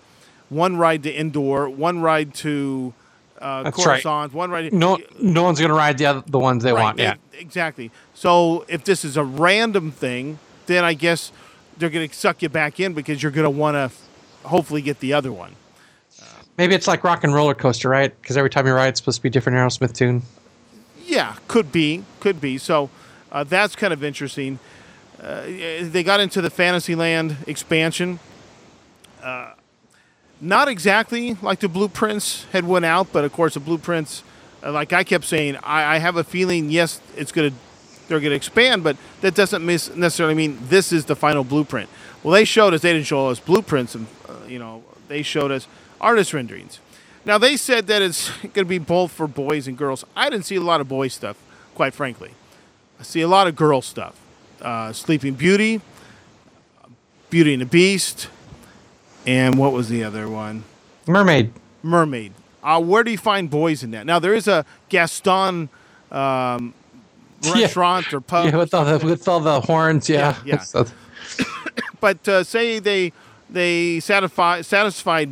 [0.48, 2.92] one ride to indoor, one ride to
[3.40, 4.32] uh, That's right.
[4.32, 4.72] One ride.
[4.72, 6.98] No no one's gonna ride the other, the ones they Right, want.
[6.98, 7.14] Yeah.
[7.38, 7.90] exactly.
[8.14, 11.32] So if this is a random thing, then I guess
[11.78, 14.98] they're going to suck you back in because you're going to want to hopefully get
[14.98, 15.52] the other one.
[16.58, 18.12] Maybe it's like rock and roller coaster, right?
[18.20, 20.22] Because every time you ride, it's supposed to be a different Aerosmith tune.
[21.06, 22.58] Yeah, could be, could be.
[22.58, 22.90] So
[23.30, 24.58] uh, that's kind of interesting.
[25.22, 25.42] Uh,
[25.82, 28.18] they got into the Fantasyland expansion.
[29.22, 29.52] Uh,
[30.40, 34.24] not exactly like the blueprints had went out, but of course the blueprints,
[34.62, 36.70] uh, like I kept saying, I, I have a feeling.
[36.70, 37.52] Yes, it's gonna
[38.08, 41.88] they're gonna expand, but that doesn't necessarily mean this is the final blueprint.
[42.22, 42.82] Well, they showed us.
[42.82, 45.66] They didn't show us blueprints, and uh, you know they showed us
[46.00, 46.80] artist renderings.
[47.24, 50.04] Now they said that it's going to be both for boys and girls.
[50.16, 51.36] I didn't see a lot of boy stuff,
[51.74, 52.30] quite frankly.
[52.98, 54.16] I see a lot of girl stuff.
[54.60, 55.80] Uh, Sleeping Beauty,
[57.30, 58.28] Beauty and the Beast,
[59.26, 60.64] and what was the other one?
[61.06, 61.52] Mermaid.
[61.82, 62.32] Mermaid.
[62.62, 64.04] Uh, where do you find boys in that?
[64.04, 65.68] Now there is a Gaston
[66.10, 66.74] um,
[67.42, 67.52] Yeah.
[67.52, 70.08] restaurant or pub, Yeah, with all the with all the horns.
[70.08, 70.36] Yeah.
[70.44, 70.84] Yeah, yeah.
[72.00, 73.12] But uh, say they
[73.48, 75.30] they satisfy satisfied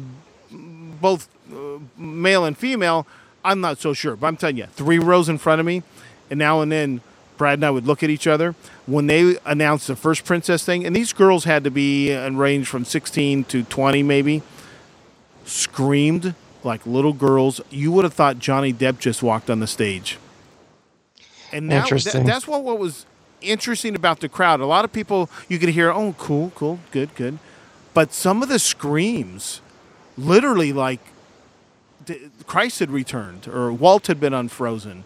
[1.01, 3.07] both uh, male and female.
[3.45, 5.83] I'm not so sure, but I'm telling you, three rows in front of me,
[6.31, 7.01] and now and then
[7.37, 8.55] Brad and I would look at each other
[8.87, 12.67] when they announced the first princess thing, and these girls had to be in range
[12.67, 14.43] from 16 to 20, maybe.
[15.45, 17.61] Screamed like little girls.
[17.71, 20.19] You would have thought Johnny Depp just walked on the stage.
[21.53, 22.25] And now, Interesting.
[22.25, 23.07] tha- that's what, what was
[23.41, 24.61] interesting about the crowd.
[24.61, 27.39] A lot of people, you could hear, oh, cool, cool, good, good.
[27.95, 29.61] But some of the screams,
[30.17, 31.01] literally like
[32.05, 35.05] d- Christ had returned or Walt had been unfrozen.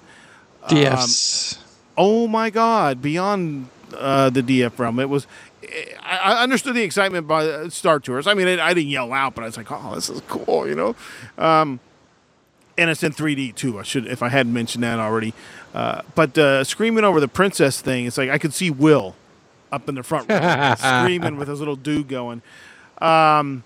[0.68, 1.58] DFs.
[1.96, 4.98] Oh my God, beyond uh, the DF realm.
[5.00, 5.26] It was,
[6.02, 8.26] I, I understood the excitement by Star Tours.
[8.26, 10.68] I mean, I, I didn't yell out, but I was like, oh, this is cool,
[10.68, 10.94] you know?
[11.38, 11.80] Um,
[12.78, 13.78] and it's in 3D too.
[13.78, 15.34] I should, if I hadn't mentioned that already.
[15.74, 19.16] Uh, but uh, screaming over the princess thing, it's like I could see Will
[19.70, 22.42] up in the front row, screaming with his little dude going.
[22.98, 23.64] Um,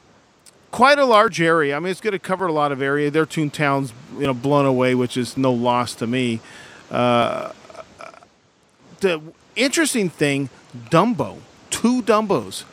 [0.74, 1.76] quite a large area.
[1.76, 3.08] I mean, it's going to cover a lot of area.
[3.08, 6.40] Their Toontown's you know blown away, which is no loss to me.
[6.90, 7.52] Uh,
[8.98, 9.22] the
[9.54, 10.48] interesting thing,
[10.90, 11.38] Dumbo,
[11.70, 12.64] two Dumbos.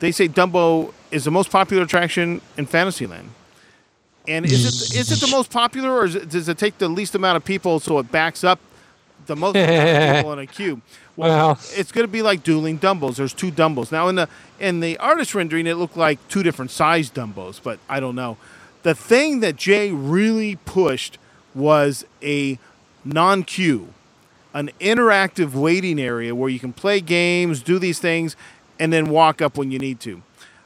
[0.00, 3.30] They say Dumbo is the most popular attraction in Fantasyland.
[4.26, 7.14] And is it is it the most popular, or it, does it take the least
[7.14, 8.58] amount of people so it backs up
[9.26, 10.80] the most people in a queue?
[11.18, 13.16] Well, it's going to be like dueling Dumbos.
[13.16, 14.28] There's two Dumbos now in the
[14.60, 15.66] in the artist rendering.
[15.66, 18.36] It looked like two different size Dumbos, but I don't know.
[18.84, 21.18] The thing that Jay really pushed
[21.56, 22.56] was a
[23.04, 23.92] non-queue,
[24.54, 28.36] an interactive waiting area where you can play games, do these things,
[28.78, 30.22] and then walk up when you need to.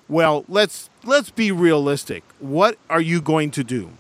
[0.07, 2.25] Well, let's let's be realistic.
[2.41, 3.93] What are you going to do?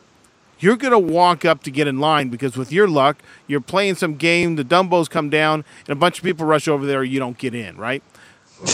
[0.63, 3.19] You're going to walk up to get in line because with your luck,
[3.49, 6.87] you're playing some game, the Dumbos come down, and a bunch of people rush over
[6.87, 8.03] there, you don't get in, right?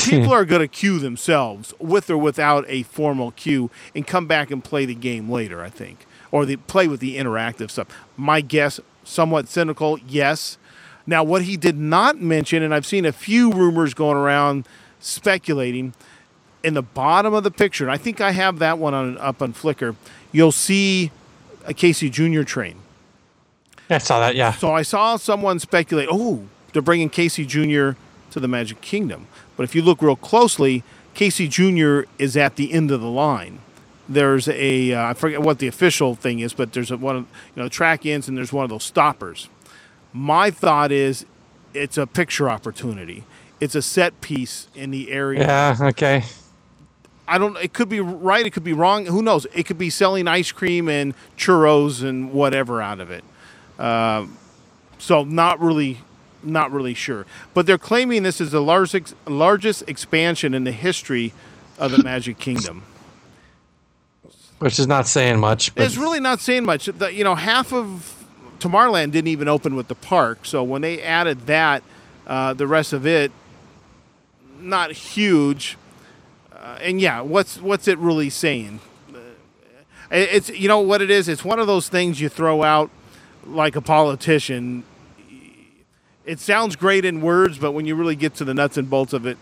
[0.05, 4.51] people are going to queue themselves with or without a formal queue and come back
[4.51, 6.05] and play the game later, I think.
[6.31, 7.89] Or they play with the interactive stuff.
[8.15, 10.59] My guess, somewhat cynical, yes.
[11.07, 14.69] Now, what he did not mention, and I've seen a few rumors going around
[15.01, 15.95] speculating,
[16.63, 19.41] in the bottom of the picture, and I think I have that one on up
[19.41, 19.95] on Flickr,
[20.33, 21.13] you'll see
[21.69, 22.43] a Casey Jr.
[22.43, 22.77] train.
[23.91, 24.53] I saw that, yeah.
[24.53, 27.91] So I saw someone speculate, oh, they're bringing Casey Jr.
[28.31, 29.27] to the Magic Kingdom.
[29.57, 30.83] But if you look real closely,
[31.15, 32.03] Casey Jr.
[32.19, 33.61] is at the end of the line.
[34.09, 37.23] There's a uh, I forget what the official thing is, but there's a, one of
[37.55, 39.51] you know track ends and there's one of those stoppers.
[40.15, 41.27] My thought is,
[41.75, 43.25] it's a picture opportunity.
[43.61, 45.41] It's a set piece in the area.
[45.41, 45.77] Yeah.
[45.89, 46.25] Okay.
[47.29, 47.57] I don't.
[47.59, 48.45] It could be right.
[48.45, 49.07] It could be wrong.
[49.07, 49.47] Who knows?
[49.55, 53.23] It could be selling ice cream and churros and whatever out of it.
[53.79, 54.27] Uh,
[54.99, 55.99] so not really,
[56.43, 57.27] not really sure.
[57.53, 61.35] But they're claiming this is the largest largest expansion in the history
[61.79, 62.83] of the Magic Kingdom.
[64.59, 65.75] Which is not saying much.
[65.75, 65.85] But.
[65.85, 66.87] It's really not saying much.
[66.87, 68.25] The, you know, half of
[68.59, 70.45] Tomorrowland didn't even open with the park.
[70.45, 71.85] So when they added that,
[72.27, 73.31] uh, the rest of it,
[74.59, 75.77] not huge
[76.69, 78.81] uh, and yeah, what's what's it really saying?
[79.15, 79.19] Uh,
[80.11, 81.29] it's you know what it is.
[81.29, 82.91] It's one of those things you throw out
[83.47, 84.85] like a politician.
[86.27, 89.15] It sounds great in words, but when you really get to the nuts and bolts
[89.15, 89.39] of it,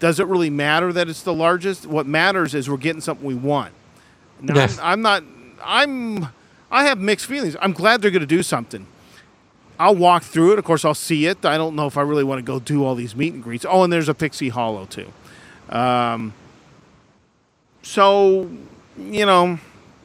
[0.00, 1.86] does it really matter that it's the largest?
[1.86, 3.74] What matters is we're getting something we want.
[4.40, 4.78] Now, yes.
[4.78, 5.24] I'm, I'm not.
[5.62, 6.28] I'm.
[6.70, 7.56] I have mixed feelings.
[7.60, 8.86] I'm glad they're going to do something.
[9.78, 10.58] I'll walk through it.
[10.58, 11.44] Of course, I'll see it.
[11.44, 13.66] I don't know if I really want to go do all these meet and greets.
[13.68, 15.12] Oh, and there's a Pixie Hollow too.
[15.68, 16.32] Um,
[17.82, 18.50] so,
[18.98, 19.58] you know,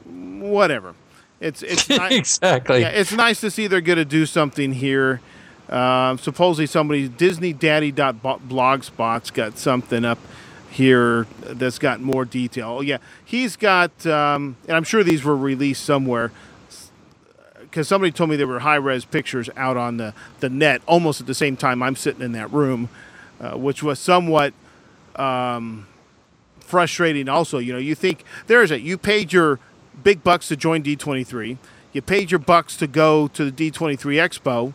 [0.05, 0.95] whatever.
[1.39, 2.81] It's it's ni- exactly.
[2.81, 5.21] Yeah, it's nice to see they're going to do something here.
[5.69, 10.19] Uh, supposedly, somebody Disney Daddy Blogspot's got something up
[10.69, 12.77] here that's got more detail.
[12.77, 16.31] Oh, yeah, he's got, um, and I'm sure these were released somewhere
[17.61, 21.21] because somebody told me there were high res pictures out on the, the net almost
[21.21, 22.89] at the same time I'm sitting in that room,
[23.39, 24.53] uh, which was somewhat
[25.15, 25.87] um,
[26.59, 27.29] frustrating.
[27.29, 28.81] Also, you know, you think there is it.
[28.81, 29.59] You paid your
[30.03, 31.57] big bucks to join D23.
[31.91, 34.73] You paid your bucks to go to the D23 Expo,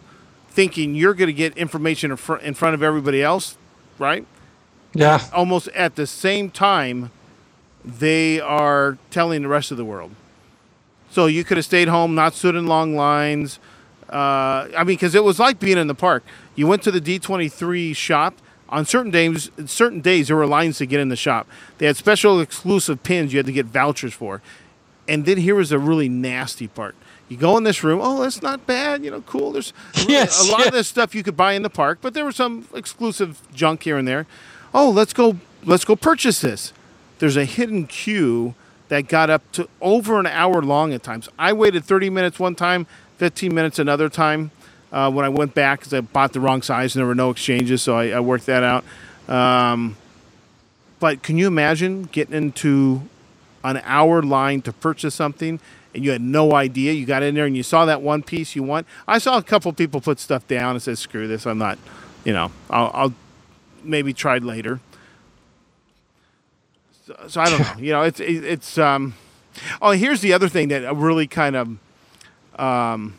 [0.48, 3.56] thinking you're going to get information in, fr- in front of everybody else,
[3.98, 4.24] right?
[4.94, 5.20] Yeah.
[5.32, 7.10] Almost at the same time,
[7.84, 10.12] they are telling the rest of the world.
[11.10, 13.58] So you could have stayed home, not stood in long lines.
[14.08, 16.22] Uh, I mean, because it was like being in the park.
[16.54, 18.34] You went to the D23 shop
[18.68, 21.48] on certain days, certain days there were lines to get in the shop.
[21.78, 24.42] They had special exclusive pins you had to get vouchers for.
[25.06, 26.94] And then here was a really nasty part.
[27.28, 28.00] You go in this room.
[28.02, 29.04] Oh, that's not bad.
[29.04, 29.52] You know, cool.
[29.52, 29.72] There's
[30.06, 32.36] yes, a lot of this stuff you could buy in the park, but there was
[32.36, 34.26] some exclusive junk here and there.
[34.74, 35.38] Oh, let's go.
[35.64, 36.72] Let's go purchase this.
[37.18, 38.54] There's a hidden queue
[38.88, 41.28] that got up to over an hour long at times.
[41.38, 42.86] I waited 30 minutes one time,
[43.18, 44.50] 15 minutes another time
[44.92, 47.30] uh, when I went back because I bought the wrong size and there were no
[47.30, 48.84] exchanges, so I, I worked that out.
[49.28, 49.96] Um,
[51.00, 53.02] but can you imagine getting into
[53.62, 55.60] an hour line to purchase something
[55.94, 56.92] and you had no idea?
[56.92, 58.86] You got in there and you saw that one piece you want.
[59.06, 61.46] I saw a couple people put stuff down and said, "Screw this!
[61.46, 61.78] I'm not."
[62.24, 63.14] You know, I'll, I'll
[63.84, 64.80] maybe try later.
[67.06, 67.82] So, so, I don't know.
[67.82, 68.76] You know, it's it, it's.
[68.76, 69.14] Um,
[69.80, 71.78] oh, here's the other thing that really kind of.
[72.60, 73.14] Um,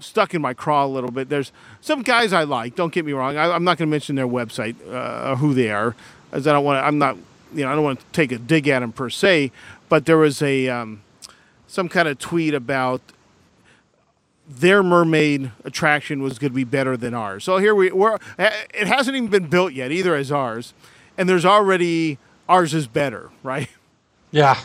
[0.00, 1.28] stuck in my craw a little bit.
[1.28, 2.74] There's some guys I like.
[2.74, 3.36] Don't get me wrong.
[3.36, 5.94] I, am not going to mention their website uh, who they are,
[6.32, 6.84] as I don't want.
[6.84, 7.16] I'm not.
[7.52, 9.50] You know, I don't want to take a dig at them per se.
[9.88, 11.02] But there was a um,
[11.66, 13.00] some kind of tweet about
[14.48, 17.44] their mermaid attraction was going to be better than ours.
[17.44, 20.74] So here we we're it hasn't even been built yet either as ours,
[21.16, 22.18] and there's already
[22.48, 23.68] ours is better, right?
[24.32, 24.60] Yeah.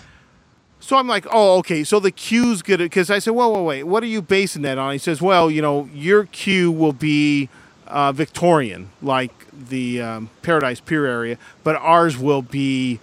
[0.85, 1.83] So I'm like, oh, okay.
[1.83, 4.77] So the queue's good because I said, whoa, wait, wait, what are you basing that
[4.77, 4.91] on?
[4.91, 7.49] He says, well, you know, your queue will be
[7.87, 12.99] uh, Victorian, like the um, Paradise Pier area, but ours will be,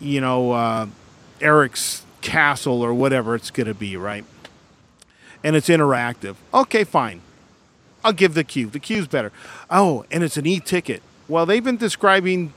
[0.00, 0.86] you know, uh,
[1.40, 4.24] Eric's castle or whatever it's going to be, right?
[5.44, 6.34] And it's interactive.
[6.52, 7.20] Okay, fine.
[8.02, 8.66] I'll give the queue.
[8.66, 9.30] The queue's better.
[9.70, 11.00] Oh, and it's an e-ticket.
[11.28, 12.54] Well, they've been describing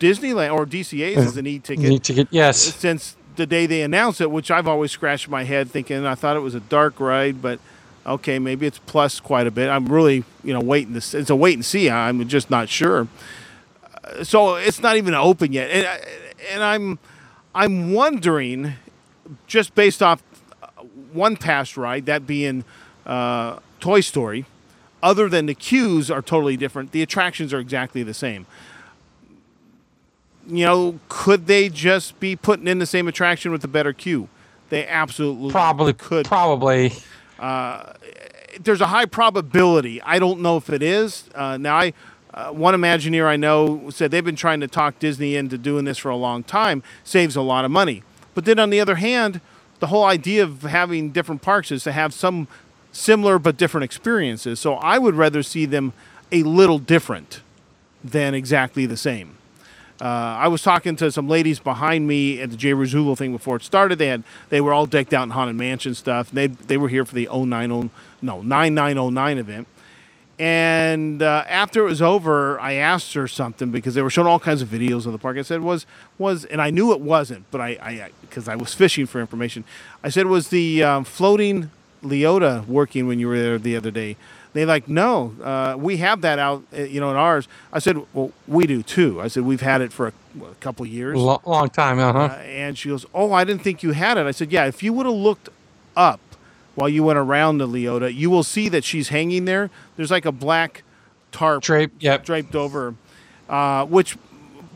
[0.00, 1.84] Disneyland or DCA's as an e-ticket.
[1.84, 2.58] E-ticket, yes.
[2.58, 6.36] Since the day they announced it, which I've always scratched my head thinking I thought
[6.36, 7.60] it was a dark ride, but
[8.06, 9.68] okay, maybe it's plus quite a bit.
[9.68, 11.18] I'm really, you know, waiting to.
[11.18, 11.90] It's a wait and see.
[11.90, 13.08] I'm just not sure.
[14.04, 15.86] Uh, so it's not even open yet, and,
[16.50, 16.98] and I'm,
[17.54, 18.74] I'm wondering,
[19.46, 20.22] just based off
[20.62, 20.66] uh,
[21.12, 22.64] one past ride, that being
[23.06, 24.44] uh, Toy Story,
[25.02, 28.46] other than the queues are totally different, the attractions are exactly the same.
[30.50, 34.28] You know, could they just be putting in the same attraction with a better queue?
[34.68, 36.26] They absolutely probably could.
[36.26, 36.92] Probably.
[37.38, 37.92] Uh,
[38.60, 40.02] there's a high probability.
[40.02, 41.24] I don't know if it is.
[41.34, 41.92] Uh, now, I
[42.32, 45.98] uh, one Imagineer I know said they've been trying to talk Disney into doing this
[45.98, 46.82] for a long time.
[47.02, 48.02] Saves a lot of money.
[48.34, 49.40] But then on the other hand,
[49.80, 52.46] the whole idea of having different parks is to have some
[52.92, 54.60] similar but different experiences.
[54.60, 55.92] So I would rather see them
[56.30, 57.40] a little different
[58.04, 59.36] than exactly the same.
[60.00, 63.56] Uh, I was talking to some ladies behind me at the Jay Rasulo thing before
[63.56, 63.98] it started.
[63.98, 66.30] They had they were all decked out in haunted mansion stuff.
[66.30, 67.90] They they were here for the 090
[68.22, 69.68] no 9909 event.
[70.38, 74.40] And uh, after it was over, I asked her something because they were showing all
[74.40, 75.36] kinds of videos of the park.
[75.36, 75.84] I said was
[76.16, 79.64] was and I knew it wasn't, but I because I, I, was fishing for information.
[80.02, 81.70] I said was the um, floating
[82.02, 84.16] Leota working when you were there the other day.
[84.52, 87.46] They like, no, uh, we have that out, uh, you know, in ours.
[87.72, 89.20] I said, well, we do too.
[89.20, 92.18] I said, we've had it for a, what, a couple years, L- long time, uh-huh.
[92.18, 94.26] uh, and she goes, oh, I didn't think you had it.
[94.26, 95.48] I said, yeah, if you would have looked
[95.96, 96.20] up
[96.74, 99.70] while you went around the Leota, you will see that she's hanging there.
[99.96, 100.82] There's like a black
[101.30, 102.24] tarp Drape, yep.
[102.24, 102.94] draped over,
[103.48, 104.16] uh, which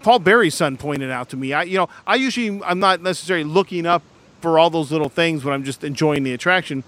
[0.02, 1.52] Paul Berry's son pointed out to me.
[1.52, 4.02] I, you know, I usually I'm not necessarily looking up
[4.40, 6.84] for all those little things when I'm just enjoying the attraction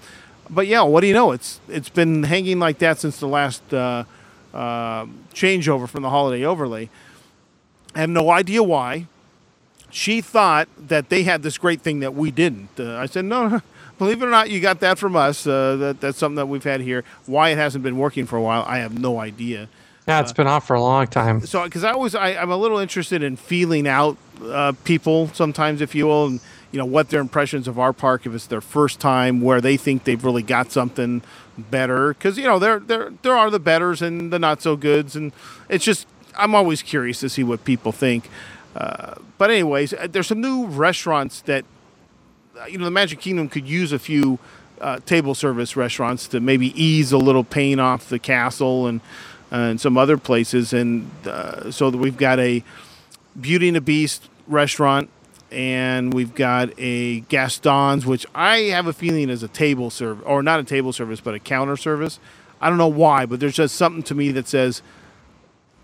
[0.51, 1.33] but yeah, what do you know?
[1.33, 4.05] It's it's been hanging like that since the last uh,
[4.55, 6.89] uh, changeover from the holiday overlay.
[7.95, 9.07] I have no idea why.
[9.91, 12.69] She thought that they had this great thing that we didn't.
[12.79, 13.63] Uh, I said, no,
[13.99, 15.47] believe it or not, you got that from us.
[15.47, 17.05] Uh, that, that's something that we've had here.
[17.25, 19.69] Why it hasn't been working for a while, I have no idea.
[20.07, 21.45] Yeah, it's been off for a long time.
[21.47, 25.81] So, because I always, I, am a little interested in feeling out uh, people sometimes,
[25.81, 26.41] if you will, and
[26.77, 29.79] you know what their impressions of our park if it's their first time where they
[29.79, 31.23] think they've really got something
[31.57, 35.17] better because you know there there there are the betters and the not so goods
[35.17, 35.33] and
[35.71, 38.29] it's just I'm always curious to see what people think.
[38.75, 41.65] Uh, but anyways, uh, there's some new restaurants that
[42.61, 44.39] uh, you know the Magic Kingdom could use a few
[44.83, 49.01] uh, table service restaurants to maybe ease a little pain off the castle and
[49.51, 52.63] uh, and some other places and uh, so that we've got a
[53.41, 55.09] Beauty and the Beast restaurant
[55.57, 60.43] and we've got a Gaston's, which I have a feeling is a table service, or
[60.43, 62.21] not a table service, but a counter service.
[62.61, 64.83] I don't know why, but there's just something to me that says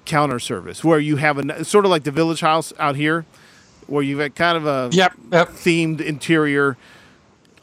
[0.04, 3.24] counter service, where you have a sort of like the Village House out here,
[3.86, 5.48] where you've got kind of a yep, yep.
[5.48, 6.76] themed interior.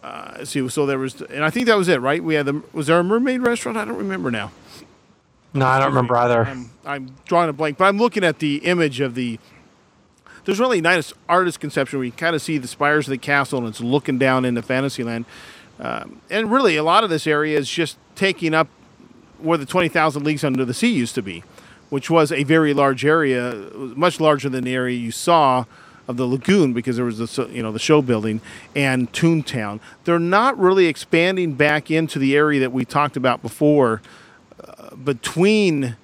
[0.02, 2.24] Uh, see, so there was, and I think that was it, right?
[2.24, 3.78] We had the was there a mermaid restaurant?
[3.78, 4.52] I don't remember now.
[5.54, 6.46] No, I don't remember either.
[6.46, 9.38] I'm, I'm drawing a blank, but I'm looking at the image of the
[10.50, 13.60] there's really nice artist conception where you kind of see the spires of the castle
[13.60, 15.26] and it's looking down into Fantasyland.
[15.80, 18.68] Um, and really, a lot of this area is just taking up
[19.38, 21.44] where the 20,000 Leagues Under the Sea used to be,
[21.92, 25.66] which was a very large area, much larger than the area you saw
[26.08, 28.42] of the lagoon because there was the you know the show building
[28.76, 29.80] and Toontown.
[30.06, 34.02] They're not really expanding back into the area that we talked about before
[34.68, 35.96] uh, between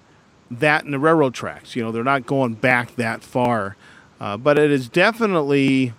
[0.51, 1.75] that and the railroad tracks.
[1.75, 3.75] You know, they're not going back that far.
[4.19, 5.93] Uh, but it is definitely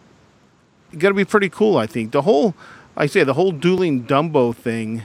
[0.98, 2.12] going to be pretty cool, I think.
[2.12, 2.54] The whole,
[2.96, 5.02] I say, the whole dueling Dumbo thing,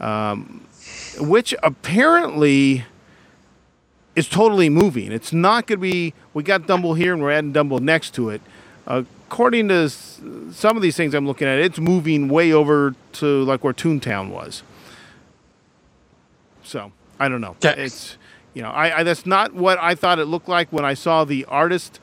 [0.00, 0.66] um,
[1.18, 2.84] which apparently
[4.16, 5.12] is totally moving.
[5.12, 8.30] It's not going to be, we got Dumbo here and we're adding Dumbo next to
[8.30, 8.42] it.
[8.86, 13.44] Uh, according to some of these things I'm looking at, it's moving way over to
[13.44, 14.64] like where Toontown was.
[16.64, 17.56] So I don't know.
[17.62, 18.16] It's
[18.54, 21.24] you know I, I, that's not what I thought it looked like when I saw
[21.24, 22.00] the artist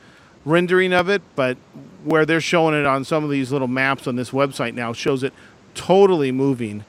[0.48, 1.56] rendering of it, but
[2.04, 5.22] where they're showing it on some of these little maps on this website now shows
[5.22, 5.32] it
[5.74, 6.84] totally moving.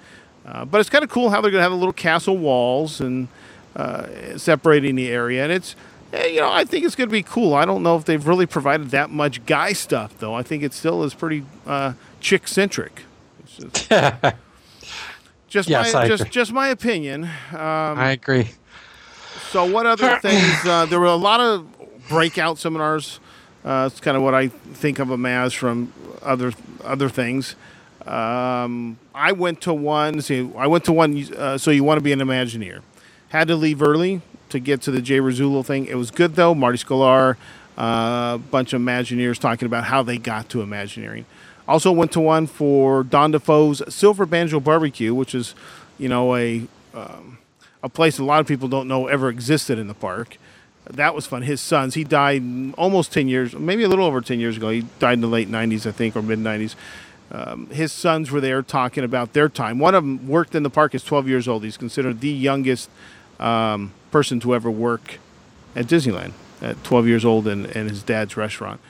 [0.45, 2.99] Uh, but it's kind of cool how they're going to have the little castle walls
[3.01, 3.27] and
[3.75, 5.75] uh, separating the area, and it's
[6.11, 7.53] eh, you know I think it's going to be cool.
[7.53, 10.33] I don't know if they've really provided that much guy stuff though.
[10.33, 13.03] I think it still is pretty uh, chick centric.
[15.49, 17.23] Just Yes, my just just my opinion.
[17.23, 17.29] Um,
[17.97, 18.51] I agree.
[19.49, 20.63] so what other things?
[20.63, 21.65] Uh, there were a lot of
[22.07, 23.19] breakout seminars.
[23.63, 26.53] Uh, it's kind of what I think of them as from other
[26.83, 27.55] other things.
[28.05, 30.21] Um, I went to one.
[30.21, 31.33] See, I went to one.
[31.35, 32.81] Uh, so you want to be an Imagineer?
[33.29, 35.85] Had to leave early to get to the Jay Rasulo thing.
[35.85, 36.55] It was good though.
[36.55, 37.35] Marty Sklar,
[37.77, 41.25] a uh, bunch of Imagineers talking about how they got to Imagineering.
[41.67, 45.53] Also went to one for Don DeFore's Silver Banjo Barbecue, which is,
[45.99, 46.65] you know, a
[46.95, 47.37] um,
[47.83, 50.37] a place a lot of people don't know ever existed in the park.
[50.89, 51.43] That was fun.
[51.43, 52.43] His sons, he died
[52.77, 54.69] almost 10 years, maybe a little over 10 years ago.
[54.69, 56.75] He died in the late 90s, I think, or mid 90s.
[57.31, 59.77] Um, his sons were there talking about their time.
[59.77, 61.63] One of them worked in the park, is 12 years old.
[61.63, 62.89] He's considered the youngest
[63.39, 65.19] um, person to ever work
[65.75, 68.81] at Disneyland at 12 years old in, in his dad's restaurant.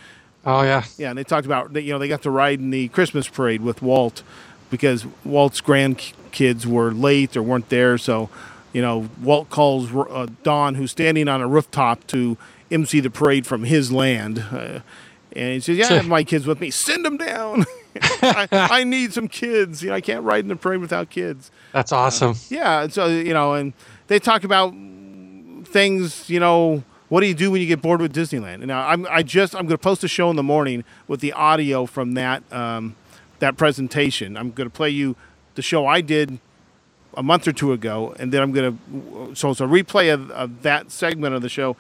[0.46, 0.86] Oh yeah.
[0.98, 1.76] Yeah, and they talked about.
[1.76, 4.24] You know, they got to ride in the Christmas parade with Walt
[4.70, 7.98] because Walt's grandkids were late or weren't there.
[7.98, 8.30] So,
[8.74, 12.38] you know, Walt calls uh, Don, who's standing on a rooftop, to
[12.72, 14.40] MC the parade from his land.
[14.52, 14.80] Uh,
[15.34, 16.72] and he says, "Yeah, I have my kids with me.
[16.72, 17.66] Send them down.
[18.22, 19.82] I, I need some kids.
[19.82, 22.36] You know, I can't ride in the parade without kids." That's awesome.
[22.50, 23.74] Yeah, and so you know, and
[24.08, 24.72] they talk about
[25.66, 26.30] things.
[26.30, 28.56] You know, what do you do when you get bored with Disneyland?
[28.56, 31.22] And now I'm I just I'm going to post a show in the morning with
[31.22, 32.96] the audio from that um,
[33.40, 34.38] that presentation.
[34.38, 35.16] I'm going to play you
[35.56, 36.40] the show I did
[37.16, 40.32] a month or two ago, and then I'm going to so it's a replay of,
[40.32, 41.76] of that segment of the show.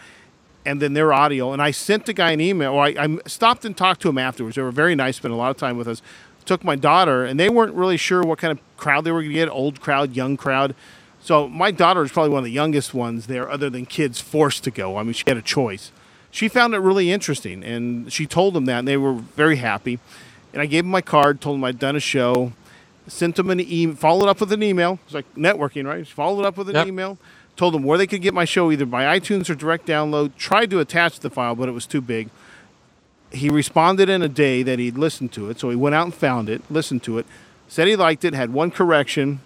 [0.66, 2.74] And then their audio, and I sent the guy an email.
[2.74, 4.58] Or I, I stopped and talked to him afterwards.
[4.58, 6.02] They were very nice, spent a lot of time with us.
[6.46, 9.32] Took my daughter, and they weren't really sure what kind of crowd they were going
[9.32, 10.76] to get old crowd, young crowd.
[11.22, 14.64] So my daughter is probably one of the youngest ones there, other than kids forced
[14.66, 14.98] to go.
[14.98, 15.92] I mean, she had a choice.
[16.30, 20.00] She found it really interesting, and she told them that, and they were very happy.
[20.54, 22.52] And I gave them my card, told them I'd done a show,
[23.10, 25.00] sent them an email, followed up with an email.
[25.06, 26.08] It's like networking, right?
[26.08, 26.88] Followed up with an Yep.
[26.88, 27.18] email,
[27.58, 30.36] told them where they could get my show either by iTunes or direct download.
[30.38, 32.30] Tried to attach the file, but it was too big.
[33.32, 36.14] He responded in a day that he'd listened to it, so he went out and
[36.14, 37.26] found it, listened to it,
[37.68, 39.42] said he liked it, had one correction,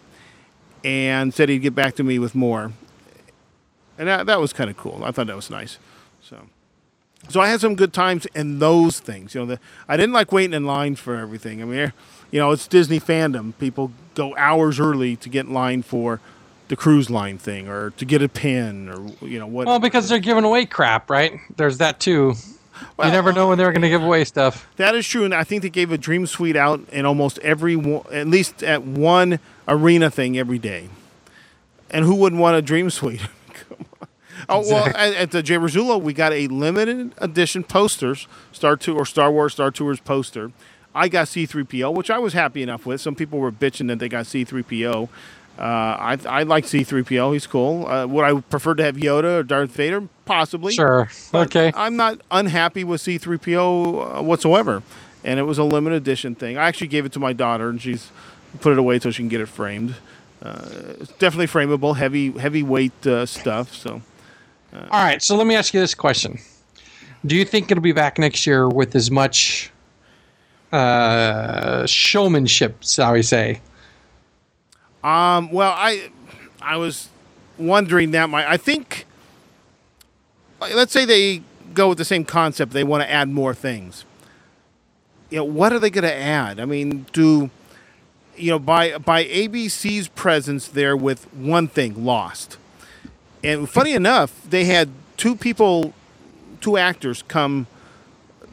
[0.84, 2.72] and said he'd get back to me with more.
[3.98, 5.02] And that, that was kind of cool.
[5.04, 5.78] I thought that was nice.
[6.22, 6.48] So,
[7.30, 9.36] so I had some good times in those things.
[9.36, 11.62] You know, the, I didn't like waiting in line for everything.
[11.62, 11.94] I mean,
[12.34, 13.54] you know, it's Disney fandom.
[13.60, 16.20] People go hours early to get in line for
[16.68, 19.68] the cruise line thing or to get a pin or you know what.
[19.68, 21.40] Well, because they're giving away crap, right?
[21.58, 22.34] There's that too.
[22.98, 24.68] Well, you never know when they're going to give away stuff.
[24.78, 27.76] That is true, and I think they gave a Dream Suite out in almost every,
[27.76, 29.38] one- at least at one
[29.68, 30.90] arena thing every day.
[31.92, 33.22] And who wouldn't want a Dream Suite?
[33.54, 34.08] Come on.
[34.50, 35.56] Oh well, at, at the J.
[35.58, 40.52] Rasulo, we got a limited edition posters, Star Two or Star Wars Star Tours poster.
[40.96, 43.02] I got C3PO, which I was happy enough with.
[43.02, 45.10] Some people were bitching that they got C3PO.
[45.58, 47.34] Uh, I I like C3PO.
[47.34, 47.88] He's cool.
[47.88, 50.08] Uh, would I prefer to have Yoda or Darth Vader?
[50.26, 50.74] Possibly.
[50.74, 51.10] Sure.
[51.34, 51.72] Okay.
[51.76, 54.82] I'm not unhappy with C3PO uh, whatsoever.
[55.24, 56.58] And it was a limited edition thing.
[56.58, 58.10] I actually gave it to my daughter, and she's
[58.62, 59.96] put it away so she can get it framed.
[60.42, 60.66] Uh,
[61.00, 63.74] it's definitely frameable, heavy heavyweight uh, stuff.
[63.74, 64.02] So
[64.74, 65.22] All right.
[65.22, 66.40] So let me ask you this question:
[67.26, 69.72] Do you think it'll be back next year with as much
[70.74, 73.62] uh, showmanship, shall we say?
[75.04, 76.10] Um, well, I
[76.62, 77.10] I was
[77.58, 78.30] wondering that.
[78.30, 79.06] My I think,
[80.60, 81.44] let's say they
[81.74, 82.74] go with the same concept.
[82.74, 84.04] They want to add more things.
[85.30, 86.60] You know, what are they going to add?
[86.60, 87.52] I mean, do
[88.36, 92.58] you know by by ABC's presence there with one thing lost,
[93.44, 95.94] and funny enough, they had two people,
[96.62, 97.68] two actors come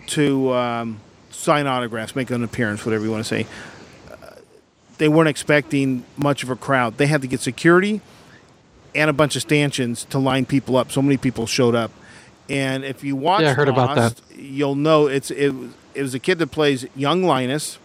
[0.09, 1.01] to um,
[1.41, 3.47] sign autographs, make an appearance, whatever you want to say
[4.99, 6.99] they weren't expecting much of a crowd.
[6.99, 8.03] They had to get security
[8.95, 10.93] and a bunch of stanchions to line people up.
[10.93, 11.91] So many people showed up.
[12.51, 16.03] And if you watch Yeah, I heard about Lost, you'll know it's it, was- it
[16.03, 17.79] was a kid that plays young Linus.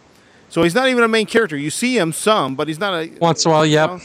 [0.50, 1.56] So he's not even a main character.
[1.58, 3.90] You see him some, but he's not a Once in a while, yep.
[3.92, 4.00] know?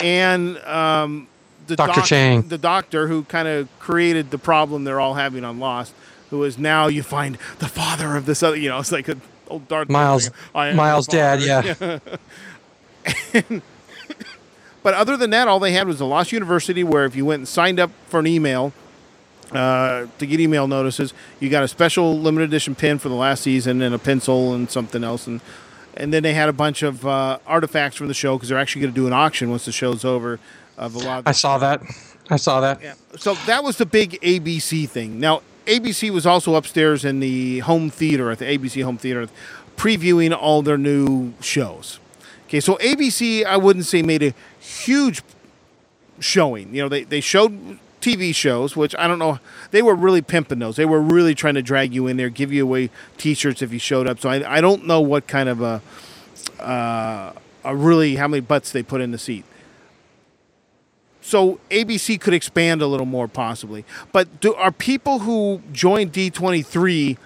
[0.00, 1.28] And um,
[1.66, 1.96] the Dr.
[1.96, 2.48] doc- Chang.
[2.48, 5.92] the doctor who kind of created the problem they're all having on Lost,
[6.34, 8.56] who is now you find the father of this other.
[8.56, 9.16] You know, it's like a
[9.48, 11.98] old Darth Miles, Miles' dad, yeah.
[14.82, 17.40] But other than that, all they had was a Lost University where if you went
[17.40, 18.74] and signed up for an email,
[19.50, 21.14] uh, to get email notices.
[21.40, 24.70] You got a special limited edition pin for the last season and a pencil and
[24.70, 25.40] something else, and
[25.96, 28.82] and then they had a bunch of uh, artifacts from the show because they're actually
[28.82, 30.40] going to do an auction once the show's over
[30.76, 31.20] of a lot.
[31.20, 31.80] Of I saw that.
[32.28, 32.82] I saw that.
[32.82, 32.94] yeah.
[33.16, 35.20] So that was the big ABC thing.
[35.20, 39.28] Now, ABC was also upstairs in the home theater at the ABC home theater
[39.76, 41.98] previewing all their new shows.
[42.46, 45.22] Okay, so ABC, I wouldn't say made a huge
[46.20, 46.74] showing.
[46.74, 49.38] You know, they, they showed TV shows, which I don't know.
[49.70, 50.76] They were really pimping those.
[50.76, 53.78] They were really trying to drag you in there, give you away T-shirts if you
[53.78, 54.20] showed up.
[54.20, 55.82] So I, I don't know what kind of a,
[56.60, 57.32] uh,
[57.64, 59.44] a really how many butts they put in the seat.
[61.26, 63.86] So ABC could expand a little more possibly.
[64.12, 67.16] But do, are people who join D23,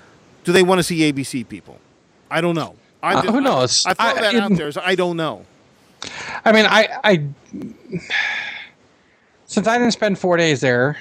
[0.44, 1.80] do they want to see ABC people?
[2.30, 2.76] I don't know.
[3.02, 3.84] I Uh, who knows?
[3.86, 4.70] I, I I- that out there.
[4.70, 5.44] So I don't know.
[6.44, 7.24] I mean, I, I
[9.46, 10.96] since I didn't spend four days there,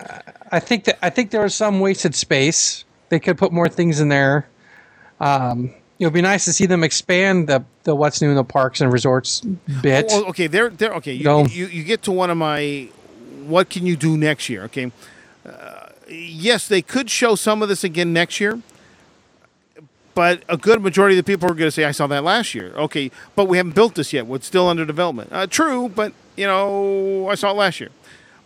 [0.00, 0.20] uh,
[0.50, 2.86] I think that I think there was some wasted space.
[3.10, 4.48] They could put more things in there.
[5.20, 8.44] Um, it would be nice to see them expand the the what's new in the
[8.44, 9.40] parks and resorts
[9.82, 10.06] bit.
[10.08, 11.12] Well, okay, they're they're okay.
[11.12, 12.88] You, you you get to one of my
[13.46, 14.64] what can you do next year?
[14.64, 14.90] Okay,
[15.46, 18.60] uh, yes, they could show some of this again next year,
[20.14, 22.54] but a good majority of the people are going to say, "I saw that last
[22.54, 24.26] year." Okay, but we haven't built this yet.
[24.30, 25.30] It's still under development.
[25.32, 27.90] Uh, true, but you know, I saw it last year.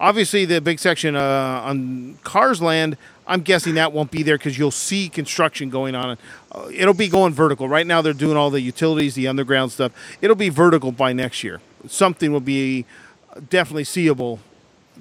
[0.00, 2.96] Obviously, the big section uh, on Cars Land,
[3.28, 6.16] I'm guessing that won't be there because you'll see construction going on.
[6.50, 7.68] Uh, it'll be going vertical.
[7.68, 9.92] Right now, they're doing all the utilities, the underground stuff.
[10.22, 11.60] It'll be vertical by next year.
[11.86, 12.86] Something will be
[13.50, 14.40] definitely seeable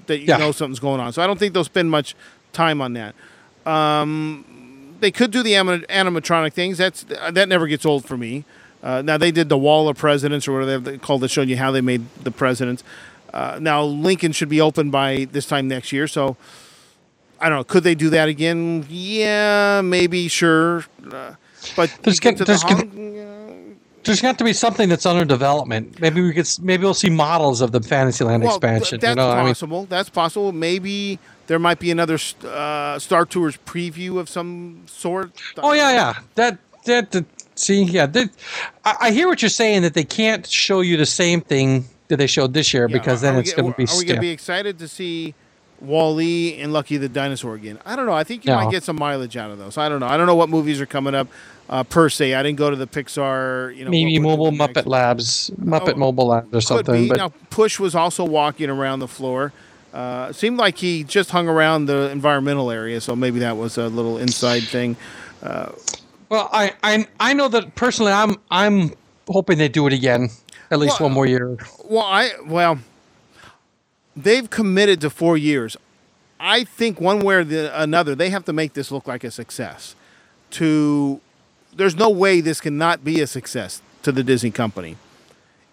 [0.08, 0.38] that you Yeah.
[0.38, 1.14] know something's going on.
[1.14, 2.16] So I don't think they'll spend much
[2.54, 3.16] time on that.
[3.66, 4.45] Um,
[4.99, 6.78] they could do the anim- animatronic things.
[6.78, 8.44] That's that never gets old for me.
[8.84, 11.58] Uh, now they did the Wall of Presidents or whatever they called it, showing you
[11.58, 12.84] how they made the presidents.
[13.34, 16.38] Uh, now Lincoln should be open by this time next year, so
[17.40, 17.64] I don't know.
[17.64, 18.86] Could they do that again?
[18.90, 20.86] Yeah, maybe, sure.
[21.12, 21.34] Uh,
[21.76, 25.26] but There's got- to the there's got- Hong- There's got to be something that's under
[25.26, 26.00] development.
[26.00, 26.48] Maybe we could.
[26.62, 29.00] Maybe we'll see models of the Fantasyland well, expansion.
[29.00, 29.86] th- that's you know, I mean, possible.
[29.86, 30.54] that's possible.
[30.54, 35.32] Maybe there might be another uh, Star Tours preview of some sort.
[35.58, 36.14] Oh yeah, yeah.
[36.36, 38.06] That that, that see, yeah.
[38.06, 38.30] That,
[38.86, 42.16] I, I hear what you're saying that they can't show you the same thing that
[42.16, 44.22] they showed this year Yeah, because then it's going to be Are we going to
[44.22, 45.36] be excited to see
[45.82, 47.80] Wall-E and Lucky the Dinosaur again?
[47.86, 48.14] I don't know.
[48.14, 48.58] I think you No.
[48.64, 49.78] might get some mileage out of those.
[49.78, 50.08] I don't know.
[50.08, 51.28] I don't know what movies are coming up
[51.70, 52.34] uh, per se.
[52.34, 53.76] I didn't go to the Pixar.
[53.76, 54.88] You know, Maybe Mobile Muppet next.
[54.88, 57.08] Labs, Muppet Oh, Mobile Labs, or something.
[57.08, 59.54] But now, Push was also walking around the floor.
[59.94, 63.88] Uh, seemed like he just hung around the environmental area, so maybe that was a
[63.88, 64.95] little inside thing.
[65.41, 68.91] well, I, I I know that personally, I'm I'm
[69.28, 70.30] hoping they do it again,
[70.72, 71.58] at least Well, one more year.
[71.86, 72.80] Well, I well,
[74.18, 75.77] they've committed to four years.
[76.39, 79.31] I think one way or the another, they have to make this look like a
[79.31, 79.95] success.
[80.52, 81.22] To
[81.76, 84.98] there's no way this cannot be a success to the Disney company.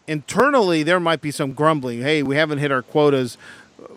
[0.06, 2.02] Internally, there might be some grumbling.
[2.02, 3.38] Hey, we haven't hit our quotas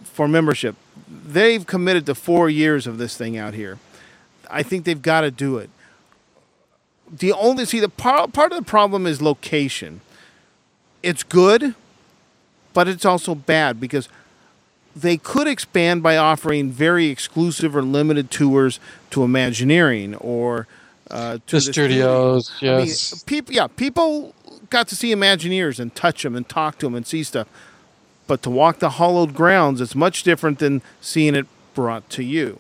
[0.03, 0.75] for membership.
[1.07, 3.77] They've committed to four years of this thing out here.
[4.49, 5.69] I think they've got to do it.
[7.11, 10.01] The only see the part part of the problem is location.
[11.03, 11.75] It's good,
[12.73, 14.09] but it's also bad because
[15.01, 18.79] they could expand by offering very exclusive or limited tours
[19.11, 20.67] to Imagineering or
[21.09, 23.23] uh, to The studios, I mean, yes.
[23.23, 24.33] people, yeah, people
[24.69, 27.47] got to see Imagineers and touch them and talk to them and see stuff.
[28.27, 32.59] But to walk the hollowed grounds, it's much different than seeing it brought to you.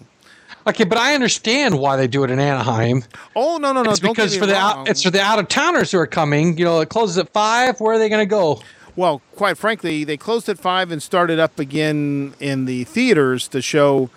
[0.65, 3.03] Okay, but I understand why they do it in Anaheim.
[3.35, 3.91] Oh no, no, no!
[3.91, 6.57] It's because for the out, it's for the out of towners who are coming.
[6.57, 7.79] You know, it closes at five.
[7.79, 8.61] Where are they going to go?
[8.97, 13.61] Well, quite frankly, they closed at five and started up again in the theaters to
[13.61, 14.09] show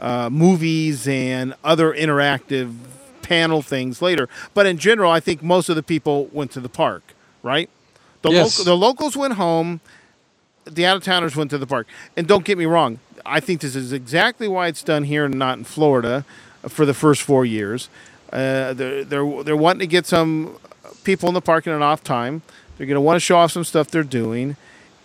[0.00, 2.74] uh, movies and other interactive
[3.22, 4.28] panel things later.
[4.52, 7.70] But in general, I think most of the people went to the park, right?
[8.22, 8.58] The, Yes.
[8.58, 9.80] local, the locals went home.
[10.64, 11.86] The out of towners went to the park.
[12.16, 15.38] And don't get me wrong, I think this is exactly why it's done here and
[15.38, 16.24] not in Florida
[16.68, 17.88] for the first four years.
[18.32, 20.56] Uh, they're, they're, they're wanting to get some
[21.04, 22.42] people in the park in an off time.
[22.76, 24.56] They're going to want to show off some stuff they're doing.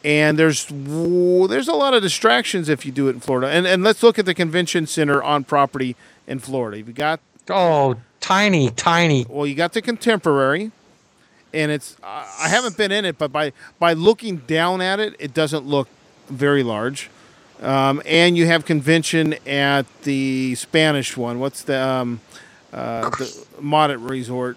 [0.04, 3.50] And there's there's a lot of distractions if you do it in Florida.
[3.50, 6.78] And and let's look at the convention center on property in Florida.
[6.78, 7.20] You've got
[7.50, 9.26] Oh, tiny, tiny.
[9.28, 10.72] well, you got the contemporary,
[11.54, 15.16] and it's I I haven't been in it, but by by looking down at it,
[15.20, 15.90] it doesn't look
[16.30, 17.10] very large.
[17.62, 21.40] Um, and you have convention at the Spanish one.
[21.42, 22.22] What's the um,
[22.72, 24.56] uh, the Modet Resort?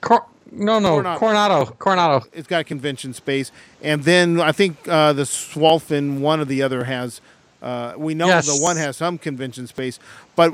[0.00, 1.18] Cor- no, no, Coronado.
[1.18, 2.26] Coronado, Coronado.
[2.32, 3.50] It's got convention space,
[3.82, 7.20] and then I think uh, the Swalfin one or the other has
[7.62, 8.46] Uh, we know Yes.
[8.46, 9.98] the one has some convention space,
[10.36, 10.52] but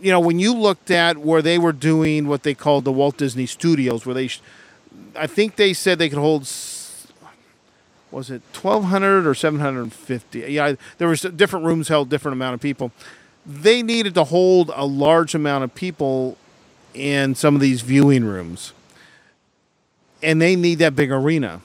[0.00, 3.16] you know when you looked at where they were doing what they called the Walt
[3.16, 4.40] Disney Studios, where they, sh-
[5.16, 6.42] I think they said they could hold.
[6.42, 7.06] s-
[8.12, 10.40] Was it twelve hundred or seven hundred and fifty?
[10.40, 12.90] Yeah, there was different rooms held different amount of people.
[13.44, 16.36] They needed to hold a large amount of people
[16.94, 18.72] in some of these viewing rooms,
[20.22, 21.60] and they need that big arena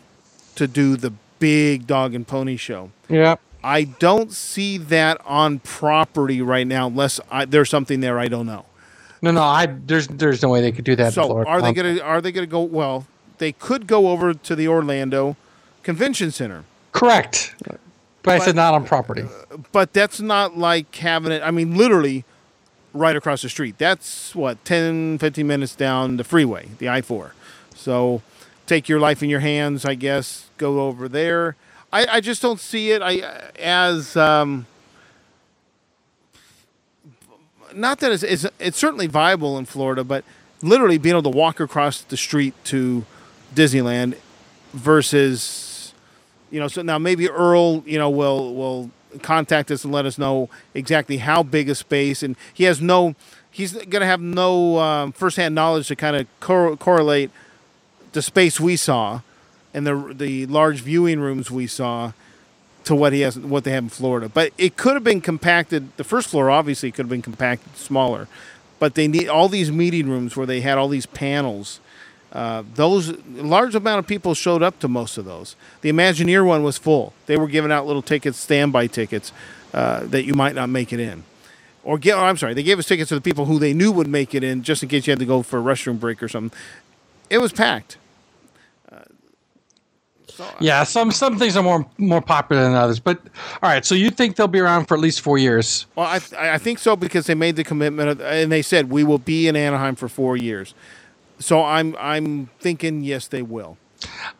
[0.55, 2.91] to do the big dog and pony show.
[3.09, 3.35] Yeah.
[3.63, 8.45] I don't see that on property right now, unless I, there's something there I don't
[8.45, 8.65] know.
[9.21, 9.41] No, no.
[9.41, 11.13] I there's there's no way they could do that.
[11.13, 12.61] So are they gonna are they gonna go?
[12.61, 13.07] Well,
[13.39, 15.35] they could go over to the Orlando
[15.83, 17.55] Convention Center, Correct.
[18.23, 19.23] But I said not on property.
[19.23, 21.41] Uh, but that's not like having it.
[21.43, 22.25] I mean, literally
[22.93, 23.77] right across the street.
[23.77, 27.33] That's what 10, 15 minutes down the freeway, the I four.
[27.75, 28.21] So
[28.65, 30.49] take your life in your hands, I guess.
[30.57, 31.55] Go over there.
[31.91, 33.01] I, I just don't see it.
[33.01, 33.21] I
[33.59, 34.65] as um,
[37.73, 40.23] not that it's, it's it's certainly viable in Florida, but
[40.61, 43.05] literally being able to walk across the street to
[43.53, 44.17] Disneyland
[44.73, 45.93] versus
[46.51, 50.17] you know so now maybe Earl you know will will contact us and let us
[50.17, 53.15] know exactly how big a space and he has no
[53.49, 57.31] he's going to have no um, firsthand knowledge to kind of cor- correlate
[58.11, 59.21] the space we saw
[59.73, 62.11] and the the large viewing rooms we saw
[62.87, 64.29] to what he has what they have in Florida.
[64.29, 65.95] But it could have been compacted.
[65.97, 68.27] The first floor obviously could have been compacted smaller,
[68.79, 71.79] but they need all these meeting rooms where they had all these panels.
[72.31, 75.55] Uh, those large amount of people showed up to most of those.
[75.81, 77.13] The Imagineer one was full.
[77.25, 79.31] They were giving out little tickets, standby tickets,
[79.73, 81.23] uh, that you might not make it in.
[81.83, 83.93] Or get, oh, I'm sorry, they gave us tickets to the people who they knew
[83.93, 86.21] would make it in, just in case you had to go for a restroom break
[86.21, 86.57] or something.
[87.29, 87.97] It was packed.
[90.59, 92.99] Yeah, some some things are more more popular than others.
[92.99, 93.19] But
[93.61, 95.85] all right, so you think they'll be around for at least four years?
[95.95, 99.03] Well, I, I think so because they made the commitment, of, and they said we
[99.03, 100.73] will be in Anaheim for four years.
[101.39, 103.77] So I'm I'm thinking yes, they will.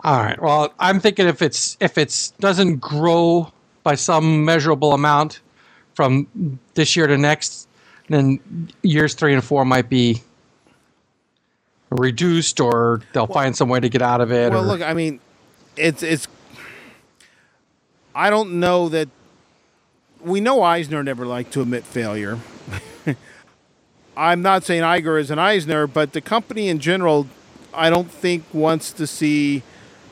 [0.04, 0.42] All right.
[0.42, 3.52] Well, I'm thinking if it's if it's doesn't grow
[3.84, 5.42] by some measurable amount
[5.94, 7.68] from this year to next,
[8.10, 10.22] then years three and four might be
[11.90, 14.52] reduced, or they'll find some way to get out of it.
[14.52, 15.20] Well, or, look, I mean,
[15.76, 16.28] it's it's.
[18.14, 19.10] I don't know that.
[20.22, 22.40] We know Eisner never liked to admit failure.
[24.18, 27.28] I'm not saying Iger is an Eisner, but the company in general,
[27.72, 29.62] I don't think wants to see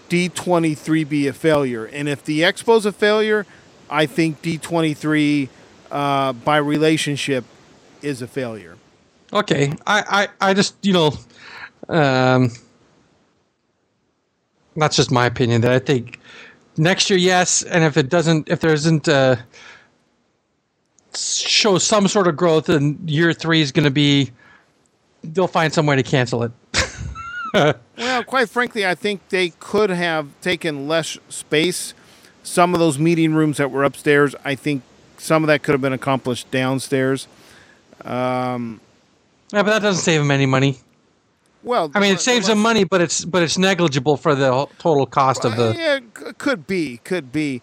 [0.10, 1.86] D23 be a failure.
[1.86, 3.48] And if the Expo's a failure,
[3.90, 5.50] I think D23
[5.90, 7.46] uh, by relationship
[8.04, 8.78] is a failure.
[9.34, 11.12] Okay, I, I, I just you know,
[11.90, 12.52] um,
[14.76, 15.62] that's just my opinion.
[15.62, 16.20] That I think
[16.78, 19.38] next year, yes, and if it doesn't, if there isn't, uh,
[21.18, 24.32] show some sort of growth, and year three is going to be,
[25.24, 26.52] they'll find some way to cancel it.
[27.98, 31.94] Well, quite frankly, I think they could have taken less space.
[32.44, 34.84] Some of those meeting rooms that were upstairs, I think
[35.18, 37.30] some of that could have been accomplished downstairs.
[38.04, 38.82] Um,
[39.54, 40.80] Yeah, but that doesn't save them any money.
[41.64, 45.06] Well, I mean, it saves them money, but it's but it's negligible for the total
[45.06, 45.74] cost of the.
[45.78, 46.00] yeah,
[46.38, 47.62] could be, could be.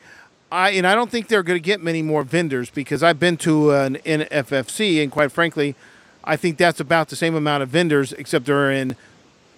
[0.53, 3.39] I and I don't think they're going to get many more vendors because I've been
[3.39, 5.75] to an NFFC and quite frankly,
[6.23, 8.95] I think that's about the same amount of vendors except they're in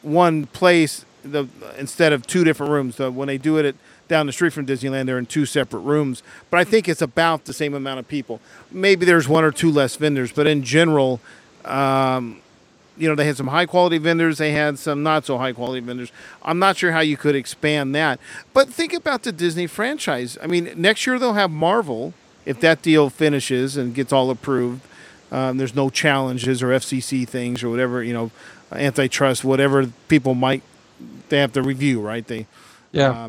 [0.02, 1.48] one place the
[1.78, 2.94] instead of two different rooms.
[2.94, 3.74] So when they do it at,
[4.06, 6.22] down the street from Disneyland, they're in two separate rooms.
[6.48, 8.40] But I think it's about the same amount of people.
[8.70, 11.20] Maybe there's one or two less vendors, but in general,
[11.64, 12.40] um,
[12.96, 15.80] you know, they had some high quality vendors, they had some not so high quality
[15.80, 16.12] vendors.
[16.42, 18.20] I'm not sure how you could expand that.
[18.52, 20.38] But think about the Disney franchise.
[20.42, 22.14] I mean, next year they'll have Marvel
[22.46, 24.82] if that deal finishes and gets all approved.
[25.32, 28.30] Um, there's no challenges or FCC things or whatever, you know,
[28.70, 30.62] antitrust, whatever people might
[31.28, 32.26] they have to review, right?
[32.26, 32.46] They
[32.92, 33.28] Yeah.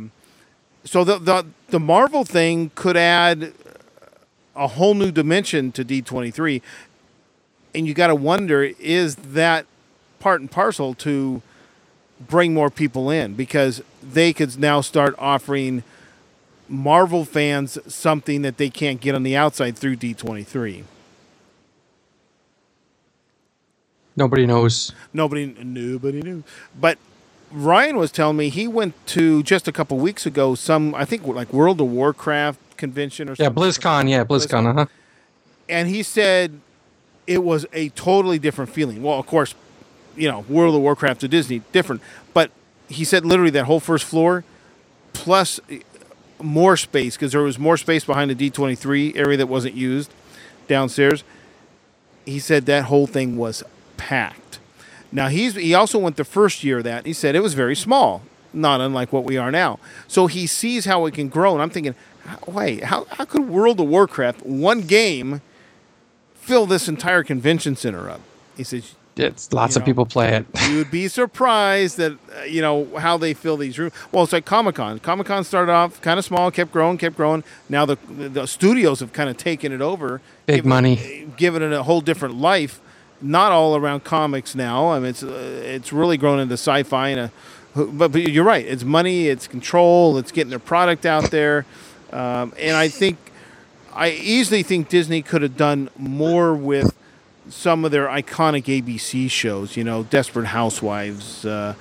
[0.84, 3.54] so the the the Marvel thing could add
[4.56, 6.62] a whole new dimension to D23
[7.76, 9.65] and you got to wonder is that
[10.19, 11.41] part and parcel to
[12.19, 15.84] bring more people in because they could now start offering
[16.68, 20.84] Marvel fans something that they can't get on the outside through D23.
[24.15, 24.93] Nobody knows.
[25.14, 26.43] Nobody nobody knew.
[26.80, 26.97] But
[27.52, 31.27] Ryan was telling me he went to just a couple weeks ago some I think
[31.27, 33.43] like World of Warcraft convention or something.
[33.43, 33.81] Yeah, something.
[33.81, 34.10] BlizzCon.
[34.10, 34.68] Yeah, BlizzCon.
[34.68, 34.85] Uh huh.
[35.68, 36.61] and he said
[37.27, 39.02] it was a totally different feeling.
[39.02, 39.56] Well, of course,
[40.15, 42.02] you know, World of Warcraft to Disney, different.
[42.34, 42.52] But
[42.88, 44.43] he said literally that whole first floor,
[45.14, 45.60] plus
[46.41, 50.14] more space because there was more space behind the D23 area that wasn't used
[50.68, 51.23] downstairs.
[52.26, 53.64] He said that whole thing was
[53.97, 54.60] packed.
[55.11, 57.06] Now he's he also went the first year that.
[57.06, 58.23] He said it was very small,
[58.53, 59.80] not unlike what we are now.
[60.07, 61.95] So he sees how it can grow, and I'm thinking,
[62.47, 65.41] wait, how how could World of Warcraft one game
[66.46, 68.22] fill this entire convention center up?
[68.56, 69.86] He says, It's lots You of know.
[69.92, 70.46] people play it.
[70.70, 73.94] you would be surprised that uh, you know how they fill these rooms.
[74.12, 75.00] Well, it's like Comic Con.
[75.00, 77.44] Comic Con started off kind of small, kept growing, kept growing.
[77.70, 81.28] Now the the studios have kind of taken it over, Big given- money.
[81.38, 82.80] given it a whole different life.
[83.22, 84.90] Not all around comics now.
[84.92, 87.32] I mean, it's uh, it's really grown into sci-fi and a.
[87.76, 88.66] But, but you're right.
[88.66, 89.28] It's money.
[89.28, 90.18] It's control.
[90.18, 91.66] It's getting their product out there,
[92.14, 93.18] um, and I think
[93.96, 96.94] I easily think Disney could have done more with
[97.50, 99.78] some of their iconic ABC shows.
[99.78, 101.46] You know, Desperate Housewives.
[101.46, 101.76] Uh,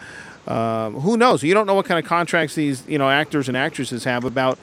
[0.47, 1.43] um, who knows?
[1.43, 4.59] You don't know what kind of contracts these you know actors and actresses have about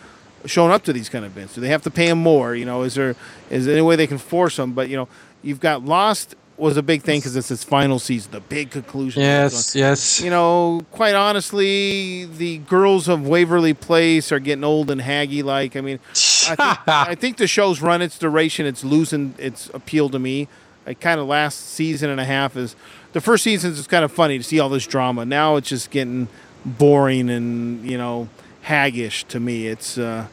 [0.45, 1.55] showing up to these kind of events.
[1.55, 2.55] Do they have to pay them more?
[2.55, 3.15] You know, is there
[3.49, 4.71] is there any way they can force them?
[4.73, 5.07] But you know,
[5.41, 9.21] you've got Lost was a big thing because it's its final season, the big conclusion.
[9.21, 10.21] Yes, yes.
[10.21, 15.43] You know, quite honestly, the girls of Waverly Place are getting old and haggy.
[15.43, 18.65] Like, I mean, I think, I think the show's run its duration.
[18.65, 20.47] It's losing its appeal to me.
[20.85, 22.75] It kind of last season and a half is
[23.13, 25.25] the first season is kind of funny to see all this drama.
[25.25, 26.27] Now it's just getting
[26.65, 28.29] boring and you know
[28.65, 29.67] haggish to me.
[29.67, 30.27] It's uh,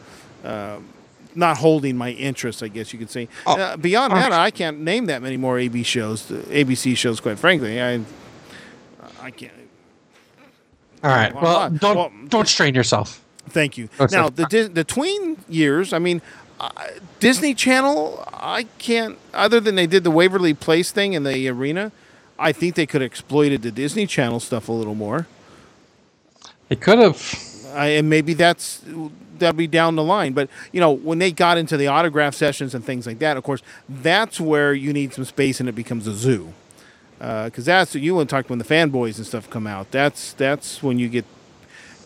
[0.44, 0.78] uh,
[1.39, 3.28] not holding my interest, I guess you could say.
[3.47, 7.20] Oh, uh, beyond that, I can't name that many more AB shows, ABC shows.
[7.20, 8.01] Quite frankly, I
[9.20, 9.52] I can't.
[11.02, 11.32] All right.
[11.35, 13.24] Well, Well, don't well, don't strain yourself.
[13.48, 13.89] Thank you.
[13.98, 14.15] Okay.
[14.15, 16.20] Now the the tween years, I mean,
[16.60, 16.70] uh,
[17.20, 19.16] Disney Channel, I can't.
[19.32, 21.93] Other than they did the Waverly Place thing in the arena,
[22.39, 25.27] I think they could have exploited the Disney Channel stuff a little more.
[26.69, 27.44] They could have.
[27.74, 28.82] I, and maybe that's
[29.39, 30.32] that'll be down the line.
[30.32, 33.44] But you know, when they got into the autograph sessions and things like that, of
[33.44, 36.52] course, that's where you need some space and it becomes a zoo.
[37.19, 39.90] Because that's what you want to talk when the fanboys and stuff come out.
[39.90, 41.24] That's that's when you get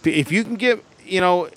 [0.04, 1.48] if you can get you know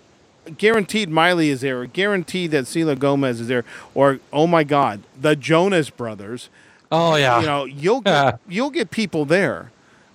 [0.57, 5.01] guaranteed Miley is there, or guaranteed that Selena Gomez is there, or oh my God,
[5.19, 6.49] the Jonas Brothers.
[6.91, 7.39] Oh yeah.
[7.39, 9.71] You know, you'll get, you'll get people there.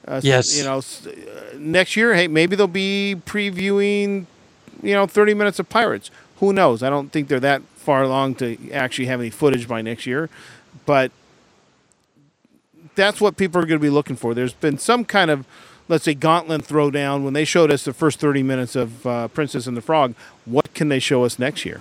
[0.07, 0.57] Uh, Yes.
[0.57, 4.27] You know, uh, next year, hey, maybe they'll be previewing,
[4.82, 6.11] you know, 30 minutes of Pirates.
[6.39, 6.82] Who knows?
[6.82, 10.28] I don't think they're that far along to actually have any footage by next year,
[10.86, 11.11] but
[12.94, 14.35] that's what people are going to be looking for.
[14.35, 15.47] There's been some kind of,
[15.89, 19.66] let's say, gauntlet throwdown when they showed us the first 30 minutes of uh, Princess
[19.66, 20.15] and the Frog.
[20.44, 21.81] What can they show us next year?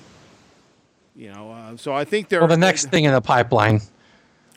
[1.15, 3.81] You know, uh, so I think they're well, the next thing in the pipeline,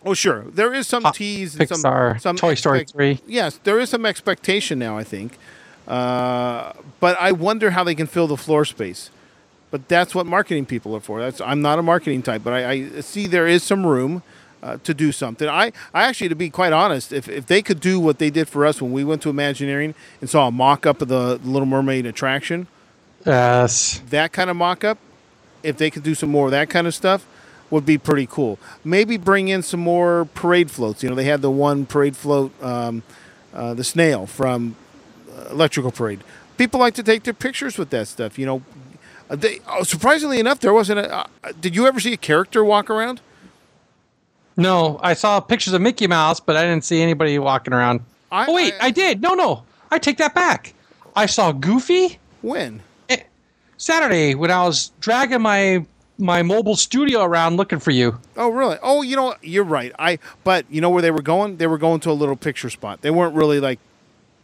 [0.05, 0.43] Oh, sure.
[0.49, 3.21] There is some Pop- tease and some, Pixar, some Toy Story expect- 3.
[3.33, 5.39] Yes, there is some expectation now, I think.
[5.87, 9.11] Uh, but I wonder how they can fill the floor space.
[9.71, 11.21] But that's what marketing people are for.
[11.21, 14.23] That's I'm not a marketing type, but I, I see there is some room
[14.63, 15.49] uh, to do something.
[15.49, 18.49] I, I actually, to be quite honest, if, if they could do what they did
[18.49, 21.67] for us when we went to Imagineering and saw a mock up of the Little
[21.67, 22.69] Mermaid attraction,
[23.27, 24.01] yes.
[24.11, 24.99] that kind of mock-up
[25.63, 27.27] if they could do some more of that kind of stuff
[27.71, 31.41] would be pretty cool maybe bring in some more parade floats you know they had
[31.41, 33.03] the one parade float um,
[33.55, 34.77] uh, the snail from
[35.51, 36.21] electrical parade
[36.57, 38.63] people like to take their pictures with that stuff you know
[39.31, 41.27] Uh, they, oh, surprisingly enough there wasn't a uh,
[41.61, 43.21] did you ever see a character walk around
[44.57, 48.01] No, I saw pictures of Mickey Mouse, but I didn't see anybody walking around.
[48.31, 49.23] I- oh wait, I- I, did.
[49.23, 50.75] No, no, I take that back.
[51.17, 53.23] I saw Goofy when eh,
[53.79, 55.85] Saturday when I was dragging my
[56.19, 58.19] my mobile studio around looking for you.
[58.37, 58.77] Oh, really?
[58.83, 59.93] Oh, you know, you're right.
[59.99, 61.57] I but you know where they were going?
[61.57, 63.01] They were going to a little picture spot.
[63.01, 63.79] They weren't really like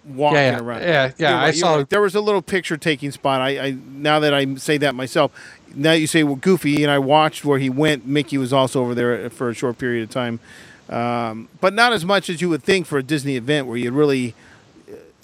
[0.09, 0.59] walking Yeah, yeah.
[0.61, 0.83] around.
[0.83, 1.89] Yeah, yeah, You're I saw- right.
[1.89, 3.41] There was a little picture taking spot.
[3.41, 5.33] I, I now that I say that myself,
[5.75, 8.07] now you say well, Goofy, and I watched where he went.
[8.07, 10.41] Mickey was also over there for a short period of time,
[10.89, 13.91] um, but not as much as you would think for a Disney event where you
[13.93, 14.35] really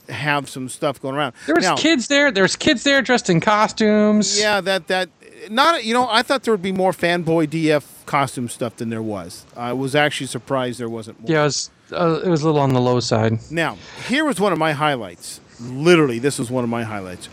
[0.08, 1.34] uh, have some stuff going around.
[1.46, 2.30] There was Now- kids there.
[2.30, 4.38] There's kids there dressed in costumes.
[4.38, 5.08] yeah, that that
[5.50, 9.02] not you know I thought there would be more fanboy DF costume stuff than there
[9.02, 9.46] was.
[9.56, 11.30] I was actually surprised there wasn't more.
[11.30, 13.38] Yeah, it was uh, it was a little on the low side.
[13.50, 13.76] Now,
[14.08, 15.40] here was one of my highlights.
[15.60, 17.28] Literally, this was one of my highlights.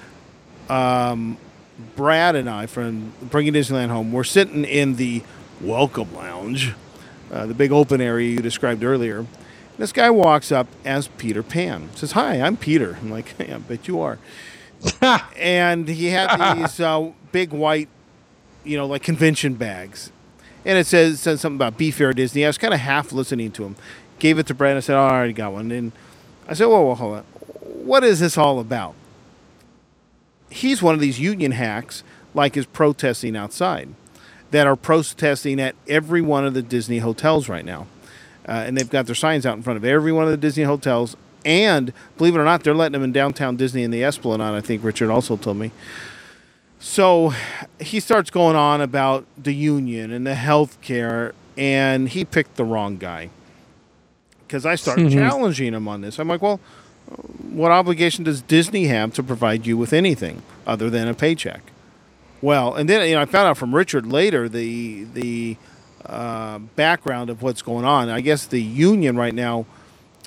[0.70, 1.38] Um,
[1.96, 5.24] Brad and I from Bringing Disneyland Home, we're sitting in the
[5.60, 6.74] Welcome Lounge,
[7.32, 9.26] uh, the big open area you described earlier.
[9.78, 11.90] This guy walks up as Peter Pan.
[11.96, 14.20] Says, "Hi, I'm Peter." I'm like, "Yeah, I bet you are."
[15.38, 17.90] and he had these uh, big white,
[18.64, 20.12] you know, like convention bags,
[20.66, 22.46] and it says says something about Be Fair Disney.
[22.46, 23.76] I was kind of half listening to him.
[24.22, 24.78] Gave it to Brad.
[24.78, 25.94] I said, "Oh, I already got one." And
[26.48, 27.24] I said, "Whoa, whoa, hold on.
[27.64, 28.94] What is this all about?"
[30.52, 32.04] He's one of these union hacks
[32.36, 33.90] like is protesting outside,
[34.52, 37.88] that are protesting at every one of the Disney hotels right now.
[38.48, 40.66] Uh, and they've got their signs out in front of every one of the Disney
[40.66, 41.18] hotels.
[41.44, 44.62] And believe it or not, they're letting them in downtown Disney in the Esplanade, I
[44.62, 45.72] think Richard also told me.
[46.80, 47.34] So
[47.80, 52.66] he starts going on about the union and the health care, and he picked the
[52.66, 53.32] wrong guy.
[54.52, 56.20] Because I started challenging him on this.
[56.20, 56.60] I'm like, well,
[57.54, 61.62] what obligation does Disney have to provide you with anything other than a paycheck?
[62.42, 65.56] Well, and then you know I found out from Richard later the the
[66.06, 68.10] uh, background of what's going on.
[68.10, 69.66] I guess the union right now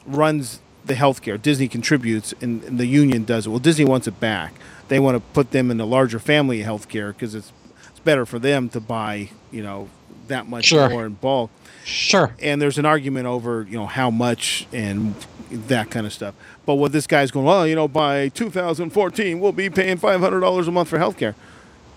[0.06, 1.40] runs the healthcare.
[1.40, 3.50] Disney contributes, and, and the union does it.
[3.50, 4.54] Well, Disney wants it back.
[4.88, 7.52] They want to put them in the larger family healthcare because it's
[7.90, 9.90] it's better for them to buy you know
[10.28, 10.88] that much Sure.
[10.88, 11.50] more in bulk
[11.84, 12.34] Sure.
[12.40, 15.14] and there's an argument over you know how much and
[15.50, 16.34] that kind of stuff.
[16.66, 20.70] But what this guy's going, well, you know, by 2014 we'll be paying $500 a
[20.70, 21.34] month for healthcare.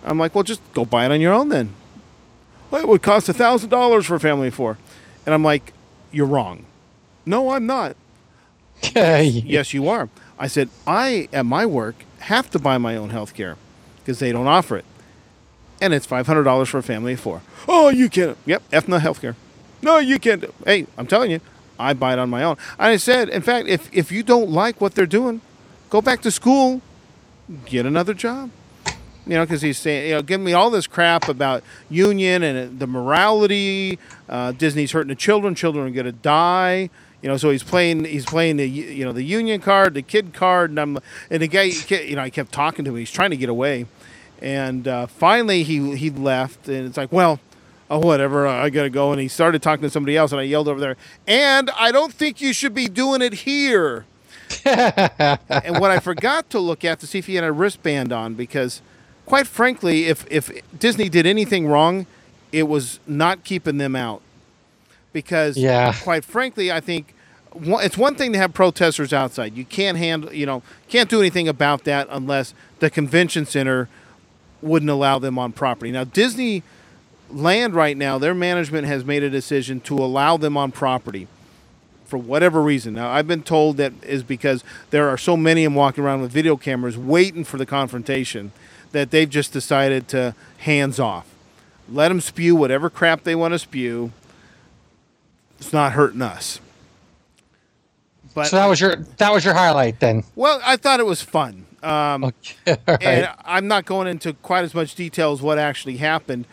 [0.04, 1.72] I'm like, well, just go buy it on your own then.
[2.70, 4.78] Well, it would cost thousand dollars for a family of four,
[5.26, 5.74] and I'm like,
[6.12, 6.66] you're wrong.
[7.26, 7.96] No, I'm not.
[8.84, 9.24] Okay.
[9.24, 10.10] Yes, you are.
[10.38, 13.56] I said, I, at my work, have to buy my own health care
[14.00, 14.86] because they don't offer it.
[15.82, 17.42] And it's $500 for a family of four.
[17.68, 18.38] Oh, you can't.
[18.46, 19.36] Yep, F no health care.
[19.82, 20.46] No, you can't.
[20.66, 21.42] Hey, I'm telling you,
[21.80, 22.58] I buy it on my own.
[22.80, 25.42] And I said, in fact, if, if you don't like what they're doing,
[25.90, 26.82] go back to school,
[27.66, 28.52] get another job.
[29.26, 32.80] You know, because he's saying, you know, giving me all this crap about union and
[32.80, 34.00] the morality.
[34.30, 35.54] Uh, Disney's hurting the children.
[35.54, 36.90] Children are going to die.
[37.22, 38.06] You know, so he's playing.
[38.06, 41.00] He's playing the you know the union card, the kid card, and I'm
[41.30, 41.72] and the guy.
[41.90, 42.98] You know, I kept talking to him.
[42.98, 43.88] He's trying to get away,
[44.42, 46.70] and uh, finally he he left.
[46.70, 47.40] And it's like, well,
[47.90, 49.12] oh whatever, I gotta go.
[49.12, 50.98] And he started talking to somebody else, and I yelled over there,
[51.28, 54.06] and I don't think you should be doing it here.
[54.66, 58.34] and what I forgot to look at to see if he had a wristband on,
[58.34, 58.82] because
[59.26, 62.06] quite frankly, if if Disney did anything wrong,
[62.52, 64.22] it was not keeping them out.
[65.14, 65.94] Because Yeah.
[66.02, 67.14] quite frankly, I think
[67.56, 69.56] it's one thing to have protesters outside.
[69.58, 73.90] You can't handle, you know, can't do anything about that unless the convention center
[74.62, 75.92] wouldn't allow them on property.
[75.92, 76.64] Now, Disney
[77.30, 81.28] land right now, their management has made a decision to allow them on property
[82.06, 82.94] for whatever reason.
[82.94, 86.22] Now, I've been told that is because there are so many of them walking around
[86.22, 88.52] with video cameras waiting for the confrontation
[88.94, 91.28] that they've just decided to hands off.
[91.90, 94.12] Let them spew whatever crap they want to spew.
[95.60, 96.60] It's not hurting us.
[98.34, 100.24] But So that was your that was your highlight then.
[100.36, 101.66] well, I thought it was fun.
[101.82, 102.56] Um, Okay.
[102.88, 103.04] Right.
[103.04, 106.46] and I'm not going into quite as much detail as what actually happened,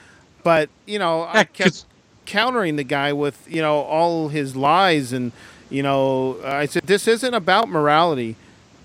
[0.45, 1.87] but you know, I kept
[2.27, 5.33] countering the guy with you know all his lies, and
[5.71, 8.37] you know, I said this isn't about morality;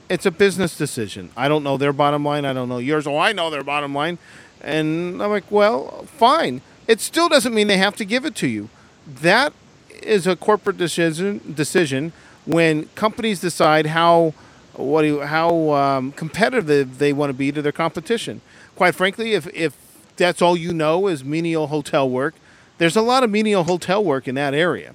[0.09, 1.29] it's a business decision.
[1.37, 2.45] I don't know their bottom line.
[2.45, 3.05] I don't know yours.
[3.05, 4.17] Oh, I know their bottom line,
[4.61, 6.61] and I'm like, well, fine.
[6.87, 8.69] It still doesn't mean they have to give it to you.
[9.05, 9.53] That
[10.01, 11.53] is a corporate decision.
[11.53, 12.13] Decision
[12.45, 14.33] when companies decide how
[14.73, 18.41] what do you, how um, competitive they want to be to their competition.
[18.75, 19.75] Quite frankly, if if
[20.19, 22.35] that's all you know is menial hotel work,
[22.77, 24.93] there's a lot of menial hotel work in that area.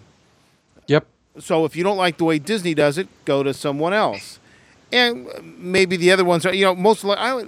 [0.86, 1.06] Yep.
[1.38, 4.38] So if you don't like the way Disney does it, go to someone else.
[4.92, 5.28] And
[5.58, 7.44] maybe the other ones are, you know, most li- I,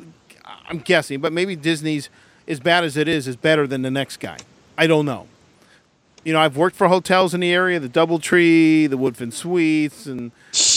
[0.69, 2.09] I'm guessing, but maybe Disney's
[2.49, 4.39] as bad as it is is better than the next guy.
[4.77, 5.29] I don't know.
[6.25, 10.33] You know, I've worked for hotels in the area, the DoubleTree, the Woodfin Suites, and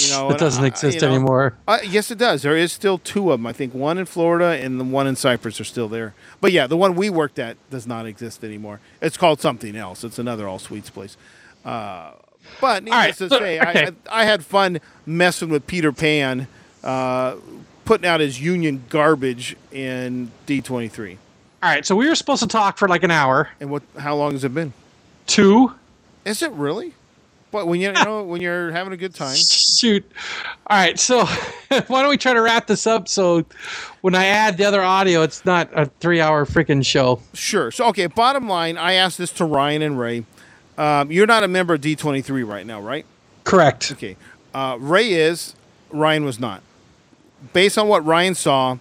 [0.06, 1.54] you know, it doesn't I- exist you know, anymore.
[1.68, 2.42] uh, yes, it does.
[2.44, 3.48] There is still two of them.
[3.48, 6.14] I think one in Florida and the one in Cypress are still there.
[6.42, 8.80] But yeah, the one we worked at does not exist anymore.
[9.02, 10.04] It's called something else.
[10.04, 11.18] It's another all suites place.
[11.66, 12.12] Uh,
[12.62, 13.86] but needless right, to so- say, okay.
[14.10, 16.48] I, I, I had fun messing with Peter Pan,
[16.84, 17.36] uh,
[17.86, 21.18] putting out his union garbage in D23.
[21.62, 21.86] All right.
[21.86, 23.50] So we were supposed to talk for like an hour.
[23.60, 23.84] And what?
[23.98, 24.72] How long has it been?
[25.28, 25.76] Two.
[26.26, 26.94] Is it really?
[27.52, 30.10] But when you, you know when you're having a good time, Shoot.
[30.68, 31.00] All right.
[31.00, 31.26] So
[31.88, 33.46] why don't we try to wrap this up so
[34.02, 37.22] when I add the other audio, it's not a three-hour freaking show.
[37.34, 37.72] Sure.
[37.72, 40.26] So, okay, bottom line, I asked this to Ryan and Ray.
[40.78, 43.06] Um, you're not a member of D23 right now, right?
[43.44, 43.92] Correct.
[43.92, 44.16] Okay.
[44.54, 45.56] Uh, Ray is,
[45.90, 46.62] Ryan was not.
[47.54, 48.78] Based on what Ryan saw,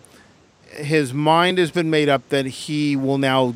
[0.71, 3.55] his mind has been made up that he will now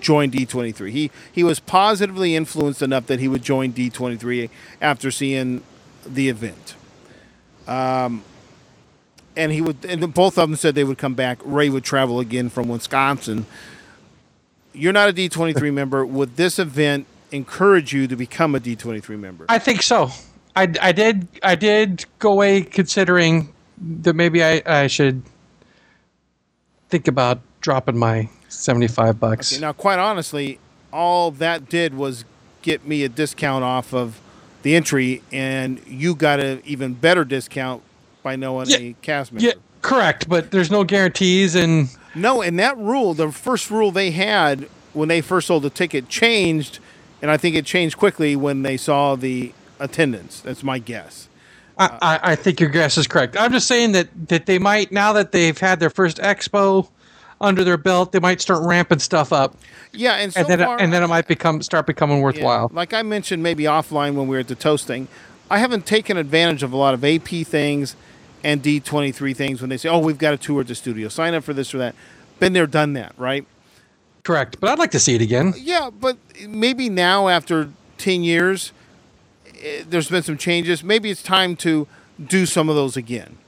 [0.00, 0.90] join D23.
[0.90, 4.50] He he was positively influenced enough that he would join D23
[4.80, 5.62] after seeing
[6.06, 6.74] the event.
[7.66, 8.24] Um,
[9.36, 11.38] and he would, and both of them said they would come back.
[11.44, 13.46] Ray would travel again from Wisconsin.
[14.72, 16.04] You're not a D23 member.
[16.04, 19.46] Would this event encourage you to become a D23 member?
[19.48, 20.10] I think so.
[20.56, 25.22] I, I did I did go away considering that maybe I, I should
[26.88, 29.52] think about dropping my 75 bucks.
[29.52, 30.58] Okay, now, quite honestly,
[30.92, 32.24] all that did was
[32.62, 34.20] get me a discount off of
[34.62, 37.82] the entry, and you got an even better discount
[38.22, 38.76] by knowing Yeah.
[38.78, 39.46] a cast member.
[39.46, 39.52] yeah,
[39.82, 44.68] correct, but there's no guarantees and No, and that rule, the first rule they had
[44.92, 46.80] when they first sold the ticket changed,
[47.22, 50.40] and I think it changed quickly when they saw the attendance.
[50.40, 51.28] That's my guess.
[51.78, 53.36] I, I, I think your guess is correct.
[53.38, 56.88] I'm just saying that, that they might now that they've had their first expo
[57.40, 59.56] under their belt, they might start ramping stuff up,
[59.92, 62.70] Yeah, and so and then far, and then it might become start becoming Yeah, worthwhile.
[62.72, 65.08] Like I mentioned, maybe offline when we were at the toasting,
[65.50, 67.96] I haven't taken advantage of a lot of AP things
[68.44, 71.08] and D23 things when they say, "Oh, we've got a tour at the studio.
[71.08, 71.94] Sign up for this or that."
[72.38, 73.44] Been there, done that, right?
[74.22, 75.54] Correct, but I'd like to see it again.
[75.56, 78.72] Yeah, but maybe now after 10 years,
[79.62, 80.84] eh, there's been some changes.
[80.84, 81.86] Maybe it's time to
[82.24, 83.38] do some of those again.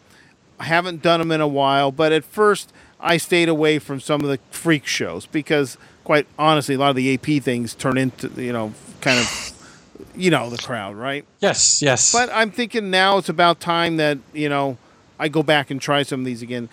[0.58, 4.20] I haven't done them in a while, but at first I stayed away from some
[4.20, 8.28] of the freak shows because, quite honestly, a lot of the AP things turn into,
[8.40, 11.24] you know, kind of, you know, the crowd, right?
[11.40, 12.12] Yes, yes.
[12.12, 14.76] But I'm thinking now it's about time that, you know,
[15.18, 16.68] I go back and try some of these again.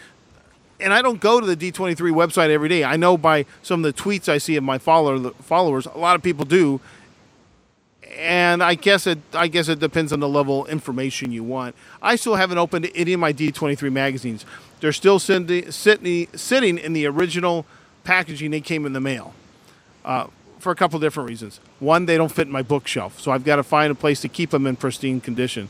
[0.80, 2.84] And I don't go to the D23 website every day.
[2.84, 6.16] I know by some of the tweets I see of my follower, followers, a lot
[6.16, 6.80] of people do.
[8.16, 11.76] And I guess it I guess it depends on the level of information you want.
[12.02, 14.46] I still haven't opened any of my D23 magazines.
[14.80, 17.66] They're still sitting, sitting, sitting in the original
[18.04, 19.34] packaging they came in the mail
[20.06, 20.28] uh,
[20.60, 21.60] for a couple different reasons.
[21.80, 24.30] One, they don't fit in my bookshelf, so I've got to find a place to
[24.30, 25.70] keep them in pristine condition.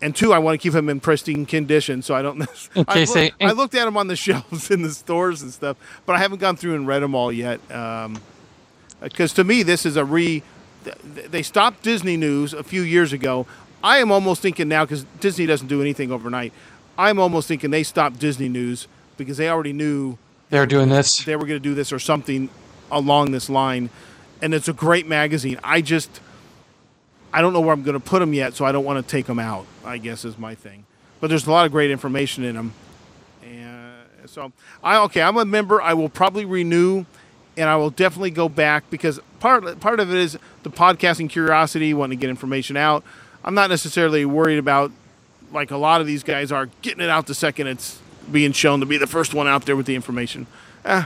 [0.00, 2.40] And two, I want to keep them in pristine condition, so I don't.
[2.76, 5.42] In I, case look- they- I looked at them on the shelves in the stores
[5.42, 5.76] and stuff,
[6.06, 7.60] but I haven't gone through and read them all yet.
[9.00, 10.42] Because to me, this is a re.
[11.04, 13.46] They stopped Disney News a few years ago.
[13.82, 16.52] I am almost thinking now because Disney doesn't do anything overnight.
[16.98, 20.18] I'm almost thinking they stopped Disney News because they already knew
[20.50, 21.24] They're doing this.
[21.24, 22.50] they were going to do this or something
[22.90, 23.88] along this line.
[24.42, 25.58] And it's a great magazine.
[25.62, 26.20] I just,
[27.32, 29.08] I don't know where I'm going to put them yet, so I don't want to
[29.08, 29.66] take them out.
[29.84, 30.84] I guess is my thing.
[31.20, 32.72] But there's a lot of great information in them,
[33.42, 33.96] and
[34.26, 34.52] so
[34.84, 35.20] I okay.
[35.22, 35.82] I'm a member.
[35.82, 37.06] I will probably renew,
[37.56, 41.92] and I will definitely go back because part part of it is the podcasting curiosity,
[41.92, 43.02] wanting to get information out.
[43.44, 44.92] I'm not necessarily worried about
[45.52, 48.00] like a lot of these guys are getting it out the second it's
[48.30, 50.46] being shown to be the first one out there with the information.
[50.84, 51.04] Eh,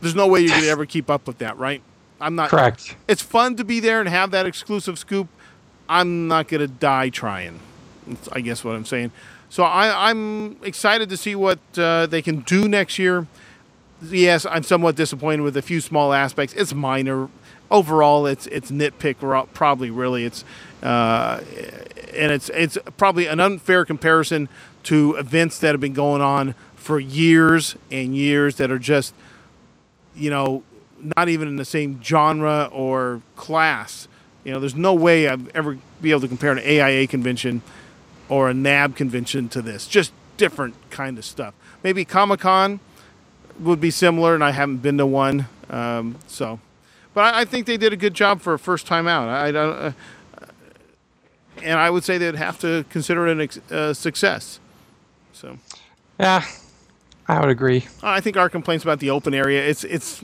[0.00, 1.82] there's no way you could ever keep up with that, right?
[2.20, 2.96] I'm not Correct.
[3.08, 5.28] It's fun to be there and have that exclusive scoop.
[5.88, 7.60] I'm not gonna die trying.
[8.06, 9.12] That's, I guess what I'm saying.
[9.48, 13.26] So I, I'm excited to see what uh, they can do next year.
[14.02, 16.54] Yes, I'm somewhat disappointed with a few small aspects.
[16.54, 17.28] It's minor.
[17.70, 19.48] Overall, it's it's nitpick.
[19.52, 20.44] Probably really it's,
[20.82, 21.40] uh,
[22.14, 24.48] and it's it's probably an unfair comparison
[24.84, 29.14] to events that have been going on for years and years that are just
[30.14, 30.62] you know,
[31.16, 34.08] not even in the same genre or class.
[34.44, 37.62] You know, there's no way I'd ever be able to compare an AIA convention
[38.28, 39.86] or a NAB convention to this.
[39.86, 41.54] Just different kind of stuff.
[41.82, 42.80] Maybe Comic Con
[43.58, 45.46] would be similar, and I haven't been to one.
[45.68, 46.60] Um, so,
[47.12, 49.28] but I, I think they did a good job for a first time out.
[49.28, 49.92] I, I don't, uh,
[51.62, 54.60] and I would say they'd have to consider it a ex- uh, success.
[55.32, 55.58] So.
[56.18, 56.44] Yeah,
[57.28, 57.86] I would agree.
[58.02, 60.22] I think our complaints about the open area, it's it's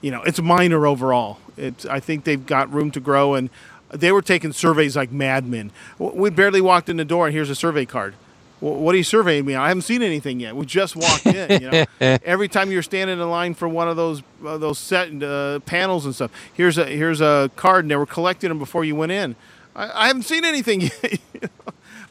[0.00, 1.38] you know, it's minor overall.
[1.56, 3.50] It's I think they've got room to grow and
[3.90, 5.70] they were taking surveys like madmen.
[5.98, 8.14] We barely walked in the door and here's a survey card.
[8.60, 9.54] "Wh- What are you surveying me?
[9.54, 10.54] I haven't seen anything yet.
[10.54, 11.62] We just walked in.
[11.62, 11.84] You know,
[12.24, 16.04] every time you're standing in line for one of those uh, those set uh, panels
[16.04, 19.12] and stuff, here's a here's a card, and they were collecting them before you went
[19.12, 19.34] in.
[19.78, 21.20] I, I haven't seen anything yet.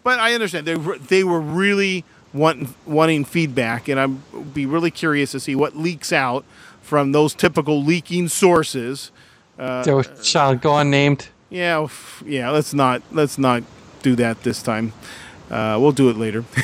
[0.04, 2.04] but I understand they were, they were really
[2.34, 6.46] wanting wanting feedback, and I'd be really curious to see what leaks out
[6.82, 9.12] from those typical leaking sources.
[9.58, 11.28] so shall go unnamed.
[11.50, 11.88] Yeah,
[12.26, 12.50] yeah.
[12.50, 13.64] Let's not let's not
[14.02, 14.94] do that this time.
[15.52, 16.46] Uh, we'll do it later.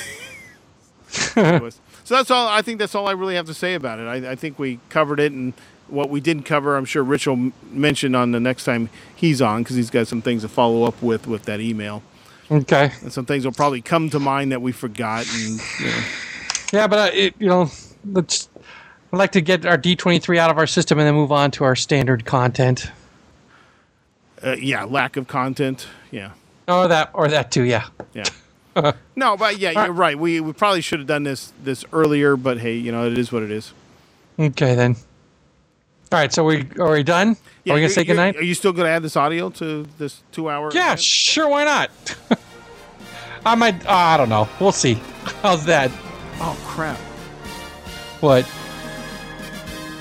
[2.05, 2.47] So that's all.
[2.47, 4.03] I think that's all I really have to say about it.
[4.03, 5.53] I, I think we covered it, and
[5.93, 9.63] what we didn't cover, I'm sure Rich will mention on the next time he's on
[9.63, 12.01] because he's got some things to follow up with with that email,
[12.51, 12.91] Okay.
[13.01, 15.25] and some things will probably come to mind that we forgot.
[15.33, 16.03] And you know,
[16.73, 17.69] Yeah, but uh, it, you know,
[18.11, 18.49] let's.
[19.11, 21.63] I'd like to get our D23 out of our system and then move on to
[21.65, 22.89] our standard content.
[24.43, 25.85] uh, yeah, lack of content.
[26.09, 26.31] Yeah.
[26.67, 27.61] Or that, or that too.
[27.63, 27.87] Yeah.
[28.15, 28.23] Yeah.
[29.15, 30.17] no, but yeah, you're right.
[30.17, 33.31] We we probably should have done this this earlier, but hey, you know, it is
[33.31, 33.71] what it is.
[34.39, 34.95] Okay then.
[36.13, 36.31] All right.
[36.31, 37.35] So we are we done?
[37.63, 38.35] Yeah, are we gonna say goodnight?
[38.35, 40.69] Are you still to add this audio to this two hour?
[40.71, 41.01] Yeah, event?
[41.01, 41.49] sure.
[41.49, 41.89] Why not?
[43.45, 43.83] I might.
[43.85, 44.47] Uh, I don't know.
[44.59, 44.93] We'll see.
[45.41, 45.89] How's that?
[46.39, 46.97] Oh crap!
[48.21, 48.47] What?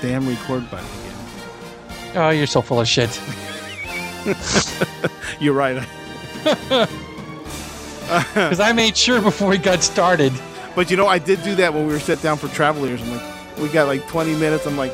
[0.03, 1.15] damn record button again.
[2.15, 3.09] Oh, you're so full of shit.
[5.39, 5.81] You're right.
[8.33, 10.33] Because I made sure before we got started.
[10.75, 13.01] But you know, I did do that when we were set down for Travelers.
[13.01, 14.67] I'm like, we got like 20 minutes.
[14.67, 14.91] I'm like,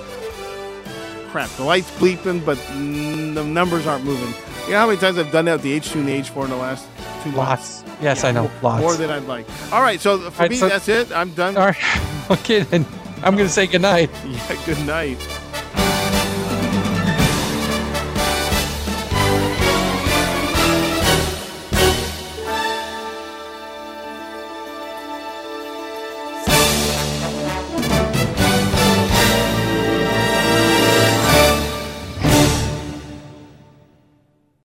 [1.30, 4.34] crap, the light's bleeping, but mm, the numbers aren't moving.
[4.66, 6.50] You know how many times I've done that with the H2 and the H4 in
[6.52, 6.86] the last
[7.24, 7.84] two months?
[7.84, 8.02] Lots.
[8.02, 8.44] Yes, I know.
[8.44, 8.82] More- Lots.
[8.82, 9.46] More than I'd like.
[9.74, 11.12] All right, so for right, me, so- that's it.
[11.12, 11.58] I'm done.
[11.58, 11.78] All right.
[12.30, 12.86] Okay, then.
[13.24, 14.12] I'm going to say goodnight.
[14.28, 15.18] Yeah, good night.